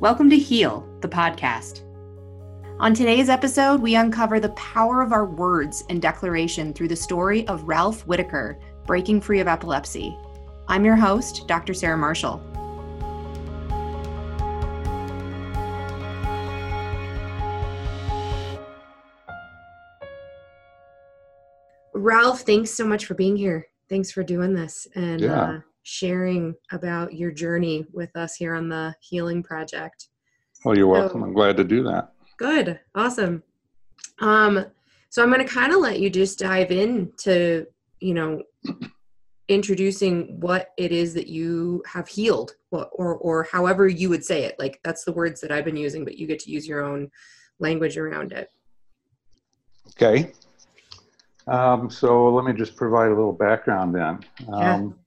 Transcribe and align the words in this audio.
Welcome 0.00 0.30
to 0.30 0.36
Heal, 0.38 0.86
the 1.00 1.08
podcast. 1.08 1.82
On 2.78 2.94
today's 2.94 3.28
episode, 3.28 3.80
we 3.82 3.94
uncover 3.96 4.40
the 4.40 4.48
power 4.50 5.02
of 5.02 5.12
our 5.12 5.26
words 5.26 5.84
and 5.90 6.00
declaration 6.00 6.72
through 6.72 6.88
the 6.88 6.96
story 6.96 7.46
of 7.48 7.64
Ralph 7.64 8.06
Whitaker 8.06 8.58
breaking 8.86 9.20
free 9.20 9.40
of 9.40 9.48
epilepsy. 9.48 10.16
I'm 10.68 10.84
your 10.84 10.96
host, 10.96 11.46
Dr. 11.46 11.74
Sarah 11.74 11.98
Marshall. 11.98 12.40
Ralph, 21.92 22.42
thanks 22.42 22.70
so 22.70 22.86
much 22.86 23.06
for 23.06 23.14
being 23.14 23.36
here. 23.36 23.66
Thanks 23.88 24.10
for 24.10 24.22
doing 24.22 24.54
this 24.54 24.86
and 24.94 25.20
Yeah. 25.20 25.42
uh, 25.42 25.60
sharing 25.82 26.54
about 26.72 27.14
your 27.14 27.30
journey 27.30 27.86
with 27.92 28.14
us 28.16 28.34
here 28.34 28.54
on 28.54 28.68
the 28.68 28.94
Healing 29.00 29.42
Project. 29.42 30.08
Well, 30.64 30.76
you're 30.76 30.86
welcome. 30.86 31.20
So- 31.20 31.26
I'm 31.26 31.32
glad 31.32 31.56
to 31.56 31.64
do 31.64 31.82
that. 31.84 32.12
Good. 32.36 32.80
Awesome. 32.94 33.42
Um, 34.20 34.66
so 35.08 35.22
I'm 35.22 35.30
going 35.32 35.46
to 35.46 35.52
kind 35.52 35.72
of 35.72 35.80
let 35.80 36.00
you 36.00 36.08
just 36.08 36.38
dive 36.38 36.70
into, 36.70 37.66
you 38.00 38.14
know, 38.14 38.42
introducing 39.48 40.38
what 40.38 40.70
it 40.76 40.92
is 40.92 41.12
that 41.14 41.26
you 41.26 41.82
have 41.86 42.06
healed 42.06 42.54
or, 42.70 42.86
or, 42.92 43.16
or 43.16 43.42
however 43.50 43.88
you 43.88 44.08
would 44.08 44.24
say 44.24 44.44
it. 44.44 44.54
Like 44.58 44.78
that's 44.84 45.04
the 45.04 45.12
words 45.12 45.40
that 45.40 45.50
I've 45.50 45.64
been 45.64 45.76
using, 45.76 46.04
but 46.04 46.16
you 46.16 46.26
get 46.26 46.38
to 46.40 46.50
use 46.50 46.68
your 46.68 46.82
own 46.82 47.10
language 47.58 47.98
around 47.98 48.32
it. 48.32 48.48
Okay. 49.88 50.32
Um, 51.48 51.90
so 51.90 52.32
let 52.32 52.44
me 52.44 52.52
just 52.52 52.76
provide 52.76 53.08
a 53.08 53.14
little 53.14 53.32
background 53.32 53.94
then. 53.94 54.20
Yeah. 54.48 54.74
Um, 54.74 54.99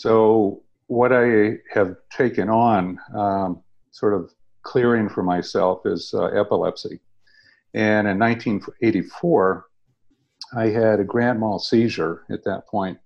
so, 0.00 0.62
what 0.86 1.12
I 1.12 1.58
have 1.74 1.94
taken 2.10 2.48
on, 2.48 2.98
um, 3.14 3.62
sort 3.90 4.14
of 4.14 4.32
clearing 4.62 5.10
for 5.10 5.22
myself, 5.22 5.82
is 5.84 6.14
uh, 6.14 6.24
epilepsy. 6.28 7.00
And 7.74 8.08
in 8.08 8.18
1984, 8.18 9.66
I 10.56 10.68
had 10.68 11.00
a 11.00 11.04
grand 11.04 11.38
mal 11.38 11.58
seizure 11.58 12.24
at 12.30 12.42
that 12.44 12.66
point. 12.66 12.96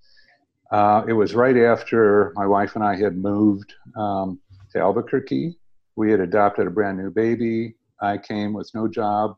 Uh, 0.70 1.02
it 1.08 1.14
was 1.14 1.34
right 1.34 1.56
after 1.56 2.32
my 2.36 2.46
wife 2.46 2.76
and 2.76 2.84
I 2.84 2.94
had 2.94 3.16
moved 3.16 3.74
um, 3.96 4.38
to 4.70 4.78
Albuquerque. 4.78 5.58
We 5.96 6.12
had 6.12 6.20
adopted 6.20 6.68
a 6.68 6.70
brand 6.70 6.98
new 6.98 7.10
baby. 7.10 7.74
I 8.00 8.18
came 8.18 8.52
with 8.52 8.70
no 8.72 8.86
job. 8.86 9.34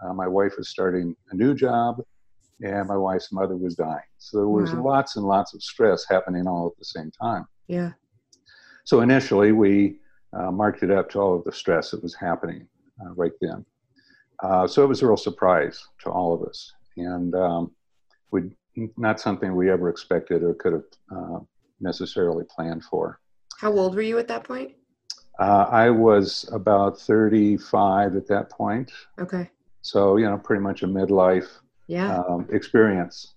Uh, 0.00 0.12
my 0.12 0.28
wife 0.28 0.52
was 0.56 0.68
starting 0.68 1.16
a 1.32 1.34
new 1.34 1.52
job, 1.52 2.00
and 2.62 2.88
my 2.88 2.96
wife's 2.96 3.32
mother 3.32 3.56
was 3.56 3.74
dying. 3.74 4.00
So 4.18 4.38
there 4.38 4.48
was 4.48 4.72
Wow. 4.72 4.82
lots 4.84 5.16
and 5.16 5.26
lots 5.26 5.52
of 5.54 5.62
stress 5.62 6.04
happening 6.08 6.46
all 6.46 6.68
at 6.68 6.78
the 6.78 6.84
same 6.84 7.10
time. 7.10 7.46
Yeah. 7.66 7.92
So 8.84 9.00
initially, 9.00 9.52
we 9.52 10.00
uh, 10.32 10.50
marked 10.50 10.82
it 10.82 10.90
up 10.90 11.10
to 11.10 11.20
all 11.20 11.34
of 11.36 11.44
the 11.44 11.52
stress 11.52 11.90
that 11.90 12.02
was 12.02 12.14
happening 12.14 12.66
uh, 13.04 13.10
right 13.14 13.32
then. 13.40 13.64
Uh, 14.42 14.66
so 14.66 14.82
it 14.82 14.88
was 14.88 15.02
a 15.02 15.06
real 15.06 15.16
surprise 15.16 15.84
to 16.00 16.10
all 16.10 16.34
of 16.34 16.42
us, 16.48 16.72
and 16.96 17.34
um, 17.34 17.70
we 18.32 18.50
not 18.96 19.20
something 19.20 19.54
we 19.54 19.70
ever 19.70 19.88
expected 19.88 20.42
or 20.42 20.54
could 20.54 20.72
have 20.72 20.84
uh, 21.14 21.38
necessarily 21.80 22.44
planned 22.54 22.82
for. 22.84 23.20
How 23.58 23.70
old 23.72 23.94
were 23.94 24.02
you 24.02 24.18
at 24.18 24.26
that 24.28 24.44
point? 24.44 24.72
Uh, 25.38 25.66
I 25.70 25.90
was 25.90 26.48
about 26.52 26.98
35 26.98 28.16
at 28.16 28.26
that 28.28 28.50
point, 28.50 28.90
Okay. 29.20 29.48
so 29.82 30.16
you 30.16 30.24
know, 30.26 30.38
pretty 30.38 30.62
much 30.62 30.82
a 30.82 30.86
midlife 30.88 31.48
Yeah. 31.86 32.18
um, 32.18 32.48
experience. 32.52 33.34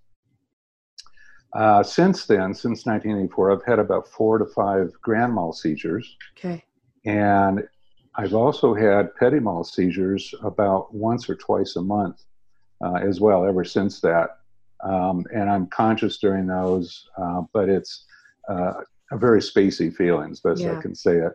Uh, 1.54 1.82
since 1.84 2.26
then, 2.26 2.54
since 2.54 2.86
1984, 2.86 3.52
I've 3.52 3.66
had 3.66 3.80
about 3.80 4.08
four 4.10 4.38
to 4.38 4.46
five 4.46 4.92
grand 5.02 5.34
mal 5.34 5.54
seizures, 5.54 6.18
Okay. 6.38 6.64
and 7.06 7.64
I've 8.16 8.34
also 8.34 8.74
had 8.74 9.16
petit 9.16 9.40
mal 9.40 9.64
seizures 9.64 10.34
about 10.44 10.94
once 10.94 11.30
or 11.30 11.36
twice 11.36 11.76
a 11.78 11.82
month 11.82 12.24
uh, 12.84 12.96
as 12.96 13.22
well. 13.22 13.46
Ever 13.46 13.64
since 13.64 14.02
that, 14.02 14.38
um, 14.84 15.26
and 15.34 15.50
I'm 15.50 15.68
conscious 15.68 16.18
during 16.18 16.46
those, 16.48 17.08
uh, 17.18 17.44
but 17.54 17.70
it's 17.70 18.06
uh, 18.50 18.74
a 19.12 19.18
very 19.18 19.40
spacey 19.40 19.94
feeling, 19.94 20.32
as 20.32 20.42
best 20.42 20.62
Yeah. 20.62 20.78
I 20.78 20.82
can 20.82 20.94
say 20.96 21.18
it. 21.18 21.34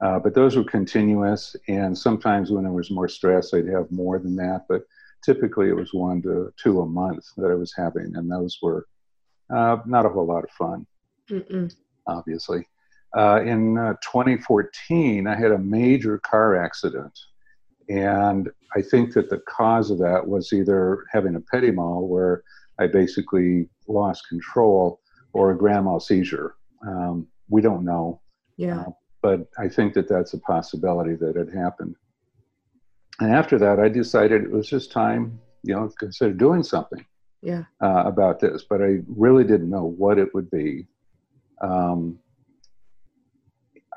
Uh, 0.00 0.18
but 0.20 0.34
those 0.34 0.56
were 0.56 0.64
continuous, 0.64 1.56
and 1.68 1.96
sometimes 1.96 2.50
when 2.52 2.62
there 2.64 2.72
was 2.72 2.90
more 2.90 3.08
stress, 3.08 3.52
I'd 3.54 3.66
have 3.66 3.90
more 3.90 4.18
than 4.20 4.36
that. 4.36 4.66
But 4.68 4.82
typically, 5.26 5.68
it 5.68 5.76
was 5.76 5.92
one 5.92 6.22
to 6.22 6.52
two 6.62 6.80
a 6.80 6.86
month 6.86 7.24
that 7.36 7.50
I 7.50 7.54
was 7.54 7.72
having, 7.76 8.10
and 8.16 8.30
those 8.30 8.58
were 8.62 8.86
uh, 9.54 9.76
not 9.86 10.06
a 10.06 10.08
whole 10.08 10.26
lot 10.26 10.44
of 10.44 10.50
fun 10.50 10.86
Mm-mm. 11.30 11.72
obviously. 12.06 12.66
Uh, 13.16 13.40
in 13.42 13.78
uh, 13.78 13.94
2014, 14.02 15.26
I 15.26 15.34
had 15.36 15.52
a 15.52 15.58
major 15.58 16.18
car 16.18 16.56
accident. 16.56 17.16
And 17.88 18.50
I 18.76 18.82
think 18.82 19.12
that 19.14 19.30
the 19.30 19.40
cause 19.48 19.90
of 19.90 19.98
that 19.98 20.26
was 20.26 20.52
either 20.52 21.04
having 21.12 21.36
a 21.36 21.40
petit 21.40 21.70
mal, 21.70 22.06
where 22.06 22.42
I 22.78 22.88
basically 22.88 23.68
lost 23.88 24.28
control, 24.28 25.00
or 25.32 25.50
a 25.52 25.56
grand 25.56 25.84
mal 25.84 26.00
seizure. 26.00 26.56
Um, 26.86 27.26
we 27.48 27.60
don't 27.62 27.84
know, 27.84 28.20
Yeah. 28.56 28.84
but 29.22 29.46
I 29.58 29.68
think 29.68 29.94
that 29.94 30.08
that's 30.08 30.34
a 30.34 30.40
possibility 30.40 31.14
that 31.16 31.36
it 31.36 31.48
happened. 31.54 31.94
And 33.20 33.32
after 33.32 33.58
that, 33.58 33.80
I 33.80 33.88
decided 33.88 34.42
it 34.42 34.50
was 34.50 34.68
just 34.68 34.92
time, 34.92 35.40
you 35.62 35.74
know, 35.74 35.88
to 35.88 35.94
consider 35.96 36.32
doing 36.34 36.62
something 36.62 37.04
Yeah. 37.42 37.64
uh, 37.80 38.02
about 38.04 38.40
this, 38.40 38.64
but 38.68 38.82
I 38.82 39.00
really 39.06 39.44
didn't 39.44 39.70
know 39.70 39.84
what 39.86 40.18
it 40.18 40.34
would 40.34 40.50
be. 40.50 40.86
Um, 41.60 42.18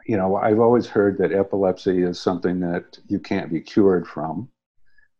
you 0.05 0.17
know, 0.17 0.37
I've 0.37 0.59
always 0.59 0.87
heard 0.87 1.17
that 1.19 1.31
epilepsy 1.33 2.01
is 2.03 2.19
something 2.19 2.59
that 2.61 2.97
you 3.07 3.19
can't 3.19 3.51
be 3.51 3.59
cured 3.61 4.07
from. 4.07 4.49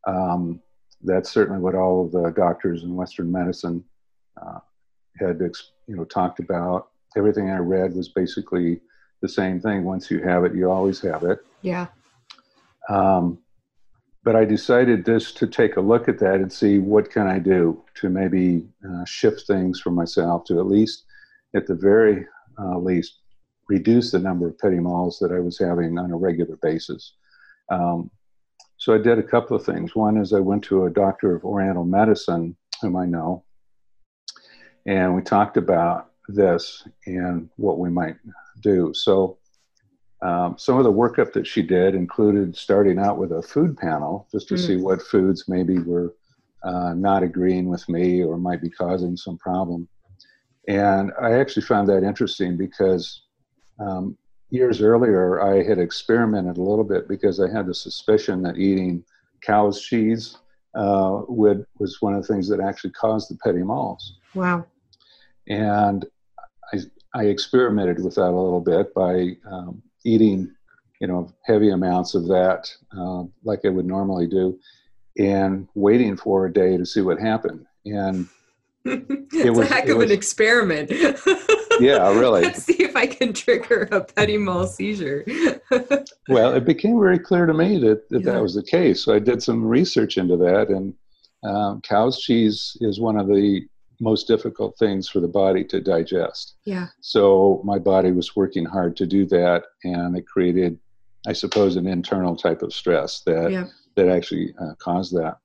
Um, 0.08 0.62
that's 1.04 1.30
certainly 1.30 1.62
what 1.62 1.76
all 1.76 2.06
of 2.06 2.12
the 2.12 2.32
doctors 2.32 2.84
in 2.84 2.96
Western 2.96 3.32
medicine 3.32 3.84
uh, 4.42 4.60
had, 5.20 5.40
you 5.88 5.96
know, 5.96 6.06
talked 6.06 6.40
about. 6.40 6.90
Everything 7.16 7.50
I 7.50 7.58
read 7.58 7.94
was 7.94 8.10
basically 8.10 8.82
the 9.22 9.30
same 9.30 9.60
thing. 9.60 9.84
Once 9.84 10.10
you 10.10 10.24
have 10.24 10.44
it, 10.46 10.56
you 10.56 10.72
always 10.72 11.02
have 11.02 11.24
it. 11.24 11.46
Yeah. 11.62 11.88
Um, 12.90 13.40
but 14.24 14.36
I 14.36 14.46
decided 14.46 15.06
just 15.06 15.38
to 15.38 15.48
take 15.48 15.78
a 15.78 15.82
look 15.82 16.08
at 16.08 16.20
that 16.20 16.36
and 16.36 16.52
see 16.52 16.80
what 16.80 17.10
can 17.10 17.28
I 17.28 17.40
do 17.40 17.84
to 17.96 18.10
maybe 18.10 18.68
uh, 18.88 19.06
shift 19.06 19.48
things 19.48 19.80
for 19.80 19.92
myself 19.92 20.44
to 20.46 20.60
at 20.60 20.68
least, 20.68 21.06
at 21.56 21.68
the 21.68 21.76
very 21.76 22.26
uh, 22.60 22.78
least, 22.78 23.20
reduce 23.70 24.12
the 24.12 24.20
number 24.20 24.48
of 24.48 24.58
petit 24.58 24.78
mals 24.78 25.20
that 25.20 25.32
I 25.32 25.40
was 25.40 25.58
having 25.58 25.98
on 25.98 26.12
a 26.12 26.18
regular 26.18 26.58
basis. 26.58 27.14
Um, 27.72 28.12
so 28.78 28.94
I 28.94 28.98
did 28.98 29.20
a 29.20 29.24
couple 29.24 29.56
of 29.56 29.66
things. 29.66 29.96
One 29.96 30.18
is 30.18 30.34
I 30.34 30.40
went 30.40 30.64
to 30.66 30.86
a 30.86 30.90
doctor 30.90 31.36
of 31.36 31.44
Oriental 31.44 31.86
medicine, 31.86 32.56
whom 32.82 32.96
I 32.96 33.06
know, 33.06 33.44
and 34.86 35.16
we 35.16 35.22
talked 35.22 35.58
about 35.58 36.12
this 36.28 36.88
and 37.06 37.50
what 37.58 37.80
we 37.80 37.90
might 37.90 38.16
do. 38.62 38.92
So 38.94 39.39
um, 40.22 40.58
some 40.58 40.78
of 40.78 40.84
the 40.84 40.92
workup 40.92 41.32
that 41.34 41.48
she 41.48 41.62
did 41.62 41.96
included 41.96 42.56
starting 42.56 43.00
out 43.00 43.18
with 43.18 43.32
a 43.32 43.42
food 43.42 43.78
panel 43.78 44.28
just 44.32 44.48
to 44.50 44.56
Mm. 44.56 44.68
see 44.68 44.76
what 44.78 45.02
foods 45.02 45.48
maybe 45.48 45.80
were 45.80 46.14
uh, 46.64 46.94
not 46.94 47.24
agreeing 47.24 47.70
with 47.70 47.88
me 47.88 48.22
or 48.24 48.38
might 48.38 48.62
be 48.62 48.70
causing 48.70 49.16
some 49.16 49.38
problem. 49.38 49.88
And 50.68 51.12
I 51.22 51.34
actually 51.34 51.64
found 51.64 51.88
that 51.88 52.04
interesting 52.04 52.58
because 52.58 53.24
um, 53.80 54.18
years 54.50 54.82
earlier 54.82 55.42
I 55.42 55.64
had 55.64 55.80
experimented 55.80 56.58
a 56.58 56.62
little 56.62 56.84
bit 56.84 57.08
because 57.08 57.40
I 57.40 57.50
had 57.50 57.66
the 57.66 57.74
suspicion 57.74 58.42
that 58.44 58.58
eating 58.58 59.06
cow's 59.42 59.82
cheese 59.82 60.38
uh, 60.76 61.22
would, 61.30 61.66
was 61.80 62.02
one 62.02 62.14
of 62.14 62.22
the 62.22 62.28
things 62.34 62.50
that 62.50 62.60
actually 62.60 62.92
caused 62.92 63.32
the 63.32 63.38
petit 63.38 63.60
mals 63.64 64.02
Wow. 64.36 64.66
and 65.48 66.06
I, 66.74 66.80
I 67.14 67.24
experimented 67.26 68.04
with 68.04 68.16
that 68.16 68.26
a 68.30 68.40
little 68.42 68.60
bit 68.62 68.94
by 68.94 69.38
um, 69.50 69.82
eating, 70.06 70.52
you 71.02 71.08
know, 71.08 71.32
heavy 71.46 71.70
amounts 71.72 72.16
of 72.16 72.28
that, 72.28 72.70
uh, 72.98 73.24
like 73.44 73.62
I 73.66 73.70
would 73.70 73.86
normally 73.86 74.28
do, 74.28 74.60
and 75.18 75.68
waiting 75.76 76.16
for 76.18 76.46
a 76.46 76.54
day 76.54 76.78
to 76.78 76.86
see 76.86 77.02
what 77.02 77.20
happened. 77.20 77.66
And 77.86 78.28
it's 78.86 79.58
was- 79.58 79.70
a 79.70 79.74
heck 79.74 79.90
of 79.90 79.98
was- 79.98 80.12
an 80.12 80.18
experiment. 80.18 80.92
Yeah, 81.82 82.10
really. 82.14 82.42
Let's 82.42 82.64
see 82.66 82.84
if 82.84 82.94
I 82.98 83.08
can 83.08 83.32
trigger 83.32 83.88
a 83.90 84.02
petit 84.02 84.36
mal 84.36 84.68
seizure. 84.68 85.24
well, 86.28 86.54
it 86.54 86.66
became 86.66 87.00
very 87.00 87.18
clear 87.20 87.46
to 87.46 87.54
me 87.54 87.78
that 87.80 88.10
that, 88.10 88.22
Yeah. 88.26 88.34
that 88.34 88.42
was 88.42 88.54
the 88.54 88.64
case. 88.64 89.02
So 89.06 89.14
I 89.14 89.20
did 89.20 89.42
some 89.42 89.64
research 89.64 90.18
into 90.18 90.36
that, 90.36 90.68
and 90.68 90.94
um, 91.44 91.80
cow's 91.80 92.20
cheese 92.20 92.76
is 92.82 93.00
one 93.00 93.18
of 93.18 93.28
the 93.28 93.62
most 94.00 94.28
difficult 94.28 94.78
things 94.78 95.10
for 95.10 95.20
the 95.20 95.28
body 95.28 95.64
to 95.66 95.82
digest. 95.82 96.56
yeah. 96.66 96.88
So 97.02 97.62
my 97.66 97.78
body 97.80 98.12
was 98.12 98.36
working 98.36 98.66
hard 98.66 98.96
to 98.98 99.06
do 99.06 99.26
that, 99.28 99.64
and 99.84 100.18
it 100.18 100.26
created, 100.28 100.80
I 101.28 101.34
suppose, 101.34 101.76
an 101.76 101.86
internal 101.88 102.36
type 102.36 102.62
of 102.62 102.74
stress 102.74 103.22
that 103.26 103.52
Yeah. 103.52 103.68
that 103.96 104.08
actually 104.08 104.54
uh, 104.62 104.76
caused 104.80 105.14
that. 105.16 105.38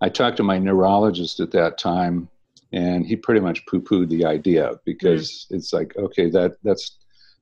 I 0.00 0.08
talked 0.08 0.36
to 0.38 0.42
my 0.42 0.58
neurologist 0.58 1.40
at 1.40 1.50
that 1.52 1.78
time, 1.78 2.28
and 2.72 3.06
he 3.06 3.16
pretty 3.16 3.40
much 3.40 3.64
poo-pooed 3.66 4.08
the 4.08 4.24
idea 4.24 4.72
because 4.84 5.46
it's 5.50 5.72
like, 5.72 5.96
okay, 5.96 6.28
that 6.30 6.56
that's 6.64 6.98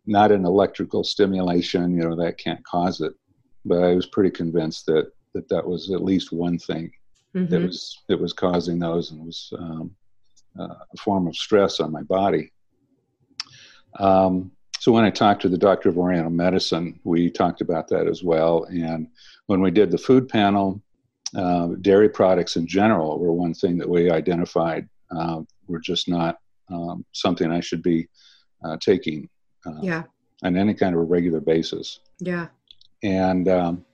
not 0.06 0.30
an 0.30 0.44
electrical 0.44 1.02
stimulation, 1.04 1.96
you 1.96 2.02
know, 2.08 2.16
that 2.16 2.38
can't 2.38 2.64
cause 2.64 3.00
it. 3.00 3.14
But 3.64 3.82
I 3.82 3.94
was 3.94 4.06
pretty 4.06 4.30
convinced 4.30 4.86
that 4.86 5.10
that, 5.34 5.48
that 5.48 5.66
was 5.66 5.90
at 5.90 6.04
least 6.04 6.32
one 6.32 6.58
thing 6.58 6.90
mm-hmm. 7.36 7.52
that 7.52 7.62
was 7.62 8.02
that 8.08 8.20
was 8.20 8.32
causing 8.32 8.78
those 8.78 9.10
and 9.10 9.24
was 9.24 9.52
um, 9.58 9.94
uh, 10.58 10.74
a 10.92 10.96
form 10.98 11.26
of 11.26 11.36
stress 11.36 11.80
on 11.80 11.92
my 11.92 12.02
body. 12.02 12.52
Um, 13.98 14.50
so 14.78 14.92
when 14.92 15.04
I 15.04 15.10
talked 15.10 15.42
to 15.42 15.48
the 15.48 15.58
doctor 15.58 15.88
of 15.88 15.98
Oriental 15.98 16.30
medicine, 16.30 17.00
we 17.04 17.30
talked 17.30 17.60
about 17.60 17.88
that 17.88 18.06
as 18.06 18.22
well. 18.22 18.64
And 18.64 19.08
when 19.46 19.60
we 19.60 19.70
did 19.70 19.90
the 19.90 19.98
food 19.98 20.28
panel, 20.28 20.82
uh, 21.34 21.68
dairy 21.80 22.08
products 22.08 22.56
in 22.56 22.66
general 22.66 23.18
were 23.18 23.32
one 23.32 23.54
thing 23.54 23.78
that 23.78 23.88
we 23.88 24.10
identified 24.10 24.88
uh, 25.10 25.40
were 25.66 25.80
just 25.80 26.08
not 26.08 26.38
um, 26.70 27.04
something 27.12 27.50
I 27.50 27.60
should 27.60 27.82
be 27.82 28.08
uh, 28.64 28.76
taking 28.80 29.28
uh, 29.64 29.80
yeah. 29.82 30.02
on 30.42 30.56
any 30.56 30.74
kind 30.74 30.94
of 30.94 31.00
a 31.00 31.04
regular 31.04 31.40
basis. 31.40 32.00
Yeah. 32.20 32.48
And 33.02 33.48
um, 33.48 33.84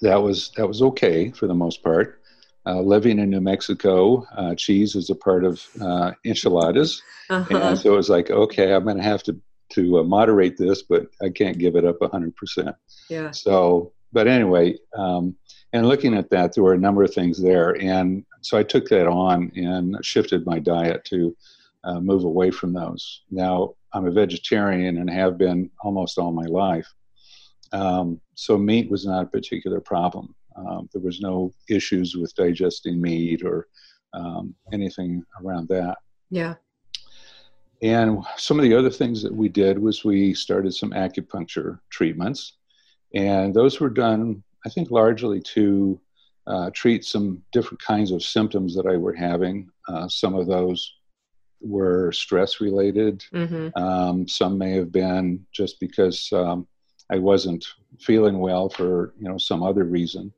that 0.00 0.16
was 0.16 0.50
that 0.56 0.66
was 0.66 0.82
okay 0.82 1.30
for 1.30 1.46
the 1.46 1.54
most 1.54 1.82
part. 1.82 2.20
Uh, 2.68 2.82
living 2.82 3.18
in 3.18 3.30
New 3.30 3.40
Mexico, 3.40 4.26
uh, 4.36 4.54
cheese 4.54 4.94
is 4.94 5.08
a 5.08 5.14
part 5.14 5.42
of 5.42 5.66
uh, 5.80 6.12
enchiladas, 6.26 7.00
uh-huh. 7.30 7.56
and 7.56 7.78
so 7.78 7.94
it 7.94 7.96
was 7.96 8.10
like, 8.10 8.28
okay, 8.28 8.74
I'm 8.74 8.84
going 8.84 8.98
to 8.98 9.02
have 9.02 9.22
to 9.22 9.40
to 9.70 9.98
uh, 9.98 10.02
moderate 10.02 10.58
this, 10.58 10.82
but 10.82 11.06
I 11.22 11.30
can't 11.30 11.56
give 11.56 11.76
it 11.76 11.86
up 11.86 11.98
100 12.00 12.36
percent. 12.36 12.76
Yeah. 13.08 13.30
So, 13.30 13.92
but 14.12 14.28
anyway, 14.28 14.76
um, 14.94 15.34
and 15.72 15.88
looking 15.88 16.14
at 16.14 16.28
that, 16.28 16.54
there 16.54 16.62
were 16.62 16.74
a 16.74 16.78
number 16.78 17.02
of 17.02 17.14
things 17.14 17.40
there, 17.40 17.70
and 17.80 18.26
so 18.42 18.58
I 18.58 18.64
took 18.64 18.86
that 18.90 19.06
on 19.06 19.50
and 19.56 19.96
shifted 20.02 20.44
my 20.44 20.58
diet 20.58 21.06
to 21.06 21.34
uh, 21.84 22.00
move 22.00 22.24
away 22.24 22.50
from 22.50 22.74
those. 22.74 23.22
Now 23.30 23.76
I'm 23.94 24.06
a 24.06 24.10
vegetarian 24.10 24.98
and 24.98 25.08
have 25.08 25.38
been 25.38 25.70
almost 25.82 26.18
all 26.18 26.32
my 26.32 26.44
life, 26.44 26.92
um, 27.72 28.20
so 28.34 28.58
meat 28.58 28.90
was 28.90 29.06
not 29.06 29.24
a 29.24 29.28
particular 29.28 29.80
problem. 29.80 30.34
Um, 30.58 30.88
there 30.92 31.02
was 31.02 31.20
no 31.20 31.52
issues 31.68 32.16
with 32.16 32.34
digesting 32.34 33.00
meat 33.00 33.42
or 33.44 33.68
um, 34.12 34.54
anything 34.72 35.22
around 35.42 35.68
that. 35.68 35.98
Yeah. 36.30 36.54
And 37.82 38.24
some 38.36 38.58
of 38.58 38.64
the 38.64 38.74
other 38.74 38.90
things 38.90 39.22
that 39.22 39.34
we 39.34 39.48
did 39.48 39.78
was 39.78 40.04
we 40.04 40.34
started 40.34 40.74
some 40.74 40.90
acupuncture 40.90 41.78
treatments, 41.90 42.54
and 43.14 43.54
those 43.54 43.78
were 43.78 43.90
done, 43.90 44.42
I 44.66 44.68
think, 44.68 44.90
largely 44.90 45.40
to 45.54 46.00
uh, 46.48 46.70
treat 46.72 47.04
some 47.04 47.42
different 47.52 47.80
kinds 47.80 48.10
of 48.10 48.22
symptoms 48.22 48.74
that 48.74 48.86
I 48.86 48.96
were 48.96 49.14
having. 49.14 49.70
Uh, 49.86 50.08
some 50.08 50.34
of 50.34 50.48
those 50.48 50.92
were 51.60 52.10
stress 52.10 52.60
related. 52.60 53.24
Mm-hmm. 53.32 53.80
Um, 53.80 54.26
some 54.26 54.58
may 54.58 54.72
have 54.72 54.90
been 54.90 55.46
just 55.52 55.78
because 55.78 56.28
um, 56.32 56.66
I 57.10 57.18
wasn't 57.18 57.64
feeling 58.00 58.38
well 58.38 58.68
for 58.68 59.14
you 59.20 59.28
know 59.28 59.38
some 59.38 59.62
other 59.62 59.84
reason. 59.84 60.32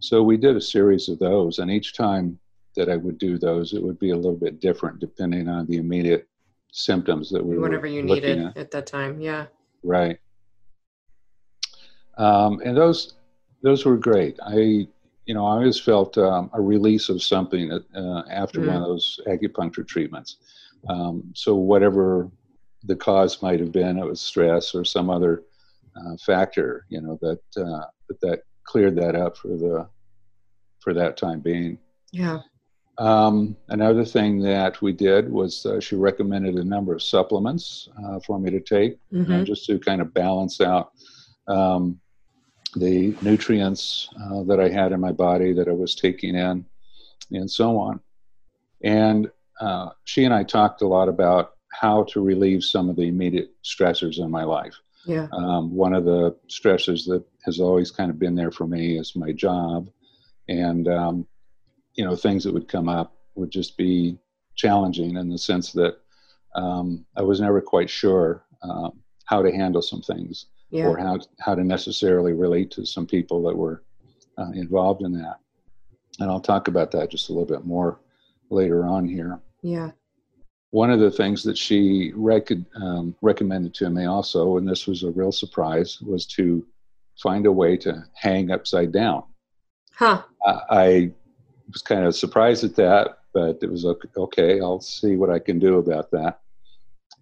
So 0.00 0.22
we 0.22 0.36
did 0.36 0.56
a 0.56 0.60
series 0.60 1.08
of 1.08 1.18
those, 1.18 1.58
and 1.58 1.70
each 1.70 1.94
time 1.94 2.38
that 2.76 2.88
I 2.88 2.96
would 2.96 3.18
do 3.18 3.38
those, 3.38 3.74
it 3.74 3.82
would 3.82 3.98
be 3.98 4.10
a 4.10 4.16
little 4.16 4.36
bit 4.36 4.60
different 4.60 4.98
depending 4.98 5.48
on 5.48 5.66
the 5.66 5.76
immediate 5.76 6.28
symptoms 6.72 7.30
that 7.30 7.44
we 7.44 7.58
whatever 7.58 7.86
you 7.86 8.02
needed 8.02 8.38
at. 8.38 8.56
at. 8.56 8.70
that 8.70 8.86
time. 8.86 9.20
Yeah. 9.20 9.46
Right. 9.82 10.18
Um, 12.16 12.60
and 12.64 12.76
those 12.76 13.14
those 13.62 13.84
were 13.84 13.96
great. 13.96 14.38
I 14.44 14.86
you 15.26 15.34
know 15.34 15.46
I 15.46 15.52
always 15.52 15.78
felt 15.78 16.16
um, 16.16 16.50
a 16.54 16.60
release 16.60 17.08
of 17.08 17.22
something 17.22 17.72
uh, 17.72 18.22
after 18.30 18.60
mm. 18.60 18.68
one 18.68 18.76
of 18.76 18.82
those 18.84 19.20
acupuncture 19.26 19.86
treatments. 19.86 20.36
Um, 20.88 21.24
so 21.34 21.54
whatever 21.56 22.30
the 22.84 22.96
cause 22.96 23.42
might 23.42 23.60
have 23.60 23.72
been, 23.72 23.98
it 23.98 24.06
was 24.06 24.20
stress 24.20 24.74
or 24.74 24.84
some 24.84 25.10
other 25.10 25.42
uh, 25.96 26.16
factor, 26.24 26.86
you 26.88 27.00
know, 27.00 27.18
that 27.20 27.40
uh, 27.56 27.84
that 28.08 28.20
that 28.20 28.42
cleared 28.70 28.94
that 28.94 29.16
up 29.16 29.36
for 29.36 29.48
the 29.48 29.88
for 30.78 30.94
that 30.94 31.16
time 31.16 31.40
being. 31.40 31.76
Yeah. 32.12 32.38
Um, 32.98 33.56
another 33.68 34.04
thing 34.04 34.40
that 34.42 34.80
we 34.80 34.92
did 34.92 35.30
was 35.30 35.66
uh, 35.66 35.80
she 35.80 35.96
recommended 35.96 36.54
a 36.54 36.64
number 36.64 36.94
of 36.94 37.02
supplements 37.02 37.88
uh, 38.04 38.20
for 38.20 38.38
me 38.38 38.50
to 38.50 38.60
take, 38.60 38.98
mm-hmm. 39.12 39.44
just 39.44 39.66
to 39.66 39.78
kind 39.78 40.00
of 40.00 40.14
balance 40.14 40.60
out 40.60 40.92
um, 41.48 41.98
the 42.76 43.16
nutrients 43.22 44.08
uh, 44.22 44.42
that 44.44 44.60
I 44.60 44.68
had 44.68 44.92
in 44.92 45.00
my 45.00 45.12
body 45.12 45.52
that 45.54 45.66
I 45.66 45.72
was 45.72 45.94
taking 45.94 46.36
in, 46.36 46.64
and 47.32 47.50
so 47.50 47.78
on. 47.78 48.00
And 48.84 49.30
uh, 49.60 49.90
she 50.04 50.24
and 50.24 50.32
I 50.32 50.44
talked 50.44 50.82
a 50.82 50.86
lot 50.86 51.08
about 51.08 51.54
how 51.72 52.04
to 52.04 52.20
relieve 52.20 52.62
some 52.62 52.88
of 52.88 52.96
the 52.96 53.08
immediate 53.08 53.50
stressors 53.64 54.18
in 54.18 54.30
my 54.30 54.44
life. 54.44 54.74
Yeah. 55.10 55.26
Um, 55.32 55.74
one 55.74 55.92
of 55.92 56.04
the 56.04 56.36
stresses 56.46 57.04
that 57.06 57.24
has 57.44 57.58
always 57.58 57.90
kind 57.90 58.10
of 58.10 58.18
been 58.18 58.36
there 58.36 58.52
for 58.52 58.66
me 58.66 58.96
is 58.96 59.16
my 59.16 59.32
job, 59.32 59.90
and 60.48 60.86
um, 60.86 61.26
you 61.94 62.04
know 62.04 62.14
things 62.14 62.44
that 62.44 62.54
would 62.54 62.68
come 62.68 62.88
up 62.88 63.16
would 63.34 63.50
just 63.50 63.76
be 63.76 64.18
challenging 64.54 65.16
in 65.16 65.28
the 65.28 65.38
sense 65.38 65.72
that 65.72 65.96
um, 66.54 67.04
I 67.16 67.22
was 67.22 67.40
never 67.40 67.60
quite 67.60 67.90
sure 67.90 68.44
um, 68.62 69.00
how 69.24 69.42
to 69.42 69.50
handle 69.52 69.82
some 69.82 70.02
things 70.02 70.46
yeah. 70.70 70.86
or 70.86 70.96
how 70.96 71.18
how 71.40 71.56
to 71.56 71.64
necessarily 71.64 72.32
relate 72.32 72.70
to 72.72 72.86
some 72.86 73.06
people 73.06 73.42
that 73.42 73.56
were 73.56 73.82
uh, 74.38 74.50
involved 74.54 75.02
in 75.02 75.12
that. 75.12 75.38
And 76.20 76.30
I'll 76.30 76.40
talk 76.40 76.68
about 76.68 76.92
that 76.92 77.10
just 77.10 77.30
a 77.30 77.32
little 77.32 77.46
bit 77.46 77.64
more 77.64 78.00
later 78.48 78.84
on 78.84 79.08
here. 79.08 79.40
Yeah 79.62 79.90
one 80.70 80.90
of 80.90 81.00
the 81.00 81.10
things 81.10 81.42
that 81.42 81.58
she 81.58 82.12
rec- 82.14 82.52
um, 82.76 83.14
recommended 83.22 83.74
to 83.74 83.90
me 83.90 84.04
also, 84.04 84.56
and 84.56 84.68
this 84.68 84.86
was 84.86 85.02
a 85.02 85.10
real 85.10 85.32
surprise, 85.32 86.00
was 86.00 86.26
to 86.26 86.64
find 87.20 87.46
a 87.46 87.52
way 87.52 87.76
to 87.76 88.04
hang 88.14 88.50
upside 88.50 88.92
down. 88.92 89.24
Huh. 89.92 90.22
I, 90.46 90.60
I 90.70 91.10
was 91.72 91.82
kind 91.82 92.04
of 92.04 92.14
surprised 92.14 92.64
at 92.64 92.76
that, 92.76 93.18
but 93.32 93.58
it 93.62 93.70
was 93.70 93.84
okay, 93.84 94.08
okay. 94.16 94.60
I'll 94.60 94.80
see 94.80 95.16
what 95.16 95.30
I 95.30 95.38
can 95.38 95.58
do 95.58 95.78
about 95.78 96.10
that. 96.12 96.40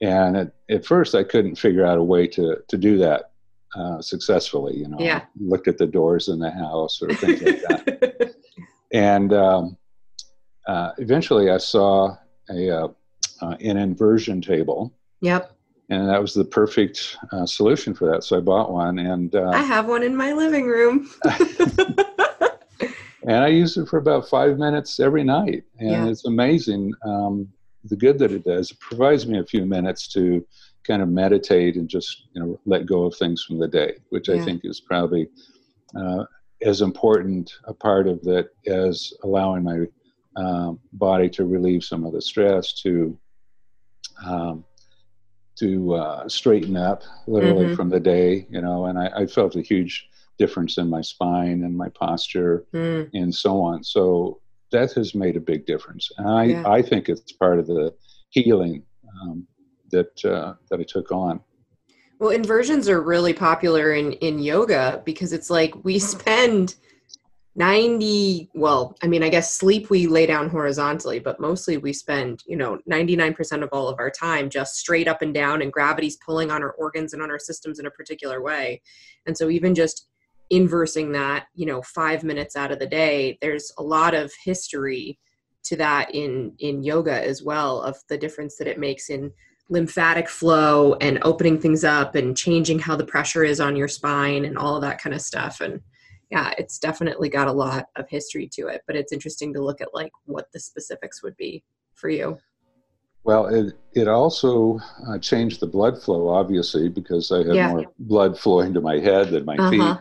And 0.01 0.37
at, 0.37 0.53
at 0.71 0.87
first, 0.87 1.15
I 1.15 1.25
couldn't 1.25 1.57
figure 1.57 1.85
out 1.85 1.99
a 1.99 2.03
way 2.03 2.27
to 2.29 2.63
to 2.69 2.77
do 2.77 2.99
that 2.99 3.31
uh, 3.75 4.01
successfully. 4.01 4.77
You 4.77 4.89
know, 4.89 4.99
yeah. 5.01 5.25
looked 5.41 5.67
at 5.69 5.79
the 5.79 5.87
doors 5.87 6.29
in 6.29 6.39
the 6.39 6.51
house 6.51 7.03
or 7.03 7.13
things 7.15 7.43
like 7.43 7.63
that. 7.63 8.35
and 8.93 9.33
um, 9.33 9.77
uh, 10.69 10.93
eventually, 10.99 11.51
I 11.51 11.59
saw 11.59 12.17
a, 12.49 12.71
uh, 12.71 12.89
uh, 13.41 13.57
an 13.61 13.77
inversion 13.77 14.41
table. 14.41 14.93
Yep. 15.21 15.55
And 15.91 16.09
that 16.09 16.21
was 16.21 16.35
the 16.35 16.45
perfect 16.45 17.17
uh, 17.33 17.47
solution 17.47 17.95
for 17.95 18.11
that. 18.11 18.23
So 18.23 18.37
I 18.37 18.41
bought 18.41 18.71
one, 18.71 18.99
and 18.99 19.35
uh, 19.35 19.51
I 19.55 19.63
have 19.63 19.89
one 19.89 20.03
in 20.03 20.15
my 20.15 20.35
living 20.35 20.67
room. 20.67 21.09
and 21.25 22.05
I 23.45 23.49
use 23.49 23.77
it 23.77 23.89
for 23.89 23.99
about 23.99 24.29
five 24.29 24.59
minutes 24.59 25.01
every 25.01 25.25
night, 25.25 25.65
and 25.79 25.91
yeah. 25.91 26.07
it's 26.07 26.27
amazing 26.27 26.93
um, 27.07 27.49
the 27.85 27.97
good 27.97 28.19
that 28.19 28.33
it 28.33 28.45
does. 28.45 28.71
It 28.71 28.81
provides 28.81 29.27
me 29.27 29.39
a 29.39 29.45
few 29.45 29.65
minutes 29.65 30.09
to 30.09 30.47
kind 30.87 31.03
of 31.03 31.09
meditate 31.09 31.77
and 31.77 31.89
just 31.89 32.25
you 32.35 32.43
know 32.43 32.61
let 32.67 32.87
go 32.87 33.05
of 33.05 33.17
things 33.17 33.43
from 33.43 33.59
the 33.59 33.69
day, 33.69 33.97
which 34.11 34.29
yeah. 34.29 34.37
I 34.37 34.41
think 34.41 34.63
is 34.65 34.81
probably 34.81 35.29
uh, 35.97 36.25
as 36.63 36.81
important 36.81 37.53
a 37.65 37.75
part 37.75 38.07
of 38.07 38.23
that 38.25 38.51
as 38.67 39.13
allowing 39.23 39.63
my 39.63 39.85
um, 40.37 40.79
body 40.93 41.29
to 41.31 41.45
relieve 41.45 41.85
some 41.85 42.05
of 42.05 42.13
the 42.13 42.23
stress 42.23 42.73
to 42.83 43.19
um, 44.25 44.65
to 45.59 45.95
uh, 45.95 46.29
straighten 46.29 46.77
up 46.77 47.03
literally 47.27 47.67
mm-hmm. 47.67 47.75
from 47.75 47.89
the 47.89 48.01
day, 48.01 48.47
you 48.51 48.61
know, 48.61 48.87
and 48.87 48.99
I, 48.99 49.11
I, 49.17 49.27
felt 49.27 49.57
a 49.57 49.63
huge 49.63 50.09
difference 50.39 50.79
in 50.79 50.89
my 50.89 51.01
spine 51.01 51.65
and 51.65 51.77
my 51.77 51.89
posture 51.89 52.65
mm. 52.73 53.11
and 53.13 53.35
so 53.35 53.61
on. 53.61 53.83
So 53.83 54.41
that 54.71 54.93
has 54.93 55.15
made 55.15 55.37
a 55.37 55.41
big 55.41 55.67
difference. 55.67 56.11
And 56.17 56.29
I, 56.29 56.45
yeah. 56.45 56.69
I 56.69 56.81
think 56.81 57.09
it's 57.09 57.33
part 57.33 57.59
of 57.59 57.67
the 57.67 57.93
healing 58.31 58.85
um, 59.23 59.47
that, 59.91 60.25
uh, 60.25 60.55
that 60.71 60.79
I 60.79 60.85
took 60.85 61.11
on. 61.11 61.41
Well, 62.21 62.31
inversions 62.31 62.89
are 62.89 63.01
really 63.01 63.33
popular 63.33 63.93
in, 63.93 64.13
in 64.15 64.39
yoga 64.39 65.03
because 65.05 65.33
it's 65.33 65.51
like 65.51 65.75
we 65.85 65.99
spend– 65.99 66.77
90 67.55 68.51
well 68.55 68.97
i 69.03 69.07
mean 69.07 69.23
i 69.23 69.29
guess 69.29 69.55
sleep 69.55 69.91
we 69.91 70.07
lay 70.07 70.27
down 70.27 70.49
horizontally 70.49 71.19
but 71.19 71.41
mostly 71.41 71.77
we 71.77 71.93
spend 71.93 72.43
you 72.47 72.57
know 72.57 72.79
99% 72.89 73.63
of 73.63 73.69
all 73.73 73.89
of 73.89 73.99
our 73.99 74.11
time 74.11 74.49
just 74.49 74.77
straight 74.77 75.09
up 75.09 75.23
and 75.23 75.35
down 75.35 75.63
and 75.63 75.73
gravity's 75.73 76.17
pulling 76.17 76.51
on 76.51 76.63
our 76.63 76.73
organs 76.73 77.13
and 77.13 77.23
on 77.23 77.31
our 77.31 77.39
systems 77.39 77.79
in 77.79 77.87
a 77.87 77.91
particular 77.91 78.43
way. 78.43 78.81
And 79.27 79.37
so 79.37 79.51
even 79.51 79.75
just 79.75 80.09
inversing 80.51 81.13
that 81.13 81.47
you 81.55 81.67
know 81.67 81.83
5 81.83 82.25
minutes 82.25 82.57
out 82.57 82.73
of 82.73 82.79
the 82.79 82.87
day 82.87 83.37
there's 83.43 83.71
a 83.77 83.83
lot 83.83 84.15
of 84.15 84.33
history 84.43 85.19
to 85.65 85.77
that 85.77 86.15
in 86.15 86.55
in 86.59 86.83
yoga 86.83 87.23
as 87.27 87.43
well 87.43 87.83
of 87.83 87.97
the 88.09 88.17
difference 88.17 88.57
that 88.57 88.67
it 88.67 88.79
makes 88.79 89.11
in 89.11 89.31
lymphatic 89.69 90.29
flow 90.29 90.95
and 90.95 91.19
opening 91.23 91.61
things 91.61 91.85
up 91.85 92.15
and 92.15 92.37
changing 92.37 92.79
how 92.79 92.97
the 92.97 93.05
pressure 93.05 93.45
is 93.45 93.61
on 93.61 93.77
your 93.77 93.89
spine 93.89 94.47
and 94.47 94.57
all 94.57 94.77
of 94.77 94.83
that 94.83 95.01
kind 95.01 95.15
of 95.15 95.21
stuff. 95.21 95.61
And 95.61 95.81
yeah, 96.31 96.53
it's 96.59 96.79
definitely 96.79 97.29
got 97.29 97.49
a 97.49 97.53
lot 97.53 97.87
of 97.97 98.09
history 98.09 98.49
to 98.53 98.69
it, 98.69 98.83
but 98.87 98.97
it's 98.97 99.13
interesting 99.13 99.53
to 99.55 99.63
look 99.63 99.81
at 99.81 99.95
like 99.95 100.13
what 100.27 100.51
the 100.53 100.61
specifics 100.61 101.23
would 101.23 101.37
be 101.37 101.65
for 101.95 102.11
you. 102.11 102.39
Well, 103.25 103.47
it 103.47 103.75
it 103.93 104.09
also 104.09 104.79
uh, 105.09 105.19
changed 105.19 105.61
the 105.61 105.67
blood 105.67 106.01
flow, 106.03 106.29
obviously, 106.29 106.89
because 106.89 107.33
I 107.33 107.39
had 107.39 107.49
Yeah. 107.49 107.69
more 107.69 107.93
blood 107.99 108.39
flowing 108.39 108.73
to 108.75 108.81
my 108.81 108.99
head 108.99 109.31
than 109.31 109.45
my 109.45 109.59
Uh-huh. 109.59 109.71
feet, 109.71 110.01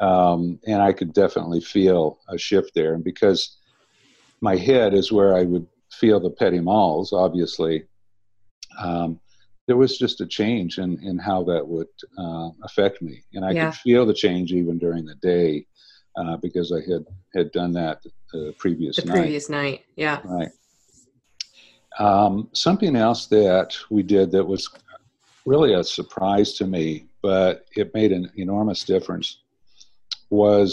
um, 0.00 0.58
and 0.66 0.82
I 0.82 0.92
could 0.92 1.12
definitely 1.12 1.60
feel 1.60 2.18
a 2.28 2.36
shift 2.38 2.72
there. 2.74 2.94
And 2.94 3.04
because 3.04 3.58
my 4.40 4.56
head 4.56 4.94
is 4.94 5.12
where 5.12 5.36
I 5.36 5.44
would 5.44 5.66
feel 5.92 6.20
the 6.20 6.30
petit 6.30 6.58
mals, 6.58 7.12
obviously, 7.12 7.84
um, 8.78 9.20
there 9.70 9.76
was 9.76 9.96
just 9.96 10.20
a 10.20 10.26
change 10.26 10.78
in 10.78 10.90
in 11.08 11.16
how 11.16 11.44
that 11.44 11.64
would 11.72 11.94
uh, 12.18 12.48
affect 12.64 13.00
me, 13.00 13.22
and 13.34 13.44
I 13.44 13.52
Yeah. 13.52 13.70
could 13.70 13.78
feel 13.86 14.04
the 14.04 14.20
change 14.24 14.48
even 14.60 14.78
during 14.78 15.04
the 15.06 15.14
day 15.32 15.64
uh, 16.18 16.36
because 16.38 16.72
I 16.72 16.80
had 16.90 17.04
had 17.36 17.52
done 17.52 17.72
that 17.74 17.96
the 18.32 18.52
previous 18.58 18.96
The 18.96 19.06
night. 19.06 19.20
previous 19.20 19.48
night. 19.48 19.84
Yeah. 19.94 20.18
Right. 20.24 20.50
Um, 22.00 22.48
something 22.52 22.96
else 22.96 23.22
that 23.28 23.76
we 23.90 24.02
did 24.02 24.32
that 24.32 24.44
was 24.44 24.68
really 25.46 25.72
a 25.74 25.84
surprise 25.84 26.50
to 26.54 26.66
me, 26.66 27.06
but 27.22 27.64
it 27.76 27.94
made 27.94 28.10
an 28.18 28.28
enormous 28.44 28.82
difference, 28.82 29.28
was 30.30 30.68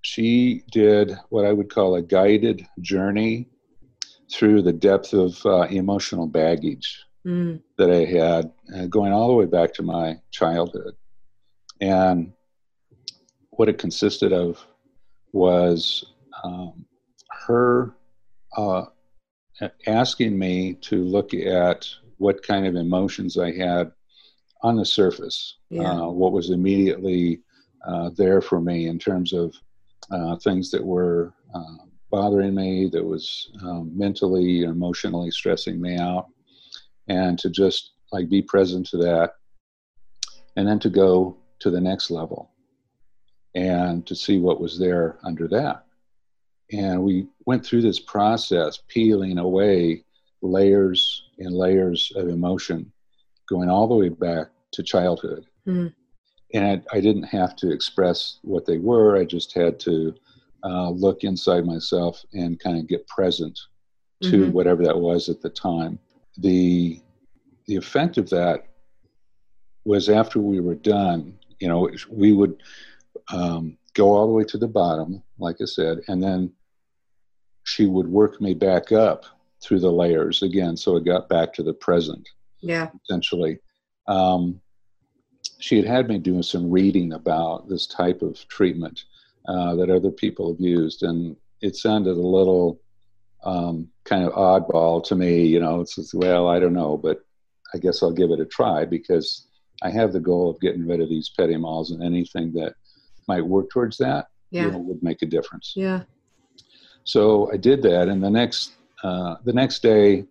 she 0.00 0.62
did 0.72 1.18
what 1.28 1.44
I 1.44 1.52
would 1.52 1.70
call 1.76 1.96
a 1.96 2.02
guided 2.16 2.66
journey 2.80 3.34
through 4.34 4.62
the 4.62 4.72
depth 4.72 5.12
of 5.12 5.30
uh, 5.44 5.66
emotional 5.82 6.26
baggage 6.26 6.88
Mm. 7.26 7.62
that 7.78 7.90
I 7.90 8.04
had, 8.04 8.52
uh, 8.74 8.86
going 8.86 9.12
all 9.12 9.28
the 9.28 9.34
way 9.34 9.46
back 9.46 9.72
to 9.74 9.82
my 9.82 10.20
childhood. 10.32 10.94
And 11.80 12.32
what 13.50 13.68
it 13.68 13.78
consisted 13.78 14.32
of 14.32 14.64
was 15.32 16.04
um, 16.42 16.84
her 17.46 17.94
uh, 18.56 18.86
asking 19.86 20.38
me 20.38 20.74
to 20.74 21.04
look 21.04 21.32
at 21.34 21.88
what 22.18 22.42
kind 22.42 22.66
of 22.66 22.74
emotions 22.74 23.38
I 23.38 23.52
had 23.52 23.92
on 24.62 24.76
the 24.76 24.84
surface, 24.84 25.58
Yeah. 25.70 25.92
uh, 25.92 26.08
what 26.08 26.32
was 26.32 26.50
immediately 26.50 27.40
uh, 27.86 28.10
there 28.16 28.40
for 28.40 28.60
me 28.60 28.88
in 28.88 28.98
terms 28.98 29.32
of 29.32 29.54
uh, 30.10 30.36
things 30.36 30.70
that 30.70 30.84
were 30.84 31.32
uh, 31.54 31.84
bothering 32.10 32.54
me, 32.54 32.88
that 32.92 33.04
was 33.04 33.50
um, 33.62 33.96
mentally, 33.96 34.64
or 34.64 34.70
emotionally 34.70 35.30
stressing 35.30 35.80
me 35.80 35.96
out, 35.96 36.26
and 37.08 37.38
to 37.38 37.50
just 37.50 37.92
like 38.12 38.28
be 38.28 38.42
present 38.42 38.86
to 38.88 38.96
that, 38.98 39.32
and 40.56 40.66
then 40.66 40.78
to 40.80 40.90
go 40.90 41.36
to 41.60 41.70
the 41.70 41.80
next 41.80 42.10
level 42.10 42.50
and 43.54 44.06
to 44.06 44.14
see 44.14 44.38
what 44.38 44.60
was 44.60 44.78
there 44.78 45.18
under 45.24 45.46
that. 45.48 45.84
And 46.72 47.02
we 47.02 47.26
went 47.46 47.64
through 47.64 47.82
this 47.82 48.00
process, 48.00 48.78
peeling 48.88 49.38
away 49.38 50.04
layers 50.40 51.24
and 51.38 51.52
layers 51.54 52.10
of 52.16 52.28
emotion, 52.28 52.90
going 53.48 53.68
all 53.68 53.86
the 53.86 53.94
way 53.94 54.08
back 54.08 54.48
to 54.72 54.82
childhood. 54.82 55.44
Mhm. 55.66 55.92
And 56.54 56.64
I, 56.92 56.96
I 56.96 57.00
didn't 57.00 57.24
have 57.24 57.56
to 57.56 57.70
express 57.70 58.38
what 58.42 58.66
they 58.66 58.78
were, 58.78 59.16
I 59.16 59.24
just 59.24 59.52
had 59.54 59.78
to 59.80 60.14
uh, 60.64 60.90
look 60.90 61.24
inside 61.24 61.66
myself 61.66 62.24
and 62.34 62.58
kind 62.60 62.78
of 62.78 62.86
get 62.86 63.06
present 63.08 63.58
to 64.22 64.46
Mhm. 64.46 64.52
whatever 64.52 64.84
that 64.84 64.98
was 64.98 65.28
at 65.28 65.40
the 65.40 65.50
time. 65.50 65.98
The, 66.38 67.00
the 67.66 67.76
effect 67.76 68.18
of 68.18 68.30
that 68.30 68.66
was 69.84 70.08
after 70.08 70.40
we 70.40 70.60
were 70.60 70.74
done, 70.74 71.38
you 71.60 71.68
know, 71.68 71.88
we 72.10 72.32
would 72.32 72.62
um, 73.32 73.76
go 73.94 74.14
all 74.14 74.26
the 74.26 74.32
way 74.32 74.44
to 74.44 74.58
the 74.58 74.68
bottom, 74.68 75.22
like 75.38 75.56
I 75.60 75.64
said, 75.66 76.00
and 76.08 76.22
then 76.22 76.52
she 77.64 77.86
would 77.86 78.08
work 78.08 78.40
me 78.40 78.54
back 78.54 78.92
up 78.92 79.24
through 79.62 79.80
the 79.80 79.92
layers 79.92 80.42
again. 80.42 80.76
So 80.76 80.96
it 80.96 81.04
got 81.04 81.28
back 81.28 81.52
to 81.54 81.62
the 81.62 81.72
present, 81.74 82.28
Yeah. 82.60 82.90
essentially. 83.04 83.58
Um, 84.08 84.60
she 85.58 85.76
had 85.76 85.86
had 85.86 86.08
me 86.08 86.18
doing 86.18 86.42
some 86.42 86.70
reading 86.70 87.12
about 87.12 87.68
this 87.68 87.86
type 87.86 88.22
of 88.22 88.46
treatment 88.48 89.04
uh, 89.46 89.76
that 89.76 89.90
other 89.90 90.10
people 90.10 90.50
have 90.52 90.60
used, 90.60 91.04
and 91.04 91.36
it 91.60 91.76
sounded 91.76 92.16
a 92.16 92.20
little 92.20 92.80
um, 93.44 93.88
kind 94.04 94.24
of 94.24 94.32
oddball 94.32 95.02
to 95.04 95.14
me. 95.14 95.44
You 95.44 95.60
know, 95.60 95.80
it's 95.80 95.96
just, 95.96 96.14
well, 96.14 96.48
I 96.48 96.58
don't 96.58 96.72
know, 96.72 96.96
but 96.96 97.20
I 97.74 97.78
guess 97.78 98.02
I'll 98.02 98.12
give 98.12 98.30
it 98.30 98.40
a 98.40 98.46
try 98.46 98.84
because 98.84 99.46
I 99.82 99.90
have 99.90 100.12
the 100.12 100.20
goal 100.20 100.50
of 100.50 100.60
getting 100.60 100.86
rid 100.86 101.00
of 101.00 101.08
these 101.08 101.30
petit 101.36 101.54
mals, 101.54 101.90
and 101.90 102.02
anything 102.02 102.52
that 102.54 102.74
might 103.28 103.44
work 103.44 103.70
towards 103.70 103.98
that 103.98 104.26
you 104.66 104.70
know, 104.70 104.78
would 104.78 105.02
make 105.02 105.22
a 105.22 105.26
difference. 105.26 105.72
Yeah. 105.74 106.02
So 107.04 107.50
I 107.52 107.56
did 107.56 107.82
that, 107.82 108.08
and 108.08 108.22
the 108.22 108.30
next 108.30 108.72
uh, 109.02 109.36
the 109.44 109.52
next 109.52 109.82
day, 109.82 110.24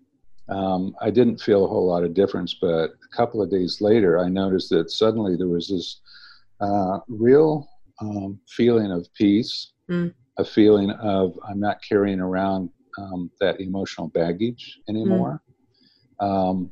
um, 0.47 0.95
I 1.01 1.09
didn't 1.09 1.41
feel 1.41 1.65
a 1.65 1.67
whole 1.67 1.85
lot 1.87 2.03
of 2.03 2.13
difference. 2.13 2.53
But 2.53 2.91
a 2.91 3.15
couple 3.15 3.41
of 3.41 3.51
days 3.51 3.81
later, 3.81 4.19
I 4.19 4.29
noticed 4.29 4.69
that 4.69 4.89
suddenly 4.91 5.35
there 5.35 5.49
was 5.49 5.67
this 5.67 5.99
uh, 6.61 6.99
real 7.09 7.67
um, 7.99 8.39
feeling 8.47 8.91
of 8.91 9.07
peace, 9.13 9.73
Mm. 9.89 10.13
a 10.37 10.45
feeling 10.45 10.91
of 10.91 11.37
I'm 11.45 11.59
not 11.59 11.79
carrying 11.87 12.21
around 12.21 12.69
um, 12.97 13.31
that 13.39 13.59
emotional 13.59 14.07
baggage 14.07 14.79
anymore. 14.89 15.41
Um, 16.19 16.71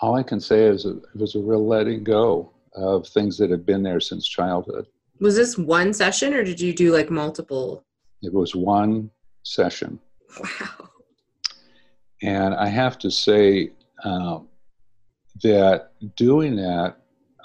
all 0.00 0.16
I 0.16 0.22
can 0.22 0.40
say 0.40 0.64
is 0.64 0.86
it 0.86 0.96
was 1.14 1.34
a 1.34 1.40
real 1.40 1.66
letting 1.66 2.04
go 2.04 2.52
of 2.74 3.06
things 3.06 3.36
that 3.38 3.50
had 3.50 3.66
been 3.66 3.82
there 3.82 4.00
since 4.00 4.26
childhood. 4.26 4.86
Was 5.20 5.36
this 5.36 5.58
one 5.58 5.92
session 5.92 6.32
or 6.32 6.42
did 6.42 6.60
you 6.60 6.72
do 6.72 6.92
like 6.92 7.10
multiple? 7.10 7.84
It 8.22 8.32
was 8.32 8.54
one 8.54 9.10
session. 9.42 9.98
Wow. 10.40 10.88
And 12.22 12.54
I 12.54 12.68
have 12.68 12.98
to 13.00 13.10
say 13.10 13.72
um, 14.04 14.48
that 15.42 15.92
doing 16.16 16.56
that, 16.56 16.96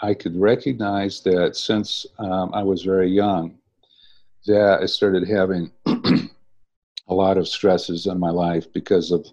I 0.02 0.14
could 0.14 0.40
recognize 0.40 1.22
that 1.22 1.56
since 1.56 2.06
um, 2.20 2.54
I 2.54 2.64
was 2.64 2.84
very 2.84 3.10
young, 3.10 3.58
that 4.46 4.80
I 4.82 4.86
started 4.86 5.28
having 5.28 5.72
a 7.08 7.14
lot 7.14 7.38
of 7.38 7.48
stresses 7.48 8.08
in 8.08 8.20
my 8.20 8.30
life 8.32 8.72
because 8.74 9.12
of 9.12 9.26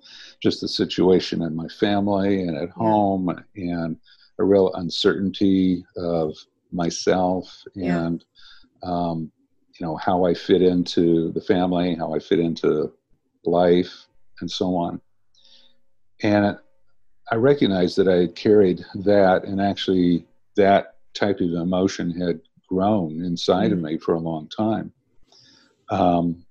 just 0.43 0.61
the 0.61 0.69
situation 0.69 1.43
in 1.43 1.57
my 1.57 1.69
family 1.69 2.43
and 2.43 2.57
at 2.57 2.71
home 2.71 3.31
and 3.57 3.97
a 4.39 4.45
real 4.45 4.73
uncertainty 4.75 5.85
of 5.97 6.37
myself 6.71 7.63
Yeah. 7.75 8.07
and 8.07 8.25
um, 8.83 9.31
you 9.79 9.87
know 9.87 9.97
how 9.97 10.25
I 10.25 10.35
fit 10.35 10.61
into 10.63 11.33
the 11.33 11.41
family, 11.41 11.95
how 11.95 12.15
I 12.15 12.19
fit 12.19 12.41
into 12.41 12.93
life, 13.45 14.07
and 14.41 14.51
so 14.51 14.77
on. 14.77 15.01
And 16.23 16.59
I 17.31 17.35
recognized 17.37 17.97
that 17.97 18.09
I 18.09 18.17
had 18.17 18.35
carried 18.35 18.85
that, 18.97 19.45
and 19.45 19.61
actually 19.61 20.27
that 20.57 20.97
type 21.15 21.41
of 21.41 21.53
emotion 21.53 22.11
had 22.11 22.41
grown 22.69 23.25
inside 23.25 23.73
of 23.73 23.79
Mhm. 23.79 23.83
me 23.83 23.99
for 23.99 24.15
a 24.15 24.19
long 24.21 24.49
time. 24.49 24.93
Um, 25.91 26.45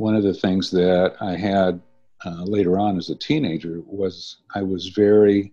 one 0.00 0.16
of 0.16 0.22
the 0.22 0.32
things 0.32 0.70
that 0.70 1.14
I 1.20 1.36
had 1.36 1.78
uh, 2.24 2.42
later 2.44 2.78
on 2.78 2.96
as 2.96 3.10
a 3.10 3.14
teenager 3.14 3.82
was 3.84 4.38
I 4.54 4.62
was 4.62 4.88
very 4.88 5.52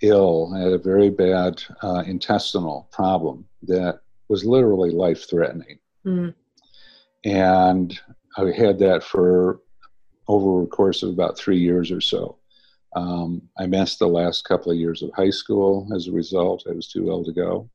ill. 0.00 0.52
I 0.54 0.60
had 0.60 0.72
a 0.72 0.78
very 0.78 1.10
bad 1.10 1.60
uh, 1.82 2.04
intestinal 2.06 2.88
problem 2.92 3.44
that 3.62 3.98
was 4.28 4.44
literally 4.44 4.90
life 4.92 5.28
threatening. 5.28 5.80
Mm. 6.06 6.34
And 7.24 8.00
I 8.36 8.52
had 8.52 8.78
that 8.78 9.02
for 9.02 9.60
over 10.28 10.62
a 10.62 10.66
course 10.68 11.02
of 11.02 11.08
about 11.08 11.36
three 11.36 11.58
years 11.58 11.90
or 11.90 12.00
so. 12.00 12.38
Um, 12.94 13.42
I 13.58 13.66
missed 13.66 13.98
the 13.98 14.06
last 14.06 14.44
couple 14.44 14.70
of 14.70 14.78
years 14.78 15.02
of 15.02 15.10
high 15.16 15.30
school 15.30 15.88
as 15.96 16.06
a 16.06 16.12
result. 16.12 16.62
I 16.70 16.74
was 16.74 16.86
too 16.86 17.08
ill 17.08 17.24
to 17.24 17.32
go. 17.32 17.68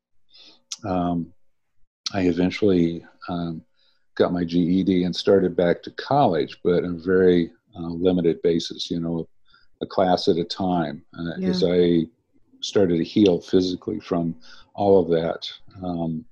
Um, 0.86 1.34
I 2.14 2.22
eventually 2.22 3.04
um, 3.28 3.64
got 4.18 4.34
my 4.34 4.44
GED 4.44 5.04
and 5.04 5.16
started 5.16 5.56
back 5.56 5.82
to 5.84 5.92
college, 5.92 6.58
but 6.64 6.84
on 6.84 6.96
a 6.96 7.06
very 7.06 7.52
uh, 7.76 7.90
limited 7.90 8.42
basis, 8.42 8.92
you 8.92 9.00
know, 9.00 9.28
a 9.82 9.86
class 9.86 10.28
at 10.28 10.38
a 10.38 10.44
time. 10.44 11.04
Uh, 11.18 11.38
Yeah. 11.38 11.50
As 11.50 11.64
I 11.64 12.08
started 12.62 12.98
to 12.98 13.04
heal 13.04 13.40
physically 13.40 14.00
from 14.00 14.36
all 14.74 15.00
of 15.00 15.10
that, 15.10 15.48
um, 15.84 16.26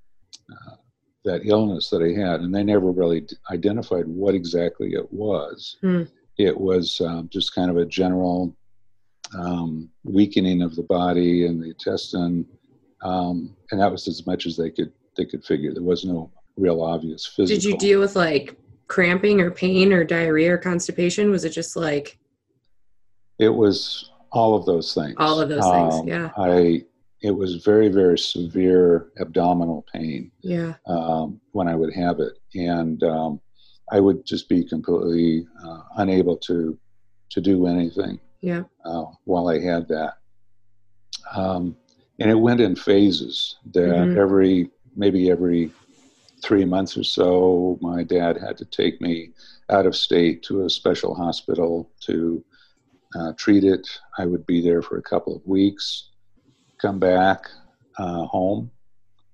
uh, 0.52 0.76
that 1.24 1.46
illness 1.46 1.90
that 1.90 2.02
I 2.02 2.20
had, 2.20 2.42
and 2.42 2.54
they 2.54 2.64
never 2.64 2.92
really 2.92 3.22
d- 3.22 3.36
identified 3.52 4.08
what 4.08 4.36
exactly 4.36 4.94
it 4.94 5.12
was. 5.12 5.78
Hmm. 5.82 6.04
It 6.38 6.60
was 6.60 7.00
um, 7.02 7.30
just 7.30 7.56
kind 7.56 7.72
of 7.72 7.78
a 7.78 7.86
general 7.86 8.56
um, 9.38 9.90
weakening 10.04 10.62
of 10.62 10.76
the 10.76 10.84
body 10.84 11.46
and 11.46 11.62
the 11.62 11.70
intestine, 11.70 12.46
um, 13.02 13.56
and 13.72 13.80
that 13.80 13.92
was 13.92 14.08
as 14.08 14.26
much 14.28 14.46
as 14.46 14.58
they 14.58 14.70
could 14.70 14.92
they 15.16 15.26
could 15.26 15.44
figure. 15.46 15.74
There 15.74 15.84
was 15.84 16.04
no 16.06 16.32
real 16.58 16.82
obvious 16.82 17.26
physical. 17.26 17.56
Did 17.56 17.64
you 17.64 17.78
deal 17.78 18.00
with 18.00 18.16
like 18.16 18.58
cramping 18.88 19.42
or 19.42 19.52
pain 19.52 19.92
or 19.92 20.04
diarrhea 20.04 20.54
or 20.54 20.58
constipation? 20.58 21.30
Was 21.30 21.46
it 21.46 21.50
just 21.50 21.76
like 21.76 22.18
It 23.40 23.50
was 23.50 24.10
all 24.32 24.56
of 24.56 24.66
those 24.66 24.94
things. 24.94 25.16
All 25.18 25.40
of 25.40 25.50
those 25.50 25.64
things, 25.64 25.96
Um, 25.96 26.08
yeah. 26.08 26.32
I 26.38 26.84
it 27.22 27.32
was 27.32 27.64
very 27.64 27.88
very 27.88 28.20
severe 28.20 29.08
abdominal 29.20 29.86
pain 29.92 30.32
yeah. 30.42 30.74
um, 30.86 31.42
when 31.52 31.68
I 31.68 31.76
would 31.76 31.94
have 31.94 32.20
it, 32.20 32.34
and 32.54 33.02
um, 33.04 33.42
I 33.92 34.00
would 34.00 34.26
just 34.26 34.48
be 34.50 34.64
completely 34.64 35.48
uh, 35.66 35.82
unable 35.98 36.38
to 36.38 36.78
to 37.30 37.42
do 37.42 37.68
anything. 37.68 38.20
Yeah. 38.42 38.64
Uh, 38.84 39.06
while 39.24 39.48
I 39.48 39.60
had 39.60 39.88
that, 39.88 40.18
um, 41.34 41.76
and 42.20 42.30
it 42.30 42.36
went 42.36 42.62
in 42.62 42.76
phases. 42.76 43.58
That 43.74 43.90
mm-hmm. 43.90 44.20
every 44.20 44.70
maybe 44.96 45.32
every 45.32 45.72
three 46.46 46.66
months 46.66 46.96
or 46.96 47.04
so, 47.04 47.78
my 47.82 48.04
dad 48.04 48.38
had 48.38 48.58
to 48.58 48.66
take 48.66 49.02
me 49.02 49.32
out 49.70 49.88
of 49.88 49.96
state 49.96 50.44
to 50.44 50.66
a 50.66 50.70
special 50.70 51.16
hospital 51.16 51.90
to 52.02 52.44
uh, 53.16 53.34
treat 53.36 53.64
it. 53.64 53.88
I 54.20 54.26
would 54.26 54.46
be 54.46 54.62
there 54.62 54.82
for 54.84 54.98
a 54.98 55.02
couple 55.02 55.36
of 55.36 55.46
weeks, 55.46 56.10
come 56.80 57.00
back 57.00 57.48
uh, 57.98 58.26
home, 58.26 58.70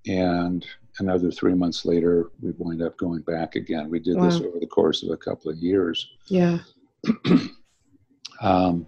and 0.07 0.65
another 0.99 1.31
three 1.31 1.53
months 1.53 1.85
later, 1.85 2.31
we 2.41 2.51
wind 2.57 2.81
up 2.81 2.97
going 2.97 3.21
back 3.21 3.55
again. 3.55 3.89
We 3.89 3.99
did 3.99 4.17
wow. 4.17 4.25
this 4.25 4.39
over 4.39 4.59
the 4.59 4.67
course 4.67 5.03
of 5.03 5.09
a 5.09 5.17
couple 5.17 5.51
of 5.51 5.57
years. 5.57 6.07
Yeah. 6.27 6.59
um, 8.41 8.87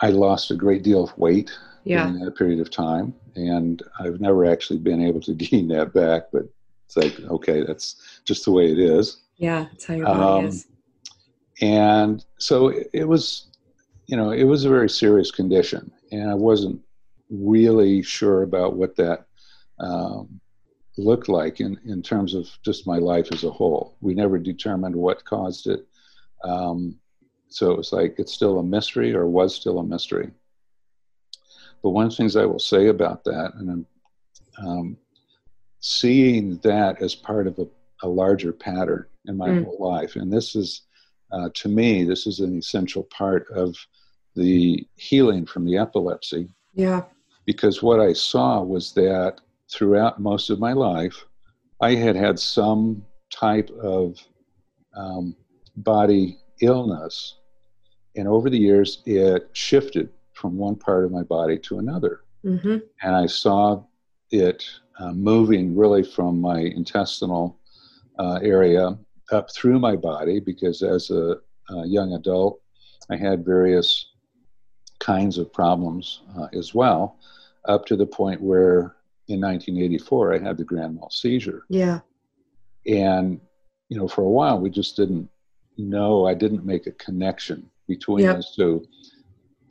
I 0.00 0.10
lost 0.10 0.50
a 0.50 0.56
great 0.56 0.82
deal 0.82 1.04
of 1.04 1.16
weight 1.18 1.50
yeah. 1.84 2.08
in 2.08 2.18
that 2.20 2.36
period 2.36 2.60
of 2.60 2.70
time, 2.70 3.14
and 3.34 3.82
I've 3.98 4.20
never 4.20 4.44
actually 4.44 4.78
been 4.78 5.02
able 5.02 5.20
to 5.22 5.34
gain 5.34 5.68
that 5.68 5.92
back. 5.92 6.24
But 6.32 6.44
it's 6.86 6.96
like, 6.96 7.18
okay, 7.30 7.62
that's 7.62 8.20
just 8.24 8.44
the 8.44 8.52
way 8.52 8.70
it 8.70 8.78
is. 8.78 9.22
Yeah, 9.36 9.66
that's 9.70 9.86
how 9.86 9.94
your 9.94 10.06
body 10.06 10.22
um, 10.22 10.46
is. 10.46 10.66
And 11.60 12.24
so 12.38 12.68
it, 12.68 12.88
it 12.92 13.08
was, 13.08 13.48
you 14.06 14.16
know, 14.16 14.30
it 14.30 14.44
was 14.44 14.64
a 14.64 14.68
very 14.68 14.88
serious 14.88 15.30
condition, 15.30 15.90
and 16.10 16.30
I 16.30 16.34
wasn't 16.34 16.80
really 17.30 18.02
sure 18.02 18.42
about 18.42 18.74
what 18.76 18.96
that 18.96 19.26
um, 19.80 20.40
looked 20.98 21.28
like 21.28 21.60
in, 21.60 21.78
in 21.84 22.02
terms 22.02 22.34
of 22.34 22.48
just 22.64 22.86
my 22.86 22.98
life 22.98 23.28
as 23.32 23.44
a 23.44 23.50
whole. 23.50 23.96
We 24.00 24.14
never 24.14 24.38
determined 24.38 24.94
what 24.94 25.24
caused 25.24 25.66
it. 25.66 25.86
Um, 26.44 26.98
so 27.48 27.70
it 27.70 27.76
was 27.76 27.92
like 27.92 28.16
it's 28.18 28.32
still 28.32 28.58
a 28.58 28.62
mystery 28.62 29.14
or 29.14 29.26
was 29.26 29.54
still 29.54 29.78
a 29.78 29.84
mystery. 29.84 30.30
But 31.82 31.90
one 31.90 32.06
of 32.06 32.10
the 32.10 32.16
things 32.16 32.36
I 32.36 32.44
will 32.44 32.58
say 32.58 32.88
about 32.88 33.24
that, 33.24 33.52
and 33.56 33.70
I'm 33.70 33.86
um, 34.66 34.96
seeing 35.80 36.58
that 36.58 37.02
as 37.02 37.14
part 37.14 37.46
of 37.46 37.58
a, 37.58 37.66
a 38.02 38.08
larger 38.08 38.52
pattern 38.52 39.06
in 39.26 39.36
my 39.36 39.48
mm. 39.48 39.64
whole 39.64 39.78
life, 39.80 40.16
and 40.16 40.32
this 40.32 40.54
is, 40.54 40.82
uh, 41.32 41.48
to 41.54 41.68
me, 41.68 42.04
this 42.04 42.26
is 42.26 42.40
an 42.40 42.56
essential 42.58 43.04
part 43.04 43.46
of 43.50 43.76
the 44.34 44.86
healing 44.96 45.44
from 45.46 45.64
the 45.64 45.76
epilepsy. 45.76 46.48
Yeah. 46.74 47.02
Because 47.46 47.82
what 47.82 48.00
I 48.00 48.12
saw 48.12 48.62
was 48.62 48.92
that 48.92 49.40
throughout 49.70 50.20
most 50.20 50.50
of 50.50 50.58
my 50.60 50.72
life, 50.72 51.26
I 51.80 51.94
had 51.94 52.14
had 52.14 52.38
some 52.38 53.04
type 53.30 53.70
of 53.70 54.16
um, 54.94 55.34
body 55.76 56.38
illness. 56.60 57.38
And 58.14 58.28
over 58.28 58.48
the 58.48 58.58
years, 58.58 59.02
it 59.06 59.48
shifted 59.52 60.10
from 60.42 60.56
one 60.56 60.74
part 60.74 61.04
of 61.04 61.12
my 61.12 61.22
body 61.22 61.56
to 61.56 61.78
another. 61.78 62.24
Mm-hmm. 62.44 62.78
And 63.02 63.14
I 63.14 63.26
saw 63.26 63.84
it 64.32 64.68
uh, 64.98 65.12
moving 65.12 65.76
really 65.76 66.02
from 66.02 66.40
my 66.40 66.58
intestinal 66.58 67.60
uh, 68.18 68.40
area 68.42 68.98
up 69.30 69.54
through 69.54 69.78
my 69.78 69.94
body 69.94 70.40
because 70.40 70.82
as 70.82 71.10
a, 71.10 71.36
a, 71.70 71.86
young 71.86 72.14
adult, 72.14 72.60
I 73.08 73.16
had 73.16 73.44
various 73.44 74.10
kinds 74.98 75.38
of 75.38 75.52
problems 75.52 76.22
uh, 76.36 76.48
as 76.52 76.74
well, 76.74 77.18
up 77.66 77.86
to 77.86 77.96
the 77.96 78.06
point 78.06 78.40
where 78.40 78.96
in 79.28 79.40
1984 79.40 80.34
I 80.34 80.38
had 80.40 80.58
the 80.58 80.64
grand 80.64 80.96
mal 80.96 81.10
seizure. 81.10 81.62
Yeah. 81.68 82.00
And, 82.84 83.40
you 83.88 83.96
know, 83.96 84.08
for 84.08 84.22
a 84.22 84.28
while 84.28 84.58
we 84.58 84.70
just 84.70 84.96
didn't 84.96 85.30
know, 85.78 86.26
I 86.26 86.34
didn't 86.34 86.66
make 86.66 86.88
a 86.88 86.92
connection 86.92 87.70
between 87.86 88.24
yep. 88.24 88.36
those 88.36 88.54
two. 88.56 88.84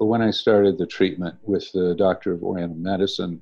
But 0.01 0.07
when 0.07 0.23
I 0.23 0.31
started 0.31 0.79
the 0.79 0.87
treatment 0.87 1.35
with 1.43 1.71
the 1.73 1.93
doctor 1.93 2.31
of 2.31 2.41
Oriental 2.41 2.75
medicine, 2.75 3.39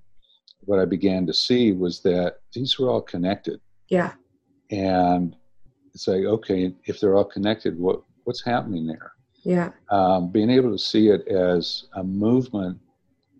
what 0.65 0.77
I 0.77 0.83
began 0.83 1.25
to 1.27 1.33
see 1.33 1.71
was 1.71 2.01
that 2.01 2.39
these 2.53 2.77
were 2.77 2.89
all 2.89 2.99
connected. 2.99 3.61
Yeah. 3.87 4.11
And 4.69 5.37
it's 5.93 6.05
like, 6.05 6.25
okay, 6.25 6.75
if 6.83 6.99
they're 6.99 7.15
all 7.15 7.23
connected, 7.23 7.79
what 7.79 8.01
what's 8.25 8.43
happening 8.43 8.85
there? 8.87 9.13
Yeah. 9.45 9.71
Um, 9.89 10.33
being 10.33 10.49
able 10.49 10.73
to 10.73 10.77
see 10.77 11.07
it 11.07 11.25
as 11.29 11.85
a 11.93 12.03
movement 12.03 12.77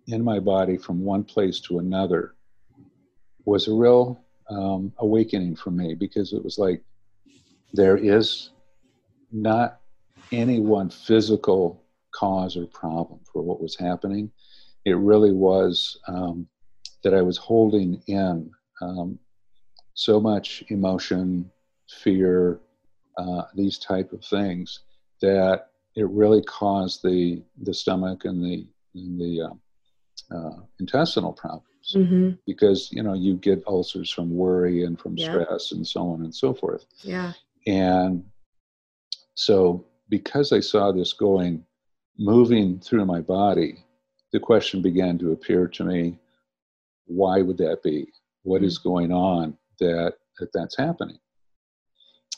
in 0.06 0.24
my 0.24 0.38
body 0.38 0.78
from 0.78 1.04
one 1.04 1.22
place 1.22 1.60
to 1.68 1.78
another 1.78 2.36
was 3.44 3.68
a 3.68 3.74
real 3.74 4.24
um, 4.48 4.94
awakening 4.96 5.56
for 5.56 5.70
me 5.70 5.92
because 5.92 6.32
it 6.32 6.42
was 6.42 6.56
like 6.56 6.82
there 7.74 7.98
is 7.98 8.52
not 9.30 9.80
any 10.32 10.58
one 10.58 10.88
physical 10.88 11.79
cause 12.20 12.56
or 12.56 12.66
problem 12.66 13.20
for 13.32 13.42
what 13.42 13.62
was 13.62 13.76
happening. 13.76 14.30
It 14.84 14.96
really 14.96 15.32
was 15.32 15.98
um, 16.06 16.46
that 17.02 17.14
I 17.14 17.22
was 17.22 17.38
holding 17.38 18.02
in 18.06 18.50
um, 18.82 19.18
so 19.94 20.20
much 20.20 20.62
emotion, 20.68 21.50
fear, 22.02 22.60
uh, 23.16 23.42
these 23.54 23.78
type 23.78 24.12
of 24.12 24.24
things 24.24 24.80
that 25.20 25.68
it 25.96 26.08
really 26.08 26.42
caused 26.42 27.02
the 27.02 27.42
the 27.62 27.74
stomach 27.74 28.24
and 28.24 28.42
the 28.42 28.66
and 28.94 29.20
the 29.20 29.42
uh, 29.42 30.36
uh, 30.36 30.56
intestinal 30.78 31.32
problems 31.32 31.94
mm-hmm. 31.94 32.30
because 32.46 32.90
you 32.92 33.02
know 33.02 33.14
you 33.14 33.34
get 33.36 33.62
ulcers 33.66 34.10
from 34.10 34.34
worry 34.34 34.84
and 34.84 34.98
from 35.00 35.16
yeah. 35.16 35.30
stress 35.30 35.72
and 35.72 35.86
so 35.86 36.08
on 36.10 36.22
and 36.22 36.34
so 36.34 36.54
forth. 36.54 36.86
Yeah. 37.02 37.32
And 37.66 38.24
so 39.34 39.84
because 40.08 40.52
I 40.52 40.60
saw 40.60 40.92
this 40.92 41.12
going, 41.12 41.64
moving 42.20 42.78
through 42.78 43.06
my 43.06 43.20
body, 43.20 43.82
the 44.32 44.38
question 44.38 44.82
began 44.82 45.18
to 45.18 45.32
appear 45.32 45.66
to 45.66 45.84
me: 45.84 46.18
Why 47.06 47.42
would 47.42 47.58
that 47.58 47.82
be? 47.82 48.06
What 48.42 48.62
is 48.62 48.78
going 48.78 49.10
on 49.10 49.56
that, 49.80 50.14
that 50.38 50.52
that's 50.52 50.76
happening? 50.76 51.18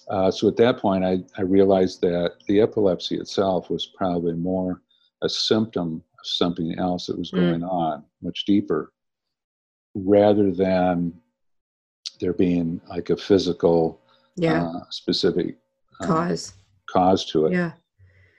Uh, 0.08 0.30
so 0.30 0.48
at 0.48 0.56
that 0.56 0.78
point, 0.78 1.04
I, 1.04 1.22
I 1.36 1.42
realized 1.42 2.00
that 2.00 2.34
the 2.48 2.60
epilepsy 2.60 3.16
itself 3.18 3.70
was 3.70 3.86
probably 3.86 4.34
more 4.34 4.82
a 5.22 5.28
symptom 5.28 6.02
of 6.18 6.26
something 6.26 6.78
else 6.78 7.06
that 7.06 7.18
was 7.18 7.30
mm. 7.30 7.40
going 7.40 7.60
mm. 7.60 7.70
on, 7.70 8.04
much 8.20 8.44
deeper, 8.46 8.92
rather 9.94 10.50
than 10.50 11.12
there 12.20 12.32
being 12.32 12.80
like 12.88 13.10
a 13.10 13.16
physical, 13.16 14.00
yeah. 14.36 14.64
uh, 14.64 14.80
specific 14.90 15.56
um, 16.00 16.08
cause 16.08 16.54
cause 16.88 17.24
to 17.26 17.46
it. 17.46 17.52
Yeah. 17.52 17.72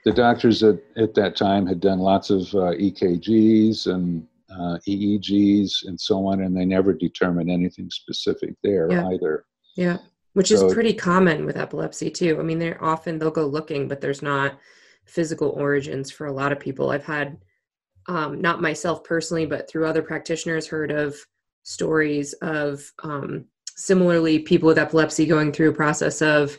The 0.05 0.11
doctors 0.11 0.63
at, 0.63 0.79
at 0.97 1.13
that 1.15 1.35
time 1.35 1.65
had 1.65 1.79
done 1.79 1.99
lots 1.99 2.29
of 2.29 2.41
uh, 2.53 2.75
EKGs 2.75 3.87
and 3.87 4.27
uh, 4.51 4.77
EEGs 4.87 5.85
and 5.85 5.99
so 5.99 6.27
on, 6.27 6.41
and 6.41 6.55
they 6.55 6.65
never 6.65 6.93
determined 6.93 7.49
anything 7.49 7.89
specific 7.89 8.55
there 8.63 8.91
yeah. 8.91 9.07
either. 9.07 9.45
Yeah, 9.75 9.97
which 10.33 10.49
so, 10.49 10.67
is 10.67 10.73
pretty 10.73 10.93
common 10.93 11.45
with 11.45 11.57
epilepsy 11.57 12.09
too. 12.11 12.37
I 12.39 12.43
mean, 12.43 12.59
they're 12.59 12.83
often 12.83 13.17
they'll 13.17 13.31
go 13.31 13.45
looking, 13.45 13.87
but 13.87 14.01
there's 14.01 14.21
not 14.21 14.59
physical 15.05 15.49
origins 15.49 16.11
for 16.11 16.27
a 16.27 16.33
lot 16.33 16.51
of 16.51 16.59
people. 16.59 16.91
I've 16.91 17.05
had, 17.05 17.37
um, 18.07 18.41
not 18.41 18.61
myself 18.61 19.03
personally, 19.03 19.45
but 19.45 19.69
through 19.69 19.87
other 19.87 20.01
practitioners, 20.01 20.67
heard 20.67 20.91
of 20.91 21.15
stories 21.63 22.33
of 22.41 22.83
um, 23.03 23.45
similarly 23.75 24.39
people 24.39 24.67
with 24.67 24.77
epilepsy 24.77 25.25
going 25.25 25.51
through 25.51 25.69
a 25.69 25.73
process 25.73 26.21
of 26.21 26.57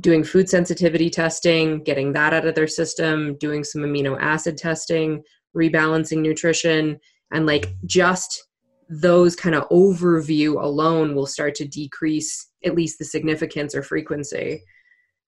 doing 0.00 0.22
food 0.22 0.48
sensitivity 0.48 1.08
testing, 1.08 1.82
getting 1.82 2.12
that 2.12 2.34
out 2.34 2.46
of 2.46 2.54
their 2.54 2.66
system, 2.66 3.36
doing 3.38 3.64
some 3.64 3.82
amino 3.82 4.16
acid 4.20 4.56
testing, 4.56 5.22
rebalancing 5.56 6.18
nutrition, 6.18 6.98
and 7.32 7.46
like 7.46 7.74
just 7.86 8.44
those 8.88 9.34
kind 9.34 9.54
of 9.54 9.68
overview 9.70 10.62
alone 10.62 11.14
will 11.14 11.26
start 11.26 11.54
to 11.56 11.66
decrease 11.66 12.48
at 12.64 12.74
least 12.74 12.98
the 12.98 13.04
significance 13.04 13.74
or 13.74 13.82
frequency. 13.82 14.62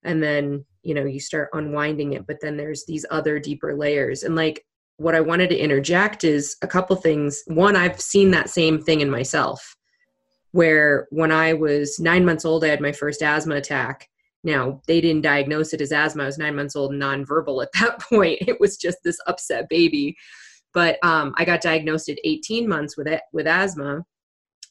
And 0.04 0.22
then, 0.22 0.64
you 0.83 0.94
know, 0.94 1.04
you 1.04 1.18
start 1.18 1.50
unwinding 1.52 2.12
it, 2.12 2.26
but 2.26 2.40
then 2.40 2.57
there's 2.57 2.85
these 2.87 3.04
other 3.11 3.38
deeper 3.38 3.74
layers. 3.74 4.22
And 4.22 4.37
like 4.37 4.64
what 4.98 5.14
I 5.14 5.20
wanted 5.20 5.50
to 5.50 5.59
interject 5.59 6.24
is 6.24 6.57
a 6.62 6.68
couple 6.68 6.94
things. 6.96 7.42
One, 7.46 7.74
I've 7.74 8.00
seen 8.00 8.31
that 8.33 8.50
same 8.50 8.81
thing 8.81 9.00
in 9.00 9.11
myself, 9.11 9.76
where 10.52 11.09
when 11.11 11.33
I 11.33 11.54
was 11.54 11.98
nine 11.98 12.24
months 12.24 12.44
old, 12.44 12.64
I 12.64 12.68
had 12.68 12.81
my 12.81 12.92
first 12.92 13.22
asthma 13.22 13.57
attack. 13.57 14.09
Now, 14.48 14.80
they 14.87 15.02
didn't 15.02 15.20
diagnose 15.20 15.74
it 15.74 15.82
as 15.82 15.92
asthma. 15.92 16.22
I 16.22 16.26
was 16.26 16.38
nine 16.38 16.56
months 16.56 16.74
old 16.74 16.92
nonverbal 16.92 17.62
at 17.62 17.72
that 17.80 18.00
point. 18.00 18.38
It 18.40 18.58
was 18.58 18.78
just 18.78 18.96
this 19.04 19.20
upset 19.26 19.68
baby. 19.68 20.16
But 20.72 20.98
um, 21.04 21.34
I 21.37 21.44
got 21.44 21.61
diagnosed 21.61 22.08
at 22.08 22.18
18 22.24 22.66
months 22.66 22.96
with 22.96 23.08
it, 23.08 23.20
with 23.30 23.46
asthma, 23.46 24.04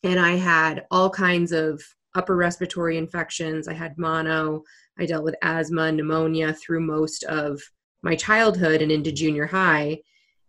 and 0.03 0.19
I 0.19 0.31
had 0.31 0.85
all 0.89 1.11
kinds 1.11 1.51
of 1.51 1.81
upper 2.15 2.35
respiratory 2.35 2.97
infections. 2.97 3.67
I 3.67 3.73
had 3.73 3.97
mono. 3.99 4.63
I 4.97 5.05
dealt 5.05 5.23
with 5.23 5.35
asthma, 5.43 5.91
pneumonia 5.91 6.53
through 6.53 6.81
most 6.81 7.23
of 7.25 7.61
my 8.01 8.15
childhood 8.15 8.81
and 8.81 8.91
into 8.91 9.11
junior 9.11 9.45
high 9.45 9.99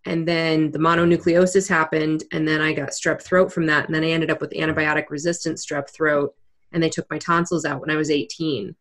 and 0.04 0.28
then 0.28 0.70
the 0.70 0.78
mononucleosis 0.78 1.68
happened 1.68 2.22
and 2.30 2.46
then 2.46 2.60
i 2.60 2.72
got 2.72 2.90
strep 2.90 3.20
throat 3.20 3.50
from 3.52 3.66
that 3.66 3.86
and 3.86 3.94
then 3.94 4.04
i 4.04 4.10
ended 4.10 4.30
up 4.30 4.40
with 4.40 4.52
antibiotic 4.52 5.06
resistant 5.08 5.56
strep 5.56 5.90
throat 5.90 6.34
and 6.72 6.82
they 6.82 6.90
took 6.90 7.10
my 7.10 7.18
tonsils 7.18 7.64
out 7.64 7.80
when 7.80 7.90
i 7.90 7.96
was 7.96 8.10
18 8.10 8.76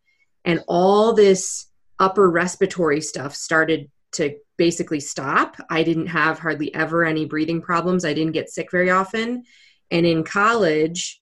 and 0.48 0.64
all 0.68 1.14
this 1.14 1.68
upper 2.00 2.32
respiratory 2.32 3.02
stuff 3.02 3.36
started 3.36 3.92
to 4.14 4.38
basically 4.58 5.02
stop. 5.02 5.58
I 5.70 5.84
didn't 5.84 6.08
have 6.08 6.40
hardly 6.40 6.74
ever 6.74 7.04
any 7.06 7.26
breathing 7.26 7.62
problems. 7.62 8.06
I 8.06 8.14
didn't 8.14 8.32
get 8.32 8.50
sick 8.50 8.72
very 8.72 8.90
often. 8.90 9.44
And 9.92 10.06
in 10.06 10.24
college, 10.24 11.22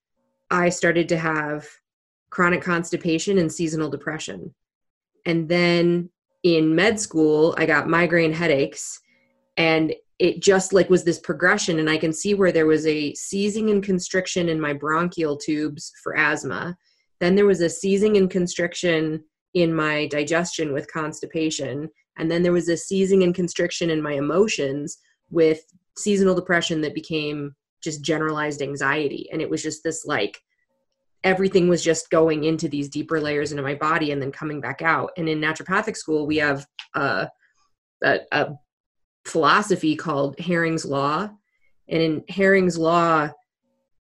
I 0.51 0.69
started 0.69 1.09
to 1.09 1.17
have 1.17 1.67
chronic 2.29 2.61
constipation 2.61 3.39
and 3.39 3.51
seasonal 3.51 3.89
depression. 3.89 4.53
And 5.25 5.49
then 5.49 6.11
in 6.43 6.75
med 6.75 6.99
school, 6.99 7.55
I 7.57 7.65
got 7.65 7.89
migraine 7.89 8.31
headaches 8.31 8.99
and 9.57 9.95
it 10.19 10.39
just 10.41 10.71
like 10.71 10.89
was 10.89 11.03
this 11.03 11.19
progression 11.19 11.79
and 11.79 11.89
I 11.89 11.97
can 11.97 12.13
see 12.13 12.35
where 12.35 12.51
there 12.51 12.67
was 12.67 12.85
a 12.85 13.13
seizing 13.15 13.71
and 13.71 13.83
constriction 13.83 14.49
in 14.49 14.61
my 14.61 14.73
bronchial 14.73 15.35
tubes 15.35 15.91
for 16.03 16.15
asthma. 16.15 16.77
Then 17.19 17.35
there 17.35 17.45
was 17.45 17.61
a 17.61 17.69
seizing 17.69 18.17
and 18.17 18.29
constriction 18.29 19.23
in 19.53 19.73
my 19.73 20.07
digestion 20.07 20.73
with 20.73 20.91
constipation. 20.91 21.89
And 22.17 22.29
then 22.29 22.43
there 22.43 22.51
was 22.51 22.69
a 22.69 22.77
seizing 22.77 23.23
and 23.23 23.33
constriction 23.33 23.89
in 23.89 24.01
my 24.01 24.13
emotions 24.13 24.97
with 25.29 25.61
seasonal 25.97 26.35
depression 26.35 26.81
that 26.81 26.93
became 26.93 27.55
just 27.81 28.03
generalized 28.03 28.61
anxiety. 28.61 29.29
And 29.31 29.41
it 29.41 29.49
was 29.49 29.63
just 29.63 29.83
this 29.83 30.05
like 30.05 30.39
everything 31.23 31.67
was 31.67 31.83
just 31.83 32.09
going 32.09 32.43
into 32.43 32.67
these 32.67 32.89
deeper 32.89 33.19
layers 33.19 33.51
into 33.51 33.63
my 33.63 33.75
body 33.75 34.11
and 34.11 34.21
then 34.21 34.31
coming 34.31 34.61
back 34.61 34.81
out. 34.81 35.11
And 35.17 35.27
in 35.27 35.39
naturopathic 35.39 35.97
school 35.97 36.27
we 36.27 36.37
have 36.37 36.65
uh, 36.93 37.27
a, 38.03 38.19
a 38.31 38.53
philosophy 39.25 39.95
called 39.95 40.35
Hering's 40.37 40.85
Law. 40.85 41.29
And 41.87 42.01
in 42.01 42.23
Hering's 42.27 42.77
Law, 42.77 43.29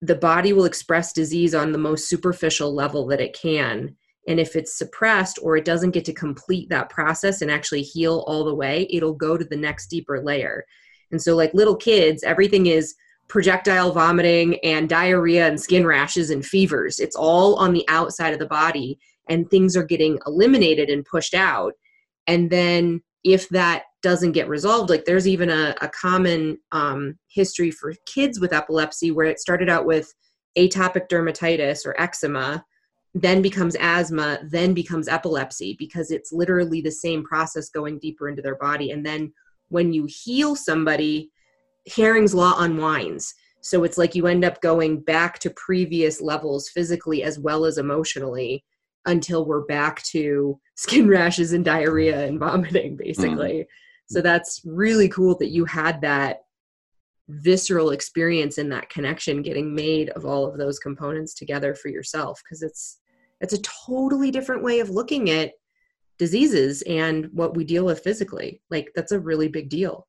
the 0.04 0.14
body 0.14 0.52
will 0.52 0.64
express 0.66 1.12
disease 1.12 1.54
on 1.54 1.72
the 1.72 1.78
most 1.78 2.08
superficial 2.08 2.74
level 2.74 3.06
that 3.06 3.20
it 3.20 3.36
can. 3.38 3.96
And 4.28 4.38
if 4.40 4.56
it's 4.56 4.76
suppressed 4.76 5.38
or 5.42 5.56
it 5.56 5.64
doesn't 5.64 5.92
get 5.92 6.04
to 6.06 6.12
complete 6.12 6.68
that 6.70 6.90
process 6.90 7.42
and 7.42 7.50
actually 7.50 7.82
heal 7.82 8.24
all 8.26 8.44
the 8.44 8.54
way, 8.54 8.86
it'll 8.90 9.14
go 9.14 9.36
to 9.36 9.44
the 9.44 9.56
next 9.56 9.88
deeper 9.88 10.20
layer. 10.20 10.64
And 11.10 11.20
so, 11.20 11.36
like 11.36 11.54
little 11.54 11.76
kids, 11.76 12.22
everything 12.22 12.66
is 12.66 12.94
projectile 13.28 13.92
vomiting 13.92 14.58
and 14.64 14.88
diarrhea 14.88 15.46
and 15.46 15.60
skin 15.60 15.86
rashes 15.86 16.30
and 16.30 16.44
fevers. 16.44 16.98
It's 17.00 17.16
all 17.16 17.56
on 17.56 17.72
the 17.72 17.84
outside 17.88 18.32
of 18.32 18.38
the 18.38 18.46
body, 18.46 18.98
and 19.28 19.48
things 19.48 19.76
are 19.76 19.84
getting 19.84 20.18
eliminated 20.26 20.90
and 20.90 21.04
pushed 21.04 21.34
out. 21.34 21.74
And 22.26 22.50
then, 22.50 23.02
if 23.22 23.48
that 23.50 23.84
doesn't 24.04 24.32
get 24.32 24.48
resolved, 24.48 24.90
like 24.90 25.06
there's 25.06 25.26
even 25.26 25.48
a, 25.48 25.74
a 25.80 25.88
common 25.88 26.58
um, 26.72 27.18
history 27.28 27.70
for 27.70 27.94
kids 28.06 28.38
with 28.38 28.52
epilepsy 28.52 29.10
where 29.10 29.26
it 29.26 29.40
started 29.40 29.70
out 29.70 29.86
with 29.86 30.12
atopic 30.56 31.08
dermatitis 31.08 31.84
or 31.84 31.98
eczema 32.00 32.62
then 33.14 33.40
becomes 33.40 33.76
asthma, 33.76 34.40
then 34.50 34.74
becomes 34.74 35.06
epilepsy 35.06 35.76
because 35.78 36.10
it's 36.10 36.32
literally 36.32 36.80
the 36.80 36.90
same 36.90 37.24
process 37.24 37.70
going 37.70 37.98
deeper 38.00 38.28
into 38.28 38.42
their 38.42 38.56
body. 38.56 38.90
And 38.90 39.06
then 39.06 39.32
when 39.68 39.92
you 39.92 40.06
heal 40.08 40.56
somebody, 40.56 41.30
Hering's 41.84 42.34
law 42.34 42.56
unwinds. 42.58 43.32
So 43.60 43.84
it's 43.84 43.96
like 43.96 44.14
you 44.14 44.26
end 44.26 44.44
up 44.44 44.60
going 44.60 45.00
back 45.00 45.38
to 45.40 45.50
previous 45.50 46.20
levels 46.20 46.68
physically 46.68 47.22
as 47.22 47.38
well 47.38 47.64
as 47.64 47.78
emotionally 47.78 48.64
until 49.06 49.46
we're 49.46 49.64
back 49.64 50.02
to 50.02 50.58
skin 50.74 51.08
rashes 51.20 51.52
and 51.52 51.64
diarrhea 51.64 52.26
and 52.26 52.40
vomiting, 52.40 52.96
basically. 52.96 53.66
So 54.06 54.20
that's 54.20 54.60
really 54.64 55.08
cool 55.08 55.36
that 55.38 55.48
you 55.48 55.64
had 55.64 56.00
that 56.02 56.40
visceral 57.28 57.90
experience 57.90 58.58
in 58.58 58.68
that 58.68 58.90
connection 58.90 59.42
getting 59.42 59.74
made 59.74 60.10
of 60.10 60.26
all 60.26 60.46
of 60.46 60.58
those 60.58 60.78
components 60.78 61.34
together 61.34 61.74
for 61.74 61.88
yourself 61.88 62.40
because 62.44 62.62
it's 62.62 62.98
it's 63.40 63.54
a 63.54 63.62
totally 63.62 64.30
different 64.30 64.62
way 64.62 64.80
of 64.80 64.90
looking 64.90 65.30
at 65.30 65.52
diseases 66.18 66.82
and 66.82 67.28
what 67.32 67.56
we 67.56 67.64
deal 67.64 67.84
with 67.84 68.00
physically. 68.00 68.60
Like 68.70 68.90
that's 68.94 69.12
a 69.12 69.18
really 69.18 69.48
big 69.48 69.68
deal. 69.68 70.06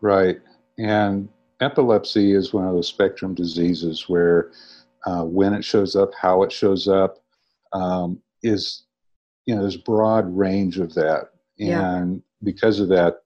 Right. 0.00 0.38
And 0.78 1.28
epilepsy 1.60 2.34
is 2.34 2.52
one 2.52 2.66
of 2.66 2.74
those 2.74 2.88
spectrum 2.88 3.34
diseases 3.34 4.08
where 4.08 4.52
uh, 5.06 5.24
when 5.24 5.54
it 5.54 5.64
shows 5.64 5.96
up, 5.96 6.10
how 6.14 6.42
it 6.42 6.52
shows 6.52 6.88
up, 6.88 7.18
um, 7.72 8.20
is, 8.42 8.84
you 9.46 9.54
know, 9.54 9.62
there's 9.62 9.76
broad 9.76 10.26
range 10.36 10.78
of 10.78 10.92
that. 10.94 11.30
And. 11.58 12.22
Because 12.42 12.80
of 12.80 12.88
that, 12.88 13.16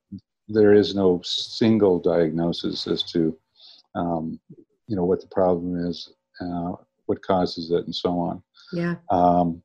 there 0.48 0.72
is 0.72 0.94
no 0.94 1.20
single 1.24 1.98
diagnosis 1.98 2.86
as 2.86 3.02
to, 3.04 3.36
um, 3.94 4.38
you 4.86 4.96
know, 4.96 5.04
what 5.04 5.20
the 5.20 5.26
problem 5.28 5.88
is. 5.88 6.12
Uh, 6.40 6.72
what 7.06 7.22
causes 7.22 7.70
it, 7.70 7.84
and 7.84 7.94
so 7.94 8.18
on. 8.18 8.42
Yeah. 8.72 8.96
Um, 9.10 9.62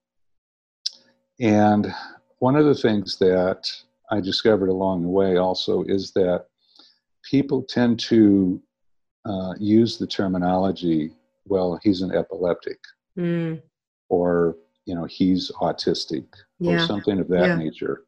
and 1.39 1.93
one 2.39 2.55
of 2.55 2.65
the 2.65 2.75
things 2.75 3.17
that 3.17 3.69
I 4.09 4.21
discovered 4.21 4.69
along 4.69 5.01
the 5.01 5.09
way 5.09 5.37
also 5.37 5.83
is 5.83 6.11
that 6.13 6.45
people 7.29 7.63
tend 7.63 7.99
to 8.01 8.61
uh, 9.25 9.53
use 9.59 9.97
the 9.97 10.07
terminology, 10.07 11.11
well, 11.45 11.79
he's 11.83 12.01
an 12.01 12.15
epileptic, 12.15 12.79
mm. 13.17 13.61
or 14.09 14.55
you 14.85 14.95
know, 14.95 15.05
he's 15.05 15.51
autistic, 15.61 16.25
yeah. 16.59 16.73
or 16.73 16.79
something 16.79 17.19
of 17.19 17.27
that 17.29 17.47
yeah. 17.47 17.55
nature. 17.55 18.03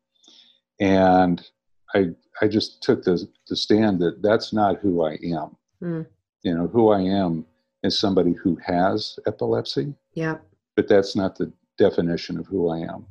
And 0.80 1.46
I 1.94 2.10
I 2.42 2.48
just 2.48 2.82
took 2.82 3.04
the 3.04 3.28
the 3.48 3.56
stand 3.56 4.00
that 4.02 4.22
that's 4.22 4.54
not 4.54 4.80
who 4.80 5.04
I 5.04 5.14
am. 5.24 5.56
Mm. 5.82 6.06
You 6.44 6.56
know, 6.56 6.68
who 6.68 6.90
I 6.90 7.02
am 7.02 7.46
is 7.84 7.98
somebody 7.98 8.34
who 8.34 8.58
has 8.66 9.18
epilepsy. 9.28 9.94
Yeah. 10.14 10.38
But 10.76 10.88
that's 10.88 11.16
not 11.16 11.38
the 11.38 11.52
definition 11.78 12.38
of 12.38 12.48
who 12.48 12.70
I 12.70 12.80
am. 12.80 13.06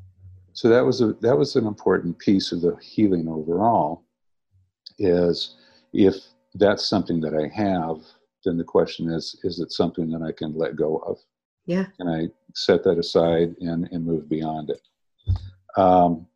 So 0.55 0.69
that 0.69 0.85
was 0.85 1.01
a 1.01 1.15
that 1.21 1.37
was 1.37 1.57
an 1.57 1.67
important 1.67 2.19
piece 2.19 2.53
of 2.53 2.61
the 2.61 2.77
healing 2.83 3.29
overall. 3.29 4.05
Is 4.99 5.57
if 5.93 6.17
that's 6.55 6.87
something 6.87 7.21
that 7.21 7.35
I 7.35 7.49
have, 7.55 7.99
then 8.45 8.57
the 8.57 8.65
question 8.65 9.09
is, 9.11 9.39
is 9.43 9.61
it 9.61 9.73
something 9.73 10.11
that 10.11 10.23
I 10.23 10.33
can 10.33 10.57
let 10.57 10.77
go 10.77 10.99
of? 10.99 11.19
Yeah. 11.67 11.87
Can 11.97 12.09
I 12.09 12.29
set 12.55 12.85
that 12.85 12.99
aside 12.99 13.55
and, 13.61 13.89
and 13.93 14.05
move 14.05 14.29
beyond 14.29 14.71
it? 14.71 14.81
Um, 15.77 16.27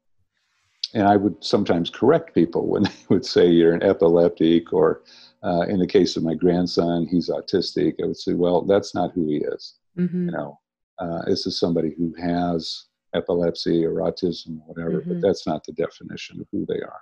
and 0.96 1.06
I 1.06 1.16
would 1.16 1.44
sometimes 1.44 1.90
correct 1.90 2.34
people 2.34 2.66
when 2.66 2.82
they 2.84 2.90
would 3.10 3.26
say 3.26 3.48
you're 3.48 3.74
an 3.74 3.82
epileptic 3.82 4.72
or 4.72 5.02
uh, 5.44 5.60
in 5.68 5.78
the 5.78 5.86
case 5.86 6.16
of 6.16 6.24
my 6.24 6.34
grandson, 6.34 7.06
he's 7.06 7.28
autistic. 7.28 7.94
I 8.02 8.06
would 8.06 8.16
say, 8.16 8.32
well, 8.32 8.62
that's 8.62 8.94
not 8.94 9.12
who 9.12 9.28
he 9.28 9.36
is. 9.36 9.74
Mm-hmm. 9.98 10.30
You 10.30 10.32
know, 10.32 10.58
uh, 10.98 11.22
this 11.26 11.46
is 11.46 11.60
somebody 11.60 11.94
who 11.96 12.14
has 12.18 12.86
epilepsy 13.14 13.84
or 13.84 13.96
autism 13.96 14.58
or 14.60 14.74
whatever, 14.74 15.00
mm-hmm. 15.02 15.20
but 15.20 15.20
that's 15.20 15.46
not 15.46 15.62
the 15.64 15.72
definition 15.72 16.40
of 16.40 16.46
who 16.50 16.64
they 16.66 16.80
are. 16.80 17.00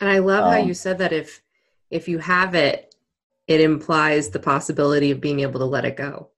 And 0.00 0.10
I 0.10 0.18
love 0.18 0.44
um, 0.44 0.52
how 0.52 0.58
you 0.58 0.74
said 0.74 0.98
that 0.98 1.12
if 1.12 1.42
if 1.90 2.08
you 2.08 2.18
have 2.18 2.54
it, 2.54 2.94
it 3.46 3.60
implies 3.60 4.28
the 4.28 4.38
possibility 4.38 5.10
of 5.10 5.20
being 5.20 5.40
able 5.40 5.60
to 5.60 5.66
let 5.66 5.84
it 5.84 5.96
go. 5.96 6.28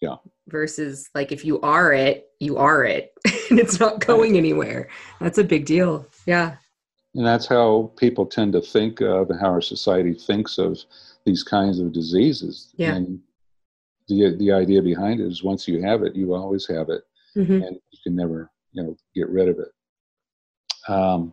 Yeah. 0.00 0.16
Versus 0.48 1.08
like 1.14 1.32
if 1.32 1.44
you 1.44 1.60
are 1.60 1.92
it, 1.92 2.28
you 2.40 2.56
are 2.56 2.84
it, 2.84 3.12
and 3.50 3.58
it's 3.58 3.78
not 3.78 4.04
going 4.04 4.36
anywhere. 4.36 4.88
That's 5.20 5.38
a 5.38 5.44
big 5.44 5.66
deal. 5.66 6.06
Yeah. 6.26 6.56
And 7.14 7.26
that's 7.26 7.46
how 7.46 7.92
people 7.96 8.26
tend 8.26 8.54
to 8.54 8.60
think 8.60 9.00
of 9.00 9.30
and 9.30 9.38
how 9.38 9.48
our 9.48 9.60
society 9.60 10.14
thinks 10.14 10.58
of 10.58 10.78
these 11.24 11.42
kinds 11.42 11.78
of 11.78 11.92
diseases. 11.92 12.72
Yeah. 12.76 12.94
And 12.94 13.20
the, 14.08 14.34
the 14.38 14.52
idea 14.52 14.82
behind 14.82 15.20
it 15.20 15.26
is 15.26 15.44
once 15.44 15.68
you 15.68 15.82
have 15.82 16.02
it, 16.02 16.16
you 16.16 16.34
always 16.34 16.66
have 16.68 16.88
it. 16.88 17.02
Mm-hmm. 17.36 17.62
And 17.62 17.76
you 17.90 17.98
can 18.02 18.16
never, 18.16 18.50
you 18.72 18.82
know, 18.82 18.96
get 19.14 19.28
rid 19.28 19.48
of 19.48 19.58
it. 19.58 19.68
Um, 20.88 21.32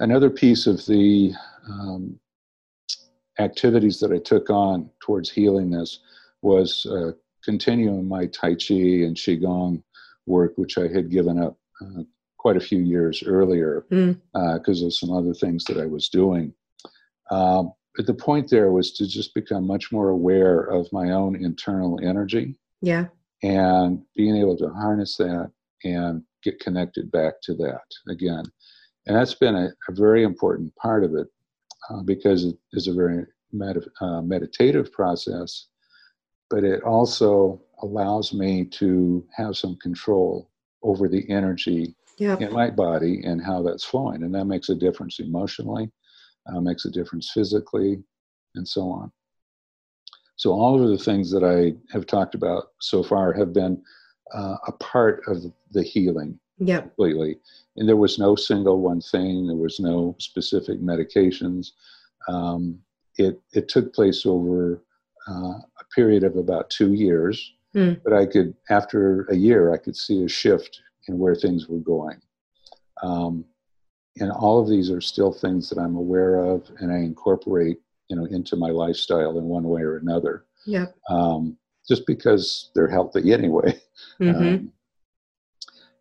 another 0.00 0.30
piece 0.30 0.66
of 0.66 0.84
the 0.86 1.32
um, 1.68 2.18
activities 3.38 4.00
that 4.00 4.12
I 4.12 4.18
took 4.18 4.50
on 4.50 4.90
towards 5.00 5.30
healing 5.30 5.70
this 5.70 6.00
was 6.42 6.86
uh, 6.86 7.12
continuing 7.44 8.08
my 8.08 8.26
Tai 8.26 8.54
Chi 8.54 9.04
and 9.04 9.16
Qigong 9.16 9.82
work, 10.26 10.52
which 10.56 10.78
I 10.78 10.88
had 10.88 11.10
given 11.10 11.42
up 11.42 11.58
uh, 11.80 12.02
quite 12.38 12.56
a 12.56 12.60
few 12.60 12.80
years 12.80 13.22
earlier 13.24 13.84
because 13.88 14.16
mm. 14.16 14.82
uh, 14.82 14.86
of 14.86 14.94
some 14.94 15.12
other 15.12 15.34
things 15.34 15.64
that 15.64 15.78
I 15.78 15.86
was 15.86 16.08
doing. 16.08 16.52
Um, 17.30 17.72
but 17.96 18.06
the 18.06 18.14
point 18.14 18.48
there 18.48 18.72
was 18.72 18.92
to 18.92 19.06
just 19.06 19.34
become 19.34 19.66
much 19.66 19.92
more 19.92 20.08
aware 20.08 20.60
of 20.60 20.92
my 20.92 21.10
own 21.10 21.36
internal 21.36 21.98
energy. 22.02 22.58
Yeah. 22.80 23.06
And 23.42 24.02
being 24.16 24.36
able 24.36 24.56
to 24.58 24.68
harness 24.70 25.16
that 25.16 25.50
and 25.84 26.22
get 26.42 26.60
connected 26.60 27.10
back 27.10 27.34
to 27.42 27.54
that 27.54 27.82
again. 28.08 28.44
And 29.06 29.16
that's 29.16 29.34
been 29.34 29.56
a, 29.56 29.72
a 29.88 29.92
very 29.92 30.22
important 30.22 30.74
part 30.76 31.04
of 31.04 31.14
it 31.14 31.26
uh, 31.90 32.02
because 32.02 32.44
it 32.44 32.56
is 32.72 32.86
a 32.86 32.94
very 32.94 33.26
med- 33.52 33.84
uh, 34.00 34.22
meditative 34.22 34.92
process, 34.92 35.66
but 36.52 36.64
it 36.64 36.82
also 36.82 37.58
allows 37.80 38.34
me 38.34 38.62
to 38.66 39.26
have 39.34 39.56
some 39.56 39.74
control 39.76 40.50
over 40.82 41.08
the 41.08 41.28
energy 41.30 41.94
yep. 42.18 42.42
in 42.42 42.52
my 42.52 42.68
body 42.68 43.22
and 43.24 43.42
how 43.42 43.62
that's 43.62 43.84
flowing. 43.84 44.22
And 44.22 44.34
that 44.34 44.44
makes 44.44 44.68
a 44.68 44.74
difference 44.74 45.18
emotionally, 45.18 45.90
uh, 46.46 46.60
makes 46.60 46.84
a 46.84 46.90
difference 46.90 47.30
physically, 47.32 48.02
and 48.54 48.68
so 48.68 48.82
on. 48.90 49.10
So, 50.36 50.50
all 50.50 50.82
of 50.82 50.90
the 50.90 51.02
things 51.02 51.30
that 51.30 51.42
I 51.42 51.72
have 51.90 52.06
talked 52.06 52.34
about 52.34 52.64
so 52.80 53.02
far 53.02 53.32
have 53.32 53.54
been 53.54 53.82
uh, 54.34 54.56
a 54.66 54.72
part 54.72 55.22
of 55.26 55.42
the 55.70 55.82
healing. 55.82 56.38
Yeah. 56.58 56.82
Completely. 56.82 57.38
And 57.76 57.88
there 57.88 57.96
was 57.96 58.18
no 58.18 58.36
single 58.36 58.78
one 58.82 59.00
thing. 59.00 59.46
There 59.46 59.56
was 59.56 59.80
no 59.80 60.16
specific 60.18 60.82
medications. 60.82 61.68
Um, 62.28 62.78
it 63.16 63.40
it 63.52 63.68
took 63.68 63.94
place 63.94 64.26
over 64.26 64.82
uh, 65.26 65.58
period 65.94 66.24
of 66.24 66.36
about 66.36 66.70
two 66.70 66.92
years. 66.92 67.54
Mm. 67.74 68.00
But 68.04 68.12
I 68.12 68.26
could, 68.26 68.54
after 68.70 69.24
a 69.26 69.36
year, 69.36 69.72
I 69.72 69.78
could 69.78 69.96
see 69.96 70.24
a 70.24 70.28
shift 70.28 70.80
in 71.08 71.18
where 71.18 71.34
things 71.34 71.68
were 71.68 71.78
going. 71.78 72.20
Um, 73.02 73.44
and 74.20 74.30
all 74.30 74.60
of 74.60 74.68
these 74.68 74.90
are 74.90 75.00
still 75.00 75.32
things 75.32 75.68
that 75.70 75.78
I'm 75.78 75.96
aware 75.96 76.36
of, 76.36 76.70
and 76.78 76.92
I 76.92 76.96
incorporate, 76.96 77.78
you 78.08 78.16
know, 78.16 78.26
into 78.26 78.56
my 78.56 78.68
lifestyle 78.68 79.38
in 79.38 79.44
one 79.44 79.64
way 79.64 79.80
or 79.80 79.96
another. 79.96 80.44
Yep. 80.66 80.94
Um, 81.08 81.56
just 81.88 82.06
because 82.06 82.70
they're 82.74 82.88
healthy 82.88 83.32
anyway. 83.32 83.80
Mm-hmm. 84.20 84.42
Um, 84.42 84.72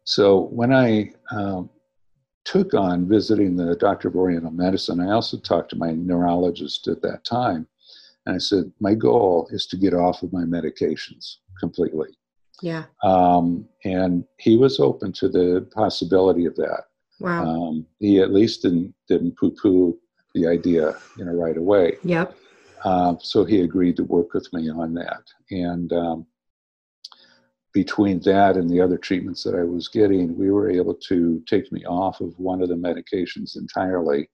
so 0.05 0.47
when 0.47 0.73
I 0.73 1.11
um, 1.31 1.69
took 2.45 2.73
on 2.73 3.07
visiting 3.07 3.55
the 3.55 3.75
doctor 3.75 4.07
of 4.07 4.15
Oriental 4.15 4.51
Medicine, 4.51 4.99
I 4.99 5.11
also 5.11 5.37
talked 5.37 5.69
to 5.71 5.75
my 5.75 5.91
neurologist 5.91 6.87
at 6.87 7.01
that 7.01 7.23
time, 7.23 7.67
and 8.25 8.35
I 8.35 8.39
said 8.39 8.71
my 8.79 8.93
goal 8.93 9.47
is 9.51 9.65
to 9.67 9.77
get 9.77 9.93
off 9.93 10.23
of 10.23 10.33
my 10.33 10.43
medications 10.43 11.37
completely. 11.59 12.09
Yeah. 12.61 12.85
Um, 13.03 13.67
and 13.85 14.23
he 14.37 14.55
was 14.57 14.79
open 14.79 15.11
to 15.13 15.27
the 15.27 15.67
possibility 15.73 16.45
of 16.45 16.55
that. 16.57 16.83
Wow. 17.19 17.45
Um, 17.45 17.85
he 17.99 18.19
at 18.19 18.31
least 18.31 18.63
didn't 18.63 18.93
didn't 19.07 19.37
poo-poo 19.37 19.97
the 20.33 20.47
idea, 20.47 20.97
you 21.17 21.25
know, 21.25 21.33
right 21.33 21.57
away. 21.57 21.97
yep. 22.03 22.35
Um, 22.83 23.19
so 23.21 23.45
he 23.45 23.61
agreed 23.61 23.97
to 23.97 24.03
work 24.03 24.33
with 24.33 24.51
me 24.53 24.69
on 24.69 24.93
that. 24.95 25.23
And 25.51 25.93
um, 25.93 26.25
between 27.73 28.19
that 28.21 28.57
and 28.57 28.69
the 28.69 28.81
other 28.81 28.97
treatments 28.97 29.43
that 29.43 29.55
I 29.55 29.63
was 29.63 29.87
getting, 29.87 30.37
we 30.37 30.51
were 30.51 30.69
able 30.69 30.95
to 30.95 31.43
take 31.47 31.71
me 31.71 31.85
off 31.85 32.21
of 32.21 32.37
one 32.39 32.61
of 32.61 32.69
the 32.69 32.75
medications 32.75 33.55
entirely, 33.55 34.29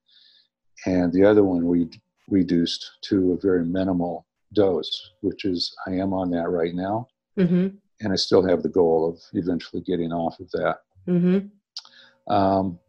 and 0.86 1.12
the 1.12 1.26
other 1.26 1.44
one 1.44 1.66
we 1.66 1.90
reduced 2.28 2.92
to 3.02 3.34
a 3.34 3.38
very 3.38 3.66
minimal 3.66 4.26
dose, 4.54 5.12
which 5.22 5.46
is 5.46 5.76
I 5.88 5.92
am 5.92 6.14
on 6.14 6.30
that 6.32 6.50
right 6.50 6.74
now, 6.76 7.08
Mm-hmm. 7.38 7.68
and 8.02 8.12
I 8.14 8.16
still 8.16 8.46
have 8.48 8.64
the 8.64 8.70
goal 8.70 9.08
of 9.10 9.20
eventually 9.34 9.82
getting 9.84 10.12
off 10.12 10.40
of 10.40 10.50
that. 10.52 10.78
Mm-hmm. 11.08 12.34
Um, 12.34 12.80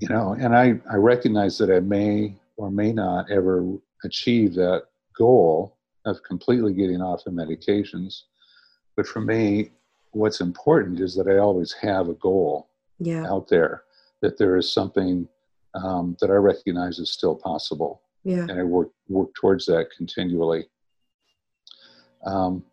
you 0.00 0.08
know, 0.08 0.36
and 0.38 0.54
I, 0.54 0.78
I 0.90 0.96
recognize 0.96 1.56
that 1.58 1.70
I 1.70 1.80
may 1.80 2.36
or 2.56 2.70
may 2.70 2.92
not 2.92 3.30
ever 3.30 3.66
achieve 4.04 4.54
that 4.54 4.84
goal 5.16 5.76
of 6.04 6.22
completely 6.22 6.72
getting 6.74 7.00
off 7.00 7.24
the 7.24 7.30
medications. 7.30 8.22
But 8.96 9.06
for 9.06 9.20
me, 9.20 9.70
what's 10.12 10.40
important 10.40 11.00
is 11.00 11.14
that 11.16 11.26
I 11.26 11.38
always 11.38 11.72
have 11.72 12.08
a 12.08 12.14
goal 12.14 12.68
Yeah. 12.98 13.26
out 13.28 13.48
there, 13.48 13.84
that 14.20 14.36
there 14.38 14.56
is 14.56 14.70
something 14.70 15.26
um, 15.74 16.16
that 16.20 16.30
I 16.30 16.34
recognize 16.34 16.98
is 16.98 17.10
still 17.12 17.34
possible. 17.34 18.02
Yeah. 18.24 18.46
And 18.48 18.52
I 18.60 18.62
work, 18.62 18.90
work 19.08 19.30
towards 19.34 19.66
that 19.66 19.88
continually. 19.96 20.66
Um, 22.24 22.64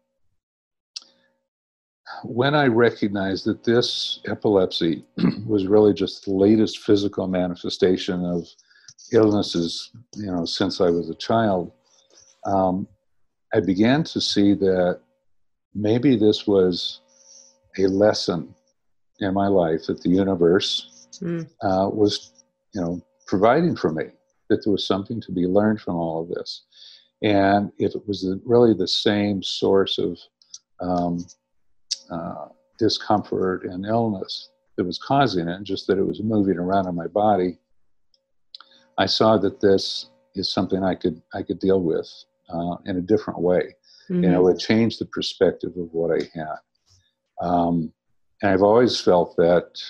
when 2.24 2.56
I 2.56 2.68
recognized 2.68 3.46
that 3.46 3.64
this 3.64 4.20
epilepsy 4.26 5.06
was 5.48 5.68
really 5.68 5.94
just 5.94 6.26
the 6.26 6.32
latest 6.34 6.80
physical 6.80 7.28
manifestation 7.28 8.26
of 8.26 8.48
illnesses, 9.12 9.92
you 10.16 10.32
know, 10.32 10.46
since 10.46 10.82
I 10.82 10.90
was 10.90 11.10
a 11.10 11.16
child, 11.16 11.72
um, 12.46 12.88
I 13.54 13.60
began 13.60 14.04
to 14.06 14.22
see 14.22 14.54
that 14.56 15.00
maybe 15.74 16.16
this 16.16 16.48
was 16.48 17.02
a 17.78 17.88
lesson 17.88 18.54
in 19.20 19.34
my 19.34 19.48
life 19.48 19.86
that 19.88 20.02
the 20.02 20.10
universe 20.10 20.92
Mm. 21.22 21.48
uh, 21.62 21.90
was, 21.90 22.44
you 22.74 22.82
know, 22.82 23.02
providing 23.26 23.74
for 23.74 23.90
me. 23.90 24.06
That 24.50 24.64
there 24.64 24.72
was 24.72 24.88
something 24.88 25.20
to 25.22 25.32
be 25.32 25.48
learned 25.48 25.82
from 25.82 25.96
all 25.96 26.22
of 26.22 26.30
this, 26.30 26.64
and 27.22 27.72
if 27.78 27.96
it 27.96 28.08
was 28.08 28.28
really 28.46 28.74
the 28.74 28.88
same 28.88 29.42
source 29.42 29.98
of 29.98 30.20
um, 30.82 31.26
uh, 32.12 32.48
discomfort 32.78 33.66
and 33.66 33.86
illness 33.86 34.50
that 34.78 34.84
was 34.86 35.00
causing 35.00 35.48
it, 35.48 35.64
just 35.64 35.88
that 35.88 35.98
it 35.98 36.06
was 36.06 36.22
moving 36.22 36.58
around 36.58 36.88
in 36.88 36.96
my 36.96 37.08
body, 37.08 37.58
I 38.98 39.06
saw 39.06 39.38
that 39.38 39.62
this 39.62 40.10
is 40.36 40.52
something 40.52 40.84
I 40.84 40.96
could 40.96 41.22
I 41.34 41.42
could 41.44 41.60
deal 41.60 41.82
with 41.82 42.10
uh, 42.50 42.76
in 42.86 42.98
a 42.98 43.02
different 43.02 43.40
way. 43.40 43.76
Mhm. 44.10 44.24
You 44.24 44.30
know, 44.30 44.48
it 44.48 44.60
changed 44.60 45.00
the 45.00 45.06
perspective 45.06 45.76
of 45.78 45.92
what 45.94 46.12
I 46.12 46.30
had. 46.34 46.58
Um, 47.42 47.92
and 48.42 48.52
I've 48.52 48.62
always 48.62 49.00
felt 49.00 49.36
that, 49.38 49.82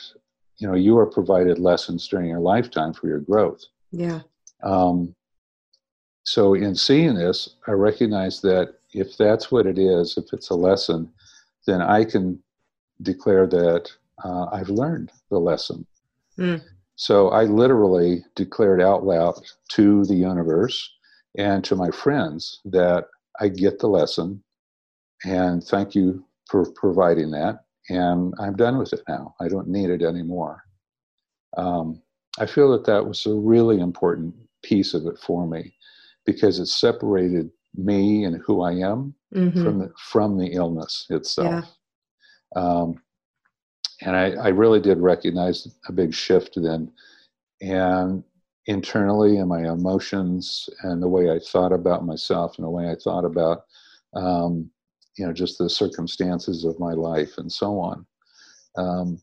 you 0.57 0.67
know, 0.67 0.75
you 0.75 0.97
are 0.97 1.05
provided 1.05 1.59
lessons 1.59 2.07
during 2.07 2.29
your 2.29 2.39
lifetime 2.39 2.93
for 2.93 3.07
your 3.07 3.19
growth. 3.19 3.63
Yeah. 3.91 4.21
Um, 4.65 5.15
so 6.23 6.55
in 6.55 6.75
seeing 6.75 7.15
this, 7.15 7.55
I 7.67 7.71
recognize 7.71 8.41
that 8.41 8.75
if 8.93 9.15
that's 9.17 9.51
what 9.51 9.65
it 9.67 9.77
is, 9.77 10.17
if 10.17 10.25
it's 10.33 10.49
a 10.49 10.55
lesson, 10.55 11.11
then 11.67 11.81
I 11.81 12.03
can 12.03 12.41
declare 13.01 13.47
that 13.47 13.91
uh, 14.23 14.47
I've 14.51 14.69
learned 14.69 15.11
the 15.29 15.39
lesson. 15.39 15.85
Mm. 16.37 16.61
So 16.95 17.29
I 17.29 17.43
literally 17.43 18.23
declared 18.35 18.81
out 18.81 19.03
loud 19.03 19.35
to 19.71 20.05
the 20.05 20.15
universe 20.15 20.91
and 21.37 21.63
to 21.65 21.75
my 21.75 21.91
friends 21.91 22.61
that 22.65 23.05
I 23.39 23.49
get 23.49 23.79
the 23.79 23.87
lesson 23.87 24.41
and 25.25 25.63
thank 25.63 25.95
you 25.95 26.23
for 26.49 26.71
providing 26.73 27.31
that. 27.31 27.65
And 27.89 28.33
I'm 28.39 28.55
done 28.55 28.77
with 28.77 28.93
it 28.93 29.01
now. 29.07 29.35
I 29.39 29.47
don't 29.47 29.67
need 29.67 29.89
it 29.89 30.01
anymore. 30.01 30.63
Um, 31.57 32.01
I 32.39 32.45
feel 32.45 32.71
that 32.71 32.85
that 32.85 33.05
was 33.05 33.25
a 33.25 33.33
really 33.33 33.79
important 33.79 34.33
piece 34.65 34.93
of 34.93 35.05
it 35.05 35.17
for 35.19 35.47
me 35.47 35.73
because 36.25 36.59
it 36.59 36.67
separated 36.67 37.49
me 37.75 38.25
and 38.25 38.41
who 38.45 38.61
I 38.61 38.73
am 38.91 39.13
Mhm. 39.33 39.63
from 39.63 39.79
the, 39.79 39.89
from 39.97 40.37
the 40.37 40.47
illness 40.53 41.05
itself. 41.09 41.65
Um, 42.55 43.01
and 44.01 44.15
I, 44.15 44.31
I 44.31 44.47
really 44.49 44.79
did 44.79 44.97
recognize 44.99 45.67
a 45.87 45.91
big 45.91 46.13
shift 46.13 46.57
then, 46.61 46.91
and 47.61 48.23
internally 48.67 49.37
in 49.37 49.47
my 49.47 49.71
emotions 49.71 50.69
and 50.83 51.01
the 51.01 51.07
way 51.07 51.29
I 51.29 51.39
thought 51.39 51.71
about 51.71 52.05
myself 52.05 52.57
and 52.57 52.65
the 52.65 52.69
way 52.77 52.89
I 52.89 52.95
thought 52.95 53.25
about, 53.25 53.65
um, 54.13 54.69
you 55.17 55.25
know, 55.25 55.33
just 55.33 55.57
the 55.57 55.69
circumstances 55.69 56.65
of 56.65 56.79
my 56.79 56.93
life 56.93 57.37
and 57.37 57.51
so 57.51 57.79
on. 57.79 58.05
Um, 58.75 59.21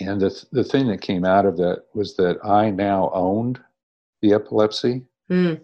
and 0.00 0.20
the, 0.20 0.46
the 0.52 0.64
thing 0.64 0.88
that 0.88 1.00
came 1.00 1.24
out 1.24 1.46
of 1.46 1.56
that 1.58 1.84
was 1.94 2.16
that 2.16 2.38
I 2.44 2.70
now 2.70 3.10
owned 3.14 3.60
the 4.22 4.32
epilepsy 4.34 5.04
Mm. 5.30 5.60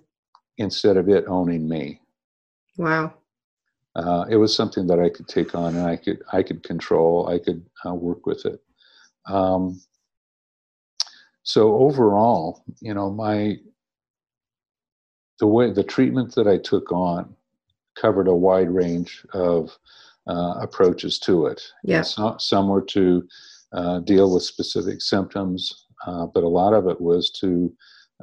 instead 0.59 0.97
of 0.97 1.09
it 1.09 1.25
owning 1.27 1.69
me. 1.69 2.01
Wow. 2.79 3.14
Uh, 3.97 4.25
it 4.31 4.37
was 4.37 4.55
something 4.55 4.87
that 4.87 5.01
I 5.01 5.09
could 5.09 5.27
take 5.27 5.55
on 5.55 5.75
and 5.75 5.87
I 5.87 5.97
could 5.97 6.23
I 6.33 6.42
could 6.42 6.62
control. 6.62 7.29
I 7.29 7.38
could 7.38 7.64
uh, 7.85 7.95
work 7.95 8.27
with 8.27 8.45
it. 8.47 8.62
Um, 9.27 9.81
so 11.42 11.75
overall, 11.77 12.62
you 12.81 12.95
know, 12.95 13.11
my 13.11 13.57
the 15.40 15.47
way 15.47 15.71
the 15.73 15.83
treatment 15.85 16.35
that 16.35 16.47
I 16.47 16.59
took 16.59 16.92
on 16.92 17.35
covered 17.97 18.29
a 18.29 18.35
wide 18.35 18.71
range 18.71 19.25
of 19.33 19.77
uh, 20.29 20.55
approaches 20.61 21.19
to 21.21 21.47
it. 21.47 21.62
Yeah. 21.83 22.03
Some, 22.03 22.38
some 22.38 22.69
were 22.69 22.83
to 22.83 23.27
uh, 23.73 24.01
deal 24.01 24.33
with 24.33 24.42
specific 24.42 25.01
symptoms, 25.03 25.87
uh, 26.07 26.27
but 26.27 26.42
a 26.45 26.49
lot 26.49 26.73
of 26.75 26.87
it 26.87 27.01
was 27.01 27.31
to 27.40 27.73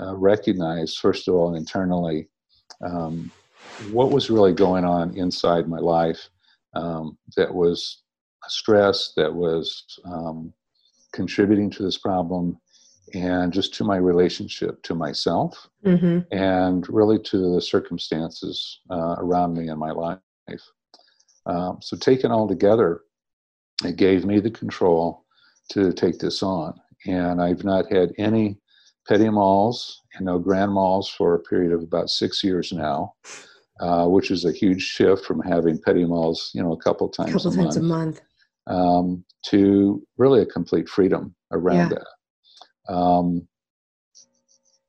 uh, 0.01 0.15
recognize, 0.15 0.95
first 0.95 1.27
of 1.27 1.35
all, 1.35 1.55
internally, 1.55 2.27
um, 2.83 3.31
what 3.91 4.11
was 4.11 4.29
really 4.29 4.53
going 4.53 4.85
on 4.85 5.15
inside 5.17 5.67
my 5.67 5.79
life 5.79 6.29
um, 6.75 7.17
that 7.37 7.53
was 7.53 8.03
a 8.45 8.49
stress, 8.49 9.13
that 9.15 9.33
was 9.33 9.83
um, 10.05 10.53
contributing 11.13 11.69
to 11.69 11.83
this 11.83 11.97
problem, 11.97 12.57
and 13.13 13.53
just 13.53 13.73
to 13.75 13.83
my 13.83 13.97
relationship 13.97 14.81
to 14.83 14.95
myself 14.95 15.69
Mm-hmm. 15.85 16.19
and 16.33 16.87
really 16.87 17.19
to 17.19 17.53
the 17.55 17.61
circumstances 17.61 18.79
uh, 18.89 19.15
around 19.17 19.53
me 19.53 19.67
in 19.67 19.77
my 19.77 19.91
life. 19.91 20.17
Um, 21.45 21.79
so, 21.81 21.97
taken 21.97 22.31
all 22.31 22.47
together, 22.47 23.01
it 23.83 23.97
gave 23.97 24.23
me 24.25 24.39
the 24.39 24.49
control 24.49 25.25
to 25.71 25.91
take 25.91 26.19
this 26.19 26.41
on. 26.41 26.79
And 27.05 27.41
I've 27.41 27.65
not 27.65 27.91
had 27.91 28.13
any 28.17 28.59
petit 29.07 29.25
mals 29.29 29.95
and 30.15 30.25
no 30.25 30.39
grand 30.39 30.71
mals 30.71 31.07
for 31.09 31.35
a 31.35 31.39
period 31.39 31.71
of 31.73 31.81
about 31.81 32.09
six 32.09 32.43
years 32.43 32.71
now, 32.71 33.13
uh, 33.79 34.05
which 34.07 34.31
is 34.31 34.45
a 34.45 34.51
huge 34.51 34.81
shift 34.81 35.25
from 35.25 35.41
having 35.41 35.77
petit 35.81 36.05
mals, 36.05 36.53
you 36.53 36.61
know, 36.63 36.73
a 36.73 36.77
couple 36.77 37.07
A 37.07 37.11
times 37.11 37.33
couple 37.33 37.51
a 37.51 37.55
times 37.55 37.75
month 37.75 37.77
a 37.77 37.81
month. 37.81 38.21
um, 38.67 39.25
to 39.47 40.01
really 40.17 40.41
a 40.41 40.45
complete 40.45 40.87
freedom 40.87 41.35
around 41.51 41.91
Yeah. 41.91 41.97
that. 41.97 42.93
Um, 42.93 43.47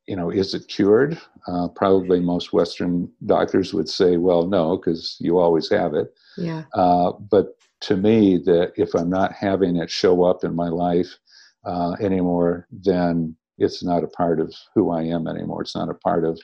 you 0.07 0.16
know, 0.16 0.31
is 0.31 0.53
it 0.55 0.68
cured? 0.68 1.18
Uh, 1.48 1.68
probably 1.68 2.20
most 2.20 2.53
Western 2.53 3.11
doctors 3.24 3.72
would 3.72 3.88
say, 3.88 4.16
well, 4.18 4.46
no, 4.46 4.77
because 4.77 5.16
you 5.18 5.38
always 5.38 5.70
have 5.70 5.94
it. 5.94 6.12
Yeah. 6.37 6.64
Uh, 6.74 7.12
but 7.31 7.57
to 7.83 7.96
me 7.96 8.37
that 8.44 8.72
if 8.77 8.94
I'm 8.94 9.09
not 9.09 9.33
having 9.33 9.77
it 9.77 9.90
show 9.90 10.24
up 10.24 10.44
in 10.44 10.55
my 10.55 10.68
life 10.68 11.18
uh, 11.64 11.96
anymore, 12.00 12.66
then 12.70 13.35
it's 13.58 13.84
not 13.84 14.04
a 14.04 14.08
part 14.08 14.40
of 14.40 14.54
who 14.74 14.90
I 14.90 15.02
am 15.02 15.26
anymore. 15.28 15.62
It's 15.62 15.76
not 15.76 15.88
a 15.88 15.94
part 15.94 16.24
of 16.24 16.38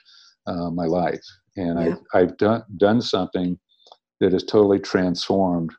uh, 0.47 0.71
my 0.71 0.87
life, 0.87 1.25
and 1.57 1.79
yeah. 1.79 1.95
I've, 2.15 2.23
I've 2.23 2.37
done 2.37 2.63
done 2.77 3.01
something 3.01 3.59
that 4.21 4.33
has 4.33 4.45
totally 4.45 4.79
transformed 4.79 5.71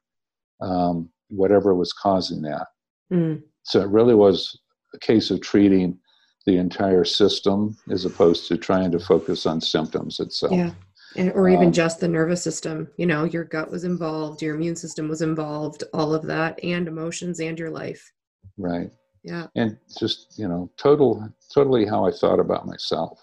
um, 0.62 1.10
whatever 1.30 1.76
was 1.76 1.94
causing 1.94 2.42
that. 2.42 2.68
Mm. 3.12 3.44
So 3.64 3.82
it 3.82 3.90
really 3.90 4.16
was 4.16 4.60
a 4.94 5.00
case 5.00 5.30
of 5.30 5.42
treating 5.42 5.98
the 6.46 6.58
entire 6.58 7.06
system 7.06 7.78
as 7.92 8.06
opposed 8.06 8.48
to 8.48 8.58
trying 8.58 8.92
to 8.92 9.00
focus 9.00 9.46
on 9.46 9.62
symptoms 9.62 10.20
itself. 10.20 10.54
Yeah. 10.54 10.72
And, 11.18 11.32
or 11.34 11.50
even 11.50 11.68
um, 11.68 11.72
just 11.74 12.00
the 12.00 12.08
nervous 12.08 12.42
system. 12.42 12.88
You 12.98 13.06
know, 13.06 13.26
your 13.26 13.44
gut 13.44 13.70
was 13.70 13.84
involved, 13.84 14.42
your 14.42 14.56
immune 14.56 14.78
system 14.78 15.10
was 15.10 15.22
involved, 15.22 15.84
all 15.94 16.14
of 16.14 16.24
that, 16.24 16.64
and 16.64 16.88
emotions 16.88 17.40
and 17.42 17.60
your 17.60 17.70
life. 17.70 18.12
Right. 18.58 18.90
Yeah. 19.24 19.48
And 19.56 19.78
just, 20.00 20.38
you 20.38 20.48
know, 20.48 20.70
total, 20.78 21.28
totally 21.54 21.86
how 21.86 22.06
I 22.06 22.12
thought 22.12 22.40
about 22.40 22.68
myself 22.68 23.20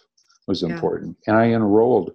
was 0.46 0.62
important. 0.62 1.16
Yeah. 1.26 1.32
And 1.32 1.42
I 1.42 1.46
enrolled 1.54 2.12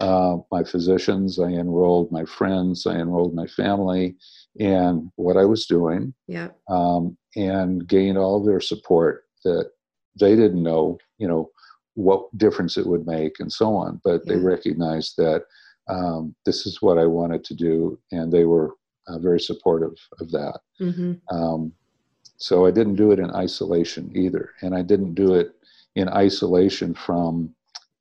uh, 0.00 0.38
my 0.50 0.64
physicians, 0.64 1.38
I 1.38 1.48
enrolled 1.48 2.10
my 2.12 2.24
friends, 2.24 2.86
I 2.86 2.96
enrolled 2.96 3.34
my 3.34 3.46
family 3.46 4.16
in 4.56 5.10
what 5.16 5.36
I 5.36 5.44
was 5.44 5.66
doing. 5.66 6.14
Yeah. 6.26 6.48
Um, 6.68 7.16
and 7.34 7.86
gained 7.86 8.18
all 8.18 8.42
their 8.42 8.60
support 8.60 9.24
that 9.44 9.70
they 10.18 10.34
didn't 10.34 10.62
know, 10.62 10.98
you 11.18 11.28
know, 11.28 11.50
what 11.94 12.36
difference 12.36 12.76
it 12.76 12.86
would 12.86 13.06
make 13.06 13.40
and 13.40 13.52
so 13.52 13.74
on. 13.74 14.00
But 14.04 14.22
yeah. 14.24 14.34
they 14.34 14.40
recognized 14.40 15.16
that 15.18 15.44
um, 15.88 16.34
this 16.44 16.66
is 16.66 16.82
what 16.82 16.98
I 16.98 17.06
wanted 17.06 17.44
to 17.44 17.54
do, 17.54 17.98
and 18.10 18.32
they 18.32 18.44
were 18.44 18.74
uh, 19.06 19.18
very 19.18 19.40
supportive 19.40 19.94
of 20.20 20.30
that. 20.32 20.60
Mm-hmm. 20.80 21.12
Um, 21.34 21.72
so 22.38 22.66
I 22.66 22.70
didn't 22.70 22.96
do 22.96 23.12
it 23.12 23.18
in 23.18 23.30
isolation 23.30 24.10
either, 24.14 24.52
and 24.62 24.74
I 24.74 24.82
didn't 24.82 25.14
do 25.14 25.34
it 25.34 25.52
in 25.94 26.08
isolation 26.08 26.94
from 26.94 27.54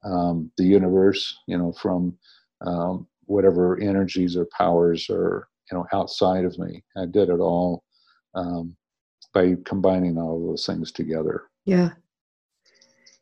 um, 0.03 0.51
the 0.57 0.65
universe, 0.65 1.37
you 1.47 1.57
know, 1.57 1.71
from 1.71 2.17
um, 2.61 3.07
whatever 3.25 3.79
energies 3.79 4.37
or 4.37 4.47
powers 4.57 5.09
are, 5.09 5.47
you 5.71 5.77
know, 5.77 5.87
outside 5.93 6.45
of 6.45 6.57
me. 6.59 6.83
I 6.95 7.05
did 7.05 7.29
it 7.29 7.39
all 7.39 7.83
um, 8.35 8.75
by 9.33 9.55
combining 9.65 10.17
all 10.17 10.47
those 10.47 10.65
things 10.65 10.91
together. 10.91 11.43
Yeah. 11.65 11.91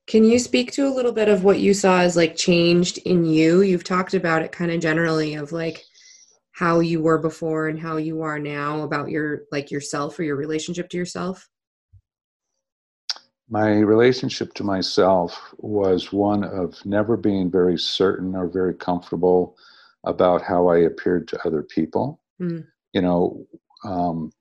Can 0.06 0.26
you 0.26 0.38
speak 0.38 0.74
to 0.74 0.88
a 0.88 0.94
little 0.94 1.14
bit 1.14 1.30
of 1.30 1.46
what 1.46 1.60
you 1.60 1.74
saw 1.74 2.02
as 2.02 2.18
like 2.18 2.36
changed 2.36 2.98
in 3.00 3.26
you? 3.26 3.62
You've 3.62 3.86
talked 3.86 4.14
about 4.14 4.42
it 4.42 4.52
kind 4.52 4.72
of 4.72 4.82
generally 4.82 5.36
of 5.36 5.54
like 5.54 5.86
how 6.54 6.80
you 6.80 7.02
were 7.02 7.18
before 7.18 7.68
and 7.68 7.80
how 7.80 7.98
you 7.98 8.22
are 8.22 8.40
now 8.40 8.84
about 8.84 9.10
your 9.10 9.44
like 9.52 9.72
yourself 9.72 10.18
or 10.18 10.24
your 10.24 10.36
relationship 10.36 10.90
to 10.90 10.98
yourself. 10.98 11.50
My 13.50 13.80
relationship 13.80 14.54
to 14.56 14.64
myself 14.64 15.54
was 15.58 16.14
one 16.14 16.44
of 16.44 16.84
never 16.86 17.18
being 17.18 17.52
very 17.52 17.78
certain 17.78 18.36
or 18.36 18.48
very 18.48 18.74
comfortable 18.74 19.58
about 20.06 20.42
how 20.42 20.68
I 20.68 20.80
appeared 20.80 21.28
to 21.30 21.48
other 21.48 21.64
people. 21.64 22.22
Mm. 22.42 22.66
You 22.94 23.02
know, 23.02 23.48
um, 23.84 24.32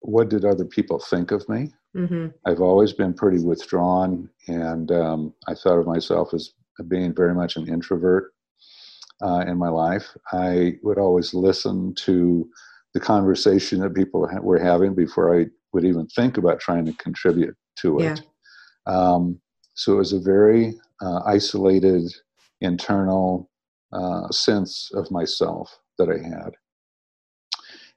what 0.00 0.28
did 0.28 0.44
other 0.44 0.64
people 0.64 0.98
think 0.98 1.30
of 1.30 1.48
me? 1.48 1.72
Mm-hmm. 1.96 2.28
I've 2.44 2.60
always 2.60 2.92
been 2.92 3.14
pretty 3.14 3.42
withdrawn, 3.42 4.28
and 4.46 4.90
um, 4.92 5.34
I 5.46 5.54
thought 5.54 5.78
of 5.78 5.86
myself 5.86 6.34
as 6.34 6.52
being 6.86 7.14
very 7.14 7.34
much 7.34 7.56
an 7.56 7.68
introvert 7.68 8.34
uh, 9.22 9.44
in 9.46 9.58
my 9.58 9.68
life. 9.68 10.06
I 10.32 10.74
would 10.82 10.98
always 10.98 11.34
listen 11.34 11.94
to 11.96 12.48
the 12.94 13.00
conversation 13.00 13.80
that 13.80 13.94
people 13.94 14.28
were 14.42 14.58
having 14.58 14.94
before 14.94 15.38
I 15.38 15.46
would 15.72 15.84
even 15.84 16.06
think 16.08 16.38
about 16.38 16.60
trying 16.60 16.86
to 16.86 16.92
contribute 16.94 17.56
to 17.80 17.98
it. 18.00 18.22
Yeah. 18.86 18.92
Um, 18.92 19.40
so 19.74 19.92
it 19.92 19.96
was 19.96 20.12
a 20.12 20.20
very 20.20 20.74
uh, 21.00 21.20
isolated, 21.26 22.10
internal 22.60 23.50
uh, 23.92 24.28
sense 24.30 24.90
of 24.94 25.10
myself 25.10 25.78
that 25.98 26.08
I 26.08 26.18
had. 26.18 26.54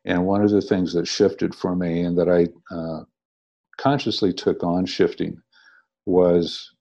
And 0.05 0.25
one 0.25 0.43
of 0.43 0.51
the 0.51 0.61
things 0.61 0.93
that 0.93 1.07
shifted 1.07 1.53
for 1.53 1.75
me 1.75 2.01
and 2.01 2.17
that 2.17 2.29
I 2.29 2.47
uh, 2.75 3.03
consciously 3.77 4.33
took 4.33 4.63
on 4.63 4.85
shifting 4.85 5.41
was 6.05 6.71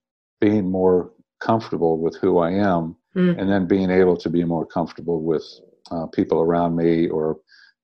being 0.41 0.71
more 0.71 1.13
comfortable 1.41 1.99
with 1.99 2.17
who 2.17 2.39
I 2.39 2.51
am 2.51 2.97
mm. 3.15 3.39
and 3.39 3.51
then 3.51 3.67
being 3.67 3.91
able 3.91 4.17
to 4.17 4.31
be 4.31 4.45
more 4.45 4.67
comfortable 4.67 5.23
with 5.23 5.45
uh, 5.91 6.07
people 6.07 6.41
around 6.41 6.77
me 6.77 7.09
or 7.09 7.39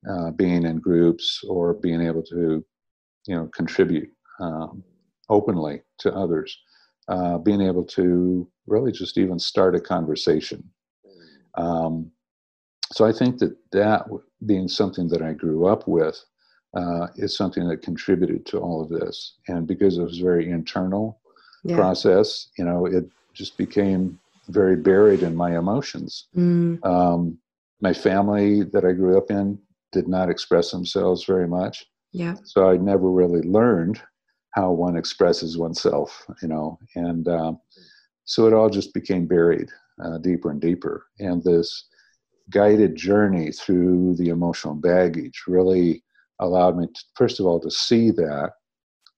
uh, 0.08 0.30
being 0.32 0.64
in 0.64 0.78
groups 0.78 1.42
or 1.48 1.74
being 1.74 2.00
able 2.00 2.22
to 2.22 2.64
you 3.26 3.36
know 3.36 3.48
contribute 3.54 4.10
um, 4.40 4.82
openly 5.28 5.82
to 5.98 6.12
others 6.14 6.58
uh, 7.08 7.38
being 7.38 7.60
able 7.60 7.84
to 7.84 8.48
really 8.66 8.92
just 8.92 9.18
even 9.18 9.38
start 9.38 9.74
a 9.74 9.80
conversation 9.80 10.62
um, 11.54 12.10
so 12.92 13.04
i 13.04 13.12
think 13.12 13.38
that 13.38 13.56
that 13.72 14.06
being 14.44 14.68
something 14.68 15.08
that 15.08 15.22
i 15.22 15.32
grew 15.32 15.66
up 15.66 15.88
with 15.88 16.22
uh, 16.76 17.08
is 17.16 17.36
something 17.36 17.66
that 17.68 17.82
contributed 17.82 18.44
to 18.46 18.58
all 18.58 18.82
of 18.82 18.88
this. 18.88 19.34
And 19.48 19.66
because 19.66 19.98
it 19.98 20.02
was 20.02 20.18
very 20.18 20.50
internal 20.50 21.20
yeah. 21.64 21.76
process, 21.76 22.48
you 22.58 22.64
know, 22.64 22.86
it 22.86 23.08
just 23.32 23.56
became 23.56 24.18
very 24.48 24.76
buried 24.76 25.22
in 25.22 25.34
my 25.34 25.56
emotions. 25.58 26.28
Mm. 26.36 26.84
Um, 26.84 27.38
my 27.80 27.92
family 27.92 28.62
that 28.62 28.84
I 28.84 28.92
grew 28.92 29.18
up 29.18 29.30
in 29.30 29.58
did 29.92 30.08
not 30.08 30.30
express 30.30 30.70
themselves 30.70 31.24
very 31.24 31.48
much. 31.48 31.84
Yeah. 32.12 32.36
So 32.44 32.70
I 32.70 32.76
never 32.76 33.10
really 33.10 33.42
learned 33.42 34.00
how 34.52 34.72
one 34.72 34.96
expresses 34.96 35.58
oneself, 35.58 36.24
you 36.40 36.48
know, 36.48 36.78
and 36.94 37.28
um, 37.28 37.60
so 38.24 38.46
it 38.46 38.54
all 38.54 38.70
just 38.70 38.94
became 38.94 39.26
buried 39.26 39.68
uh, 40.02 40.18
deeper 40.18 40.50
and 40.50 40.60
deeper. 40.60 41.06
And 41.18 41.42
this 41.42 41.86
guided 42.50 42.96
journey 42.96 43.52
through 43.52 44.14
the 44.16 44.28
emotional 44.28 44.74
baggage 44.74 45.42
really 45.46 46.02
allowed 46.40 46.76
me, 46.78 46.86
to, 46.86 47.00
first 47.14 47.40
of 47.40 47.46
all, 47.46 47.60
to 47.60 47.70
see 47.70 48.10
that, 48.12 48.52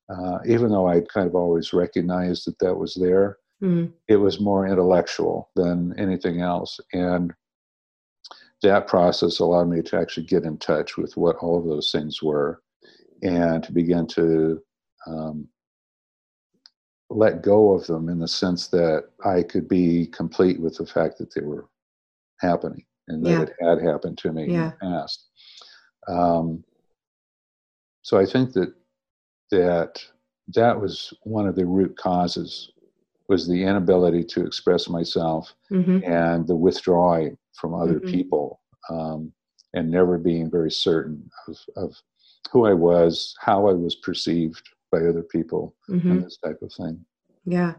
uh, 0.08 0.38
even 0.46 0.70
though 0.70 0.88
I'd 0.88 1.08
kind 1.08 1.26
of 1.26 1.34
always 1.34 1.72
recognized 1.72 2.46
that 2.46 2.58
that 2.60 2.74
was 2.74 2.94
there, 2.94 3.38
mm-hmm. 3.62 3.92
it 4.08 4.16
was 4.16 4.40
more 4.40 4.66
intellectual 4.66 5.50
than 5.56 5.94
anything 5.98 6.40
else. 6.40 6.80
And 6.92 7.32
that 8.62 8.88
process 8.88 9.38
allowed 9.38 9.68
me 9.68 9.82
to 9.82 9.98
actually 9.98 10.26
get 10.26 10.44
in 10.44 10.58
touch 10.58 10.96
with 10.96 11.16
what 11.16 11.36
all 11.36 11.58
of 11.58 11.64
those 11.64 11.90
things 11.90 12.22
were 12.22 12.62
and 13.22 13.62
to 13.62 13.72
begin 13.72 14.06
to 14.06 14.60
um, 15.06 15.48
let 17.10 17.42
go 17.42 17.72
of 17.72 17.86
them 17.86 18.08
in 18.08 18.18
the 18.18 18.28
sense 18.28 18.68
that 18.68 19.04
I 19.24 19.42
could 19.42 19.68
be 19.68 20.06
complete 20.08 20.60
with 20.60 20.76
the 20.76 20.86
fact 20.86 21.18
that 21.18 21.34
they 21.34 21.40
were 21.40 21.68
happening 22.40 22.84
and 23.08 23.24
that 23.24 23.30
yeah. 23.30 23.42
it 23.42 23.52
had 23.60 23.82
happened 23.82 24.18
to 24.18 24.32
me 24.32 24.52
yeah. 24.52 24.64
in 24.64 24.70
the 24.70 24.76
past. 24.80 25.26
Um, 26.08 26.64
so 28.02 28.18
I 28.18 28.26
think 28.26 28.52
that 28.52 28.74
that 29.50 30.02
that 30.54 30.80
was 30.80 31.12
one 31.22 31.46
of 31.46 31.56
the 31.56 31.66
root 31.66 31.96
causes 31.96 32.70
was 33.28 33.46
the 33.46 33.62
inability 33.62 34.24
to 34.24 34.44
express 34.44 34.88
myself 34.88 35.54
mm-hmm. 35.70 36.00
and 36.04 36.46
the 36.46 36.56
withdrawing 36.56 37.36
from 37.52 37.74
other 37.74 38.00
mm-hmm. 38.00 38.10
people 38.10 38.60
um, 38.90 39.32
and 39.74 39.90
never 39.90 40.18
being 40.18 40.50
very 40.50 40.70
certain 40.70 41.30
of, 41.46 41.56
of 41.76 41.96
who 42.50 42.64
I 42.64 42.72
was, 42.72 43.34
how 43.40 43.68
I 43.68 43.72
was 43.72 43.96
perceived 43.96 44.66
by 44.90 44.98
other 44.98 45.22
people, 45.22 45.74
mm-hmm. 45.90 46.10
and 46.10 46.24
this 46.24 46.38
type 46.38 46.60
of 46.62 46.72
thing. 46.72 47.04
Yeah. 47.44 47.74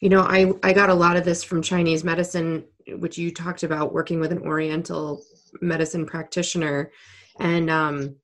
You 0.00 0.10
know, 0.10 0.22
I, 0.22 0.52
I 0.62 0.72
got 0.72 0.90
a 0.90 0.94
lot 0.94 1.16
of 1.16 1.24
this 1.24 1.42
from 1.42 1.62
Chinese 1.62 2.04
medicine, 2.04 2.64
which 2.98 3.16
you 3.16 3.32
talked 3.32 3.62
about 3.62 3.94
working 3.94 4.20
with 4.20 4.32
an 4.32 4.40
Oriental 4.40 5.22
medicine 5.60 6.06
practitioner. 6.06 6.90
And 7.38 7.70
um, 7.70 8.16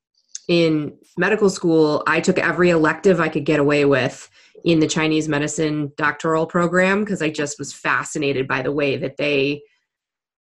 in 0.49 0.97
medical 1.17 1.51
school, 1.51 2.03
I 2.07 2.21
took 2.21 2.39
every 2.39 2.71
elective 2.71 3.21
I 3.21 3.29
could 3.29 3.44
get 3.44 3.61
away 3.61 3.85
with 3.85 4.31
in 4.65 4.81
the 4.81 4.87
Chinese 4.87 5.29
medicine 5.29 5.92
doctoral 5.97 6.47
program 6.47 7.01
because 7.01 7.23
I 7.23 7.31
just 7.31 7.59
was 7.59 7.73
fascinated 7.73 8.49
by 8.49 8.63
the 8.63 8.73
way 8.73 8.97
that 8.97 9.17
they 9.17 9.63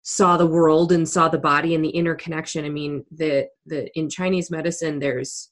saw 0.04 0.38
the 0.38 0.48
world 0.48 0.92
and 0.92 1.08
saw 1.08 1.28
the 1.28 1.38
body 1.38 1.76
and 1.76 1.84
the 1.84 1.90
interconnection. 1.90 2.64
I 2.66 2.70
mean, 2.70 3.06
the 3.12 3.48
the 3.66 3.90
in 3.98 4.10
Chinese 4.10 4.50
medicine 4.50 5.00
there's 5.00 5.50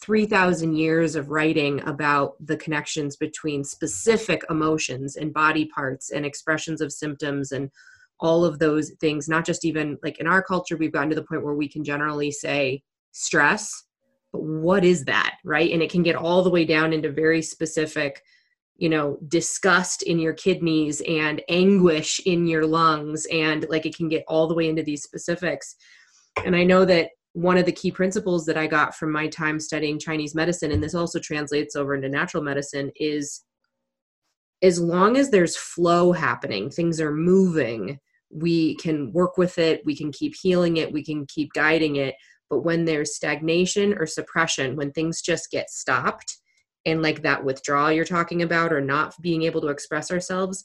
3000 0.00 0.76
years 0.76 1.16
of 1.16 1.28
writing 1.28 1.80
about 1.86 2.34
the 2.44 2.56
connections 2.56 3.16
between 3.16 3.64
specific 3.64 4.44
emotions 4.48 5.16
and 5.16 5.34
body 5.34 5.66
parts 5.66 6.10
and 6.10 6.24
expressions 6.24 6.80
of 6.80 6.92
symptoms 6.92 7.52
and 7.52 7.70
all 8.20 8.44
of 8.44 8.58
those 8.58 8.90
things 9.00 9.28
not 9.28 9.44
just 9.44 9.64
even 9.64 9.98
like 10.02 10.18
in 10.18 10.26
our 10.26 10.42
culture 10.42 10.76
we've 10.76 10.92
gotten 10.92 11.08
to 11.08 11.16
the 11.16 11.24
point 11.24 11.44
where 11.44 11.54
we 11.54 11.68
can 11.68 11.82
generally 11.82 12.30
say 12.30 12.82
stress 13.12 13.84
but 14.32 14.42
what 14.42 14.84
is 14.84 15.04
that 15.04 15.36
right 15.44 15.72
and 15.72 15.82
it 15.82 15.90
can 15.90 16.02
get 16.02 16.16
all 16.16 16.42
the 16.42 16.50
way 16.50 16.64
down 16.64 16.92
into 16.92 17.10
very 17.10 17.42
specific 17.42 18.22
you 18.76 18.88
know 18.88 19.18
disgust 19.28 20.02
in 20.02 20.18
your 20.18 20.32
kidneys 20.32 21.00
and 21.08 21.42
anguish 21.48 22.20
in 22.26 22.46
your 22.46 22.66
lungs 22.66 23.26
and 23.32 23.66
like 23.68 23.86
it 23.86 23.96
can 23.96 24.08
get 24.08 24.24
all 24.28 24.46
the 24.46 24.54
way 24.54 24.68
into 24.68 24.82
these 24.82 25.02
specifics 25.02 25.76
and 26.44 26.54
i 26.54 26.62
know 26.62 26.84
that 26.84 27.10
one 27.32 27.56
of 27.56 27.66
the 27.66 27.72
key 27.72 27.90
principles 27.90 28.44
that 28.46 28.56
I 28.56 28.66
got 28.66 28.96
from 28.96 29.12
my 29.12 29.28
time 29.28 29.60
studying 29.60 29.98
Chinese 29.98 30.34
medicine, 30.34 30.72
and 30.72 30.82
this 30.82 30.94
also 30.94 31.20
translates 31.20 31.76
over 31.76 31.94
into 31.94 32.08
natural 32.08 32.42
medicine, 32.42 32.90
is 32.96 33.44
as 34.62 34.80
long 34.80 35.16
as 35.16 35.30
there's 35.30 35.56
flow 35.56 36.10
happening, 36.10 36.68
things 36.68 37.00
are 37.00 37.12
moving, 37.12 37.98
we 38.30 38.74
can 38.76 39.12
work 39.12 39.38
with 39.38 39.56
it, 39.58 39.82
we 39.84 39.96
can 39.96 40.10
keep 40.10 40.34
healing 40.34 40.78
it, 40.78 40.92
we 40.92 41.04
can 41.04 41.26
keep 41.26 41.52
guiding 41.52 41.96
it. 41.96 42.14
But 42.50 42.60
when 42.60 42.84
there's 42.84 43.14
stagnation 43.14 43.94
or 43.94 44.06
suppression, 44.06 44.76
when 44.76 44.92
things 44.92 45.22
just 45.22 45.50
get 45.50 45.70
stopped, 45.70 46.38
and 46.86 47.02
like 47.02 47.22
that 47.22 47.44
withdrawal 47.44 47.92
you're 47.92 48.04
talking 48.04 48.42
about, 48.42 48.72
or 48.72 48.80
not 48.80 49.14
being 49.20 49.42
able 49.42 49.60
to 49.60 49.68
express 49.68 50.10
ourselves, 50.10 50.64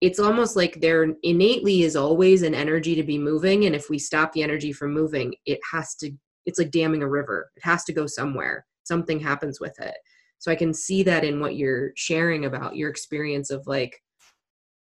it's 0.00 0.20
almost 0.20 0.54
like 0.54 0.80
there 0.80 1.14
innately 1.22 1.82
is 1.82 1.96
always 1.96 2.42
an 2.42 2.54
energy 2.54 2.94
to 2.94 3.02
be 3.02 3.18
moving 3.18 3.64
and 3.64 3.74
if 3.74 3.90
we 3.90 3.98
stop 3.98 4.32
the 4.32 4.42
energy 4.42 4.72
from 4.72 4.92
moving 4.92 5.34
it 5.44 5.58
has 5.72 5.96
to 5.96 6.12
it's 6.46 6.58
like 6.58 6.70
damming 6.70 7.02
a 7.02 7.08
river. 7.08 7.50
It 7.56 7.64
has 7.64 7.84
to 7.84 7.92
go 7.92 8.06
somewhere. 8.06 8.64
Something 8.84 9.20
happens 9.20 9.60
with 9.60 9.78
it. 9.80 9.96
So 10.38 10.50
i 10.50 10.54
can 10.54 10.72
see 10.72 11.02
that 11.02 11.24
in 11.24 11.40
what 11.40 11.56
you're 11.56 11.92
sharing 11.96 12.44
about 12.44 12.76
your 12.76 12.90
experience 12.90 13.50
of 13.50 13.66
like 13.66 14.00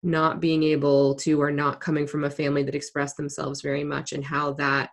not 0.02 0.40
being 0.40 0.62
able 0.62 1.14
to 1.14 1.40
or 1.40 1.50
not 1.50 1.80
coming 1.80 2.06
from 2.06 2.24
a 2.24 2.30
family 2.30 2.62
that 2.64 2.74
expressed 2.74 3.16
themselves 3.16 3.62
very 3.62 3.84
much 3.84 4.12
and 4.12 4.22
how 4.24 4.52
that 4.52 4.90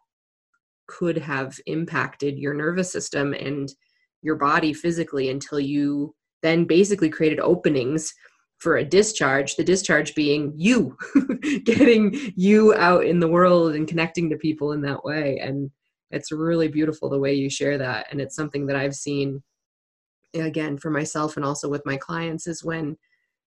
could 0.92 1.18
have 1.18 1.58
impacted 1.66 2.38
your 2.38 2.54
nervous 2.54 2.92
system 2.92 3.34
and 3.34 3.74
your 4.22 4.36
body 4.36 4.74
physically 4.74 5.30
until 5.30 5.60
you 5.60 6.14
then 6.44 6.66
basically 6.66 7.10
created 7.10 7.40
openings 7.40 8.14
for 8.58 8.78
a 8.78 8.84
discharge 8.84 9.56
the 9.56 9.64
discharge 9.64 10.14
being 10.14 10.54
you 10.56 10.96
getting 11.64 12.14
you 12.36 12.74
out 12.76 13.06
in 13.06 13.20
the 13.20 13.28
world 13.28 13.74
and 13.74 13.88
connecting 13.88 14.30
to 14.30 14.38
people 14.38 14.74
in 14.74 14.82
that 14.82 15.04
way. 15.04 15.40
And 15.40 15.72
it's 16.12 16.32
really 16.32 16.68
beautiful 16.68 17.10
the 17.10 17.20
way 17.20 17.34
you 17.34 17.50
share 17.50 17.78
that. 17.78 18.08
And 18.12 18.20
it's 18.20 18.36
something 18.36 18.68
that 18.68 18.76
i've 18.76 18.96
seen 18.96 19.42
again 20.34 20.78
for 20.78 20.90
myself 20.90 21.38
and 21.38 21.46
also 21.46 21.70
with 21.70 21.86
my 21.86 21.98
clients 21.98 22.48
is 22.48 22.64
when 22.64 22.98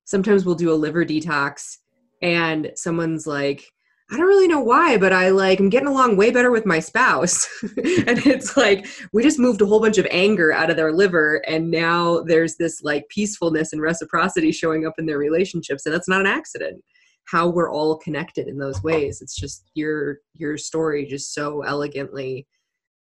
sometimes 0.05 0.45
we'll 0.45 0.55
do 0.55 0.73
a 0.73 0.83
liver 0.85 1.05
detox 1.05 1.79
and 2.23 2.73
someone's 2.75 3.27
like 3.27 3.65
I 4.11 4.19
don't 4.19 4.27
really 4.27 4.49
know 4.49 4.61
why, 4.61 4.99
but 4.99 5.15
I 5.15 5.31
like 5.31 5.59
I'm 5.59 5.71
getting 5.71 5.89
along 5.89 6.17
way 6.17 6.31
better 6.31 6.51
with 6.51 6.67
my 6.67 6.79
spouse. 6.79 7.49
and 7.63 8.19
it's 8.27 8.57
like 8.57 8.87
we 9.13 9.23
just 9.23 9.39
moved 9.39 9.63
a 9.63 9.67
whole 9.67 9.81
bunch 9.81 9.97
of 9.97 10.07
anger 10.11 10.53
out 10.53 10.71
of 10.71 10.77
their 10.77 10.93
liver 10.93 11.43
and 11.49 11.71
now 11.71 12.21
there's 12.21 12.57
this 12.57 12.83
like 12.83 13.09
peacefulness 13.09 13.73
and 13.73 13.81
reciprocity 13.81 14.53
showing 14.53 14.87
up 14.87 14.95
in 14.99 15.07
their 15.07 15.19
relationships 15.19 15.87
and 15.87 15.95
that's 15.95 16.09
not 16.09 16.21
an 16.21 16.27
accident. 16.27 16.83
How 17.27 17.49
we're 17.49 17.73
all 17.73 17.97
connected 17.97 18.47
in 18.47 18.59
those 18.59 18.83
ways. 18.83 19.23
It's 19.23 19.37
just 19.37 19.71
your 19.75 20.19
your 20.35 20.59
story 20.59 21.07
just 21.07 21.33
so 21.33 21.63
elegantly 21.63 22.47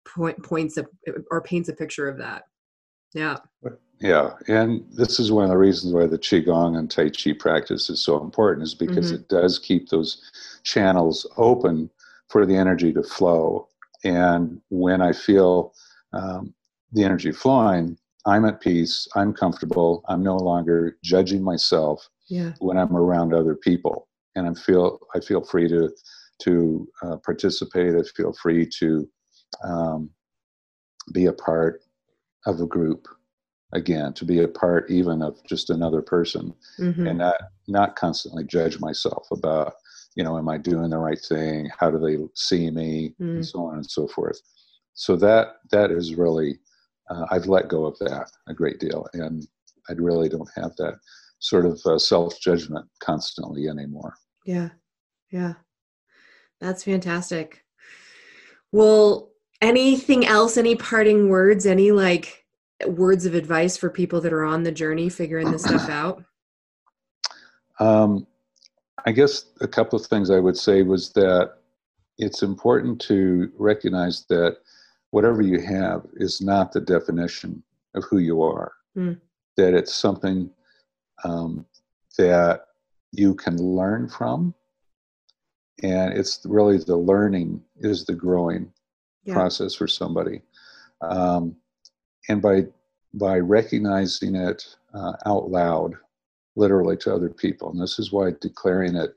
point 0.08 0.42
points 0.42 0.78
up 0.78 0.86
or 1.32 1.42
paints 1.42 1.68
a 1.68 1.74
picture 1.74 2.08
of 2.08 2.18
that. 2.20 2.44
Yeah. 3.14 3.38
Yeah, 4.04 4.32
and 4.50 4.86
this 4.92 5.18
is 5.18 5.32
one 5.32 5.46
of 5.46 5.50
the 5.50 5.58
reasons 5.58 5.94
why 5.94 6.08
the 6.08 6.20
qigong 6.20 6.78
and 6.78 6.92
tai 6.92 7.10
chi 7.10 7.32
practice 7.32 7.90
is 7.90 8.02
so 8.02 8.22
important 8.22 8.64
is 8.68 8.74
because 8.74 9.14
mm-hmm. 9.14 9.22
it 9.22 9.30
does 9.30 9.58
keep 9.58 9.88
those 9.88 10.30
channels 10.64 11.26
open 11.38 11.90
for 12.28 12.46
the 12.46 12.58
energy 12.58 12.92
to 12.92 13.02
flow. 13.02 13.70
And 14.04 14.60
when 14.68 15.02
I 15.02 15.14
feel 15.14 15.74
um, 16.12 16.54
the 16.92 17.06
energy 17.06 17.32
flowing, 17.32 17.98
I'm 18.26 18.44
at 18.44 18.60
peace. 18.60 19.08
I'm 19.16 19.32
comfortable. 19.34 20.04
I'm 20.10 20.22
no 20.22 20.36
longer 20.36 20.98
judging 21.02 21.42
myself 21.42 22.10
yeah. 22.28 22.52
when 22.60 22.78
I'm 22.78 22.98
around 22.98 23.34
other 23.34 23.56
people, 23.56 24.10
and 24.36 24.50
I 24.50 24.54
feel 24.54 25.00
I 25.16 25.22
feel 25.22 25.46
free 25.46 25.70
to 25.70 25.90
to 26.40 26.90
uh, 27.04 27.16
participate. 27.24 27.96
I 27.96 28.04
feel 28.18 28.34
free 28.34 28.68
to 28.80 29.08
um, 29.64 30.10
be 31.14 31.28
a 31.28 31.34
part 31.34 31.84
of 32.46 32.60
a 32.60 32.66
group 32.66 33.08
again 33.74 34.14
to 34.14 34.26
be 34.26 34.44
a 34.44 34.48
part 34.48 34.90
even 34.90 35.22
of 35.22 35.44
just 35.46 35.70
another 35.70 36.02
person 36.02 36.54
mm-hmm. 36.80 37.08
and 37.08 37.20
not 37.20 37.36
not 37.68 37.96
constantly 37.96 38.44
judge 38.44 38.80
myself 38.80 39.28
about 39.32 39.74
you 40.16 40.24
know 40.24 40.38
am 40.38 40.50
i 40.50 40.58
doing 40.58 40.90
the 40.90 40.98
right 40.98 41.20
thing? 41.28 41.70
How 41.78 41.92
do 41.92 42.00
they 42.00 42.18
see 42.36 42.70
me? 42.70 43.14
Mm. 43.20 43.36
and 43.36 43.46
so 43.46 43.66
on 43.66 43.76
and 43.76 43.90
so 43.90 44.08
forth. 44.08 44.40
So 44.94 45.16
that 45.18 45.56
that 45.72 45.92
is 45.92 46.16
really 46.16 46.60
uh, 47.10 47.26
i've 47.32 47.48
let 47.48 47.68
go 47.68 47.86
of 47.86 47.98
that 48.00 48.32
a 48.48 48.54
great 48.54 48.80
deal 48.80 49.06
and 49.14 49.46
i 49.90 49.94
really 49.94 50.30
don't 50.30 50.50
have 50.56 50.76
that 50.78 50.96
sort 51.44 51.66
of 51.66 51.82
uh, 51.86 52.00
self 52.00 52.40
judgment 52.40 52.88
constantly 53.00 53.68
anymore. 53.68 54.16
Yeah. 54.46 54.70
Yeah. 55.30 55.54
That's 56.62 56.86
fantastic. 56.86 57.66
Well 58.72 59.32
anything 59.62 60.26
else? 60.26 60.58
Any 60.58 60.76
parting 60.76 61.30
words? 61.30 61.66
Any 61.66 61.92
like 61.92 62.43
words 62.88 63.26
of 63.26 63.36
advice 63.36 63.78
for 63.78 63.90
people 63.90 64.22
that 64.22 64.34
are 64.34 64.44
on 64.44 64.64
the 64.64 64.72
journey 64.72 65.10
figuring 65.10 65.52
this 65.52 65.64
stuff 65.64 65.90
out? 65.90 66.24
Um, 67.80 68.28
I 69.06 69.12
guess 69.12 69.46
a 69.62 69.68
couple 69.68 70.00
of 70.00 70.06
things 70.06 70.30
I 70.30 70.40
would 70.40 70.58
say 70.58 70.84
was 70.84 71.12
that 71.14 71.56
it's 72.18 72.44
important 72.44 73.02
to 73.02 73.52
recognize 73.58 74.26
that 74.30 74.58
whatever 75.12 75.42
you 75.42 75.60
have 75.60 76.06
is 76.16 76.42
not 76.42 76.72
the 76.72 76.82
definition 76.82 77.64
of 77.96 78.04
who 78.06 78.20
you 78.20 78.42
are. 78.42 78.74
Mm. 78.98 79.20
That 79.58 79.74
it's 79.74 79.94
something 79.94 80.50
um, 81.24 81.66
that 82.18 82.66
you 83.12 83.36
can 83.36 83.58
learn 83.58 84.10
from, 84.10 84.54
and 85.84 86.14
it's 86.14 86.42
really 86.46 86.78
the 86.78 86.98
learning 86.98 87.62
is 87.78 88.06
the 88.06 88.14
growing 88.16 88.72
yeah. 89.24 89.34
process 89.34 89.76
for 89.76 89.88
somebody. 89.88 90.42
Um, 91.02 91.56
and 92.30 92.42
by 92.42 92.66
by 93.16 93.38
recognizing 93.38 94.36
it 94.36 94.64
uh, 94.94 95.14
out 95.26 95.52
loud, 95.52 95.94
literally 96.56 96.98
to 96.98 97.14
other 97.14 97.30
people, 97.30 97.70
and 97.70 97.82
this 97.82 98.00
is 98.00 98.12
why 98.12 98.32
declaring 98.42 98.96
it 98.96 99.14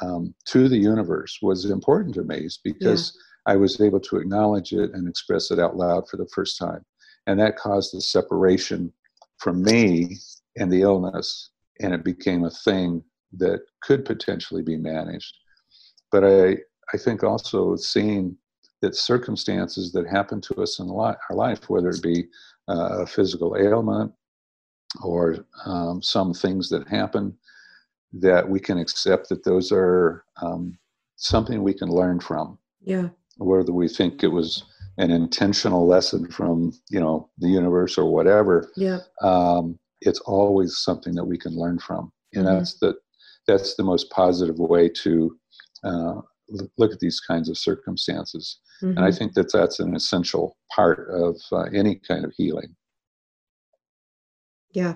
um, 0.00 0.34
to 0.46 0.68
the 0.68 0.76
universe 0.76 1.38
was 1.42 1.66
important 1.66 2.14
to 2.14 2.24
me, 2.24 2.38
is 2.38 2.58
because 2.64 3.12
yeah. 3.14 3.52
I 3.52 3.56
was 3.56 3.80
able 3.80 4.00
to 4.00 4.16
acknowledge 4.16 4.72
it 4.72 4.92
and 4.92 5.08
express 5.08 5.50
it 5.50 5.58
out 5.58 5.76
loud 5.76 6.08
for 6.08 6.16
the 6.16 6.28
first 6.34 6.58
time, 6.58 6.84
and 7.26 7.38
that 7.40 7.56
caused 7.56 7.94
a 7.94 8.00
separation 8.00 8.92
from 9.38 9.62
me 9.62 10.16
and 10.56 10.72
the 10.72 10.82
illness, 10.82 11.50
and 11.80 11.92
it 11.92 12.04
became 12.04 12.44
a 12.44 12.50
thing 12.50 13.02
that 13.36 13.60
could 13.82 14.04
potentially 14.04 14.62
be 14.62 14.76
managed. 14.76 15.34
But 16.10 16.24
I 16.24 16.58
I 16.94 16.96
think 16.96 17.22
also 17.22 17.76
seeing 17.76 18.36
that 18.80 18.94
circumstances 18.94 19.92
that 19.92 20.06
happen 20.06 20.40
to 20.40 20.54
us 20.62 20.78
in 20.78 20.88
our 20.90 21.16
life, 21.30 21.68
whether 21.68 21.90
it 21.90 22.02
be 22.02 22.26
uh, 22.68 23.02
a 23.02 23.06
physical 23.06 23.56
ailment 23.56 24.12
or 25.02 25.44
um, 25.66 26.00
some 26.02 26.32
things 26.32 26.68
that 26.68 26.88
happen, 26.88 27.36
that 28.12 28.48
we 28.48 28.60
can 28.60 28.78
accept 28.78 29.28
that 29.28 29.44
those 29.44 29.70
are 29.72 30.24
um, 30.40 30.78
something 31.16 31.62
we 31.62 31.74
can 31.74 31.88
learn 31.88 32.20
from. 32.20 32.58
Yeah. 32.80 33.08
Whether 33.36 33.72
we 33.72 33.88
think 33.88 34.22
it 34.22 34.28
was 34.28 34.64
an 34.98 35.10
intentional 35.10 35.86
lesson 35.86 36.30
from 36.30 36.72
you 36.90 37.00
know 37.00 37.30
the 37.38 37.48
universe 37.48 37.96
or 37.96 38.12
whatever. 38.12 38.70
Yeah. 38.76 38.98
Um, 39.22 39.78
it's 40.00 40.20
always 40.20 40.78
something 40.78 41.14
that 41.14 41.24
we 41.24 41.38
can 41.38 41.56
learn 41.56 41.78
from, 41.78 42.12
and 42.34 42.46
mm-hmm. 42.46 42.56
that's 42.56 42.78
the 42.78 42.96
that's 43.46 43.76
the 43.76 43.84
most 43.84 44.10
positive 44.10 44.58
way 44.58 44.88
to 44.88 45.36
uh, 45.84 46.20
look 46.76 46.92
at 46.92 47.00
these 47.00 47.20
kinds 47.20 47.48
of 47.48 47.58
circumstances. 47.58 48.60
Mm-hmm. 48.82 48.96
And 48.96 48.98
I 49.00 49.08
mm-hmm. 49.08 49.18
think 49.18 49.34
that 49.34 49.52
that's 49.52 49.80
an 49.80 49.94
essential 49.94 50.56
part 50.74 51.08
of 51.10 51.40
uh, 51.52 51.64
any 51.74 52.00
kind 52.06 52.24
of 52.24 52.32
healing. 52.36 52.74
Yeah. 54.72 54.94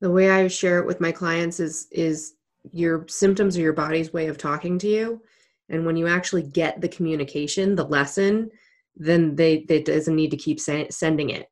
The 0.00 0.10
way 0.10 0.30
I 0.30 0.48
share 0.48 0.78
it 0.78 0.86
with 0.86 1.00
my 1.00 1.12
clients 1.12 1.60
is 1.60 1.86
is 1.92 2.34
your 2.72 3.06
symptoms 3.08 3.56
are 3.56 3.62
your 3.62 3.72
body's 3.72 4.12
way 4.12 4.28
of 4.28 4.38
talking 4.38 4.78
to 4.78 4.88
you. 4.88 5.22
And 5.68 5.86
when 5.86 5.96
you 5.96 6.06
actually 6.06 6.42
get 6.42 6.80
the 6.80 6.88
communication, 6.88 7.74
the 7.74 7.84
lesson, 7.84 8.50
then 8.96 9.36
they 9.36 9.64
they 9.68 9.82
doesn't 9.82 10.14
need 10.14 10.30
to 10.32 10.36
keep 10.36 10.60
say, 10.60 10.88
sending 10.90 11.30
it. 11.30 11.48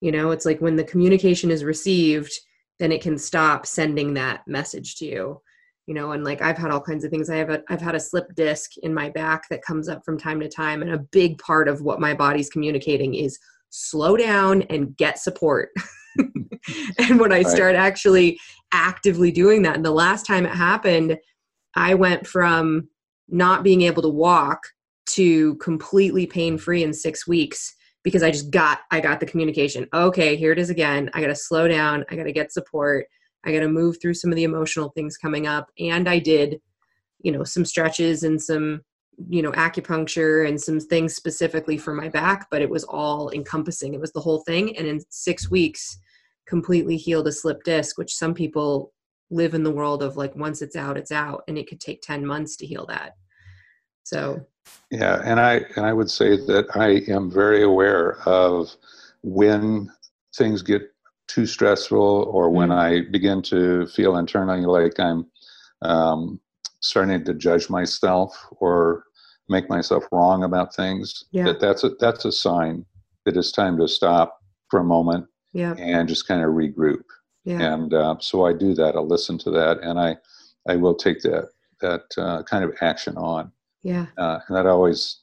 You 0.00 0.12
know, 0.12 0.30
it's 0.30 0.46
like 0.46 0.60
when 0.60 0.76
the 0.76 0.84
communication 0.84 1.50
is 1.50 1.64
received, 1.64 2.32
then 2.78 2.92
it 2.92 3.02
can 3.02 3.18
stop 3.18 3.66
sending 3.66 4.14
that 4.14 4.46
message 4.46 4.96
to 4.96 5.04
you 5.04 5.40
you 5.88 5.94
know 5.94 6.12
and 6.12 6.22
like 6.22 6.42
i've 6.42 6.58
had 6.58 6.70
all 6.70 6.80
kinds 6.80 7.02
of 7.02 7.10
things. 7.10 7.30
I 7.30 7.36
have 7.36 7.48
a 7.48 7.62
i've 7.70 7.80
had 7.80 7.94
a 7.94 8.00
slip 8.00 8.34
disc 8.34 8.76
in 8.82 8.92
my 8.92 9.08
back 9.08 9.48
that 9.48 9.62
comes 9.62 9.88
up 9.88 10.04
from 10.04 10.18
time 10.18 10.38
to 10.40 10.48
time 10.48 10.82
and 10.82 10.92
a 10.92 10.98
big 10.98 11.38
part 11.38 11.66
of 11.66 11.80
what 11.80 11.98
my 11.98 12.12
body's 12.12 12.50
communicating 12.50 13.14
is 13.14 13.38
slow 13.70 14.16
down 14.16 14.62
and 14.62 14.96
get 14.96 15.18
support. 15.18 15.70
And 16.98 17.20
when 17.20 17.32
i 17.32 17.42
start 17.42 17.76
actually 17.76 18.38
actively 18.72 19.30
doing 19.30 19.62
that 19.62 19.76
and 19.76 19.84
the 19.84 19.90
last 19.90 20.26
time 20.26 20.44
it 20.44 20.50
happened 20.50 21.16
i 21.76 21.94
went 21.94 22.26
from 22.26 22.88
not 23.28 23.62
being 23.62 23.82
able 23.82 24.02
to 24.02 24.08
walk 24.08 24.60
to 25.10 25.54
completely 25.56 26.26
pain 26.26 26.58
free 26.58 26.82
in 26.82 26.92
6 26.92 27.26
weeks 27.28 27.74
because 28.02 28.22
i 28.22 28.30
just 28.30 28.50
got 28.50 28.80
i 28.90 29.00
got 29.00 29.20
the 29.20 29.26
communication 29.26 29.86
okay 29.94 30.34
here 30.36 30.52
it 30.52 30.58
is 30.58 30.68
again. 30.68 31.08
I 31.14 31.20
got 31.20 31.28
to 31.28 31.36
slow 31.36 31.68
down. 31.68 32.04
I 32.10 32.16
got 32.16 32.24
to 32.24 32.32
get 32.32 32.52
support 32.52 33.06
I 33.44 33.52
got 33.52 33.60
to 33.60 33.68
move 33.68 33.98
through 34.00 34.14
some 34.14 34.30
of 34.30 34.36
the 34.36 34.44
emotional 34.44 34.90
things 34.90 35.16
coming 35.16 35.46
up. 35.46 35.70
And 35.78 36.08
I 36.08 36.18
did, 36.18 36.60
you 37.20 37.32
know, 37.32 37.44
some 37.44 37.64
stretches 37.64 38.22
and 38.22 38.40
some 38.40 38.82
you 39.28 39.42
know 39.42 39.50
acupuncture 39.52 40.46
and 40.48 40.60
some 40.60 40.78
things 40.78 41.14
specifically 41.14 41.76
for 41.76 41.92
my 41.92 42.08
back 42.08 42.46
but 42.50 42.62
it 42.62 42.70
was 42.70 42.84
all 42.84 43.30
encompassing 43.30 43.92
it 43.94 44.00
was 44.00 44.12
the 44.12 44.20
whole 44.20 44.42
thing 44.42 44.76
and 44.76 44.86
in 44.86 45.00
six 45.08 45.50
weeks 45.50 45.98
completely 46.46 46.96
healed 46.96 47.26
a 47.26 47.32
slip 47.32 47.62
disc 47.64 47.98
which 47.98 48.14
some 48.14 48.32
people 48.32 48.92
live 49.30 49.54
in 49.54 49.64
the 49.64 49.70
world 49.70 50.02
of 50.02 50.16
like 50.16 50.34
once 50.36 50.62
it's 50.62 50.76
out 50.76 50.96
it's 50.96 51.10
out 51.10 51.42
and 51.48 51.58
it 51.58 51.68
could 51.68 51.80
take 51.80 52.00
10 52.00 52.24
months 52.24 52.56
to 52.56 52.66
heal 52.66 52.86
that 52.86 53.14
so 54.04 54.40
yeah 54.92 55.20
and 55.24 55.40
i 55.40 55.60
and 55.76 55.84
i 55.84 55.92
would 55.92 56.10
say 56.10 56.36
that 56.36 56.66
i 56.76 57.02
am 57.12 57.30
very 57.30 57.64
aware 57.64 58.20
of 58.26 58.74
when 59.22 59.90
things 60.36 60.62
get 60.62 60.82
too 61.28 61.46
stressful 61.46 62.30
or 62.32 62.50
when 62.50 62.70
mm-hmm. 62.70 63.06
i 63.06 63.10
begin 63.10 63.40
to 63.40 63.86
feel 63.88 64.16
internally 64.16 64.66
like 64.66 64.98
i'm 64.98 65.26
um, 65.82 66.40
starting 66.80 67.24
to 67.24 67.34
judge 67.34 67.70
myself 67.70 68.36
or 68.60 69.04
make 69.48 69.68
myself 69.68 70.04
wrong 70.10 70.42
about 70.42 70.74
things 70.74 71.24
yeah. 71.30 71.44
that 71.44 71.60
that's 71.60 71.84
a 71.84 71.90
that's 72.00 72.24
a 72.24 72.32
sign 72.32 72.84
that 73.24 73.36
it's 73.36 73.52
time 73.52 73.78
to 73.78 73.86
stop 73.86 74.40
for 74.70 74.80
a 74.80 74.84
moment 74.84 75.26
yeah. 75.52 75.74
and 75.78 76.08
just 76.08 76.26
kind 76.26 76.42
of 76.42 76.50
regroup 76.50 77.02
yeah. 77.44 77.60
and 77.60 77.94
uh, 77.94 78.16
so 78.18 78.44
i 78.44 78.52
do 78.52 78.74
that 78.74 78.96
i'll 78.96 79.06
listen 79.06 79.38
to 79.38 79.50
that 79.50 79.78
and 79.82 80.00
i 80.00 80.16
i 80.68 80.76
will 80.76 80.94
take 80.94 81.20
that 81.20 81.48
that 81.80 82.02
uh, 82.18 82.42
kind 82.42 82.64
of 82.64 82.74
action 82.80 83.16
on 83.16 83.52
yeah 83.82 84.06
uh, 84.16 84.40
and 84.48 84.56
that 84.56 84.66
always 84.66 85.20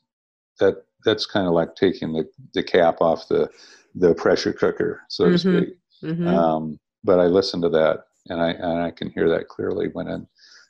that 0.60 0.86
that's 1.04 1.26
kind 1.26 1.48
of 1.48 1.54
like 1.54 1.76
taking 1.76 2.14
the 2.14 2.28
the 2.54 2.64
cap 2.64 3.02
off 3.02 3.28
the 3.28 3.50
the 3.94 4.14
pressure 4.16 4.54
cooker 4.54 5.02
so 5.10 5.26
mm-hmm. 5.26 5.34
to 5.34 5.38
speak 5.38 5.78
mm-hmm. 6.04 6.28
um, 6.28 6.80
but 7.04 7.20
i 7.20 7.26
listen 7.26 7.62
to 7.62 7.70
that 7.70 8.06
and 8.28 8.42
i 8.42 8.52
and 8.52 8.82
i 8.82 8.92
can 8.92 9.10
hear 9.12 9.30
that 9.30 9.48
clearly 9.48 9.90
when 9.94 10.08
it, 10.08 10.22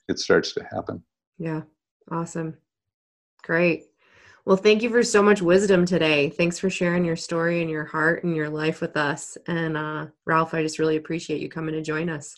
it 0.07 0.19
starts 0.19 0.53
to 0.53 0.63
happen 0.71 1.03
yeah 1.37 1.61
awesome 2.11 2.55
Great. 3.45 3.85
Well, 4.45 4.57
thank 4.57 4.81
you 4.81 4.89
for 4.89 5.03
so 5.03 5.21
much 5.21 5.41
wisdom 5.41 5.85
today. 5.85 6.31
Thanks 6.31 6.57
for 6.57 6.69
sharing 6.69 7.05
your 7.05 7.15
story 7.15 7.61
and 7.61 7.69
your 7.69 7.85
heart 7.85 8.23
and 8.23 8.35
your 8.35 8.49
life 8.49 8.81
with 8.81 8.97
us. 8.97 9.37
And 9.47 9.77
uh, 9.77 10.07
Ralph, 10.25 10.55
I 10.55 10.63
just 10.63 10.79
really 10.79 10.95
appreciate 10.95 11.41
you 11.41 11.47
coming 11.47 11.75
to 11.75 11.81
join 11.83 12.09
us. 12.09 12.35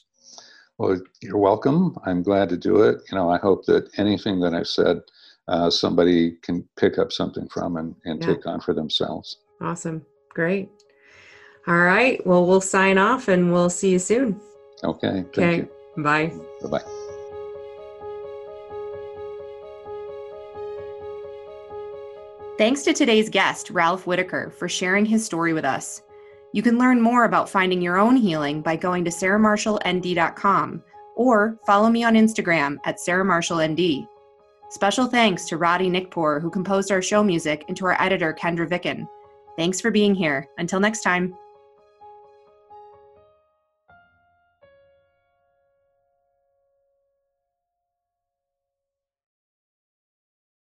Well, 0.77 0.99
you're 1.21 1.37
welcome. 1.37 1.97
I'm 2.05 2.23
glad 2.23 2.49
to 2.49 2.57
do 2.57 2.81
it. 2.81 2.97
You 3.09 3.17
know, 3.17 3.29
I 3.29 3.37
hope 3.37 3.65
that 3.67 3.89
anything 3.97 4.41
that 4.41 4.53
I've 4.53 4.67
said, 4.67 4.99
uh, 5.47 5.69
somebody 5.69 6.33
can 6.41 6.67
pick 6.77 6.97
up 6.97 7.13
something 7.13 7.47
from 7.47 7.77
and, 7.77 7.95
and 8.03 8.21
yeah. 8.21 8.33
take 8.33 8.45
on 8.45 8.59
for 8.59 8.73
themselves. 8.73 9.37
Awesome. 9.61 10.05
Great. 10.33 10.69
All 11.67 11.75
right. 11.75 12.25
Well, 12.25 12.45
we'll 12.45 12.61
sign 12.61 12.97
off 12.97 13.27
and 13.27 13.51
we'll 13.51 13.69
see 13.69 13.91
you 13.91 13.99
soon. 13.99 14.39
Okay. 14.83 15.25
okay. 15.37 15.67
Bye. 15.97 16.31
Bye 16.61 16.69
bye. 16.69 16.83
Thanks 22.57 22.81
to 22.83 22.93
today's 22.93 23.29
guest, 23.29 23.69
Ralph 23.69 24.07
Whitaker, 24.07 24.51
for 24.57 24.67
sharing 24.67 25.05
his 25.05 25.23
story 25.23 25.53
with 25.53 25.65
us. 25.65 26.01
You 26.53 26.63
can 26.63 26.79
learn 26.79 27.01
more 27.01 27.25
about 27.25 27.49
finding 27.49 27.81
your 27.81 27.99
own 27.99 28.15
healing 28.15 28.61
by 28.61 28.77
going 28.77 29.03
to 29.03 29.11
sarahmarshallnd.com 29.11 30.83
or 31.15 31.59
follow 31.67 31.89
me 31.89 32.03
on 32.03 32.15
Instagram 32.15 32.77
at 32.85 32.97
sarahmarshallnd. 32.97 34.07
Special 34.69 35.05
thanks 35.05 35.45
to 35.45 35.57
Roddy 35.57 35.89
Nickpour, 35.89 36.41
who 36.41 36.49
composed 36.49 36.91
our 36.91 37.01
show 37.01 37.23
music, 37.23 37.63
and 37.67 37.77
to 37.77 37.85
our 37.85 38.01
editor, 38.01 38.33
Kendra 38.33 38.67
Vicken. 38.67 39.07
Thanks 39.55 39.79
for 39.79 39.91
being 39.91 40.15
here. 40.15 40.47
Until 40.57 40.79
next 40.79 41.01
time. 41.01 41.35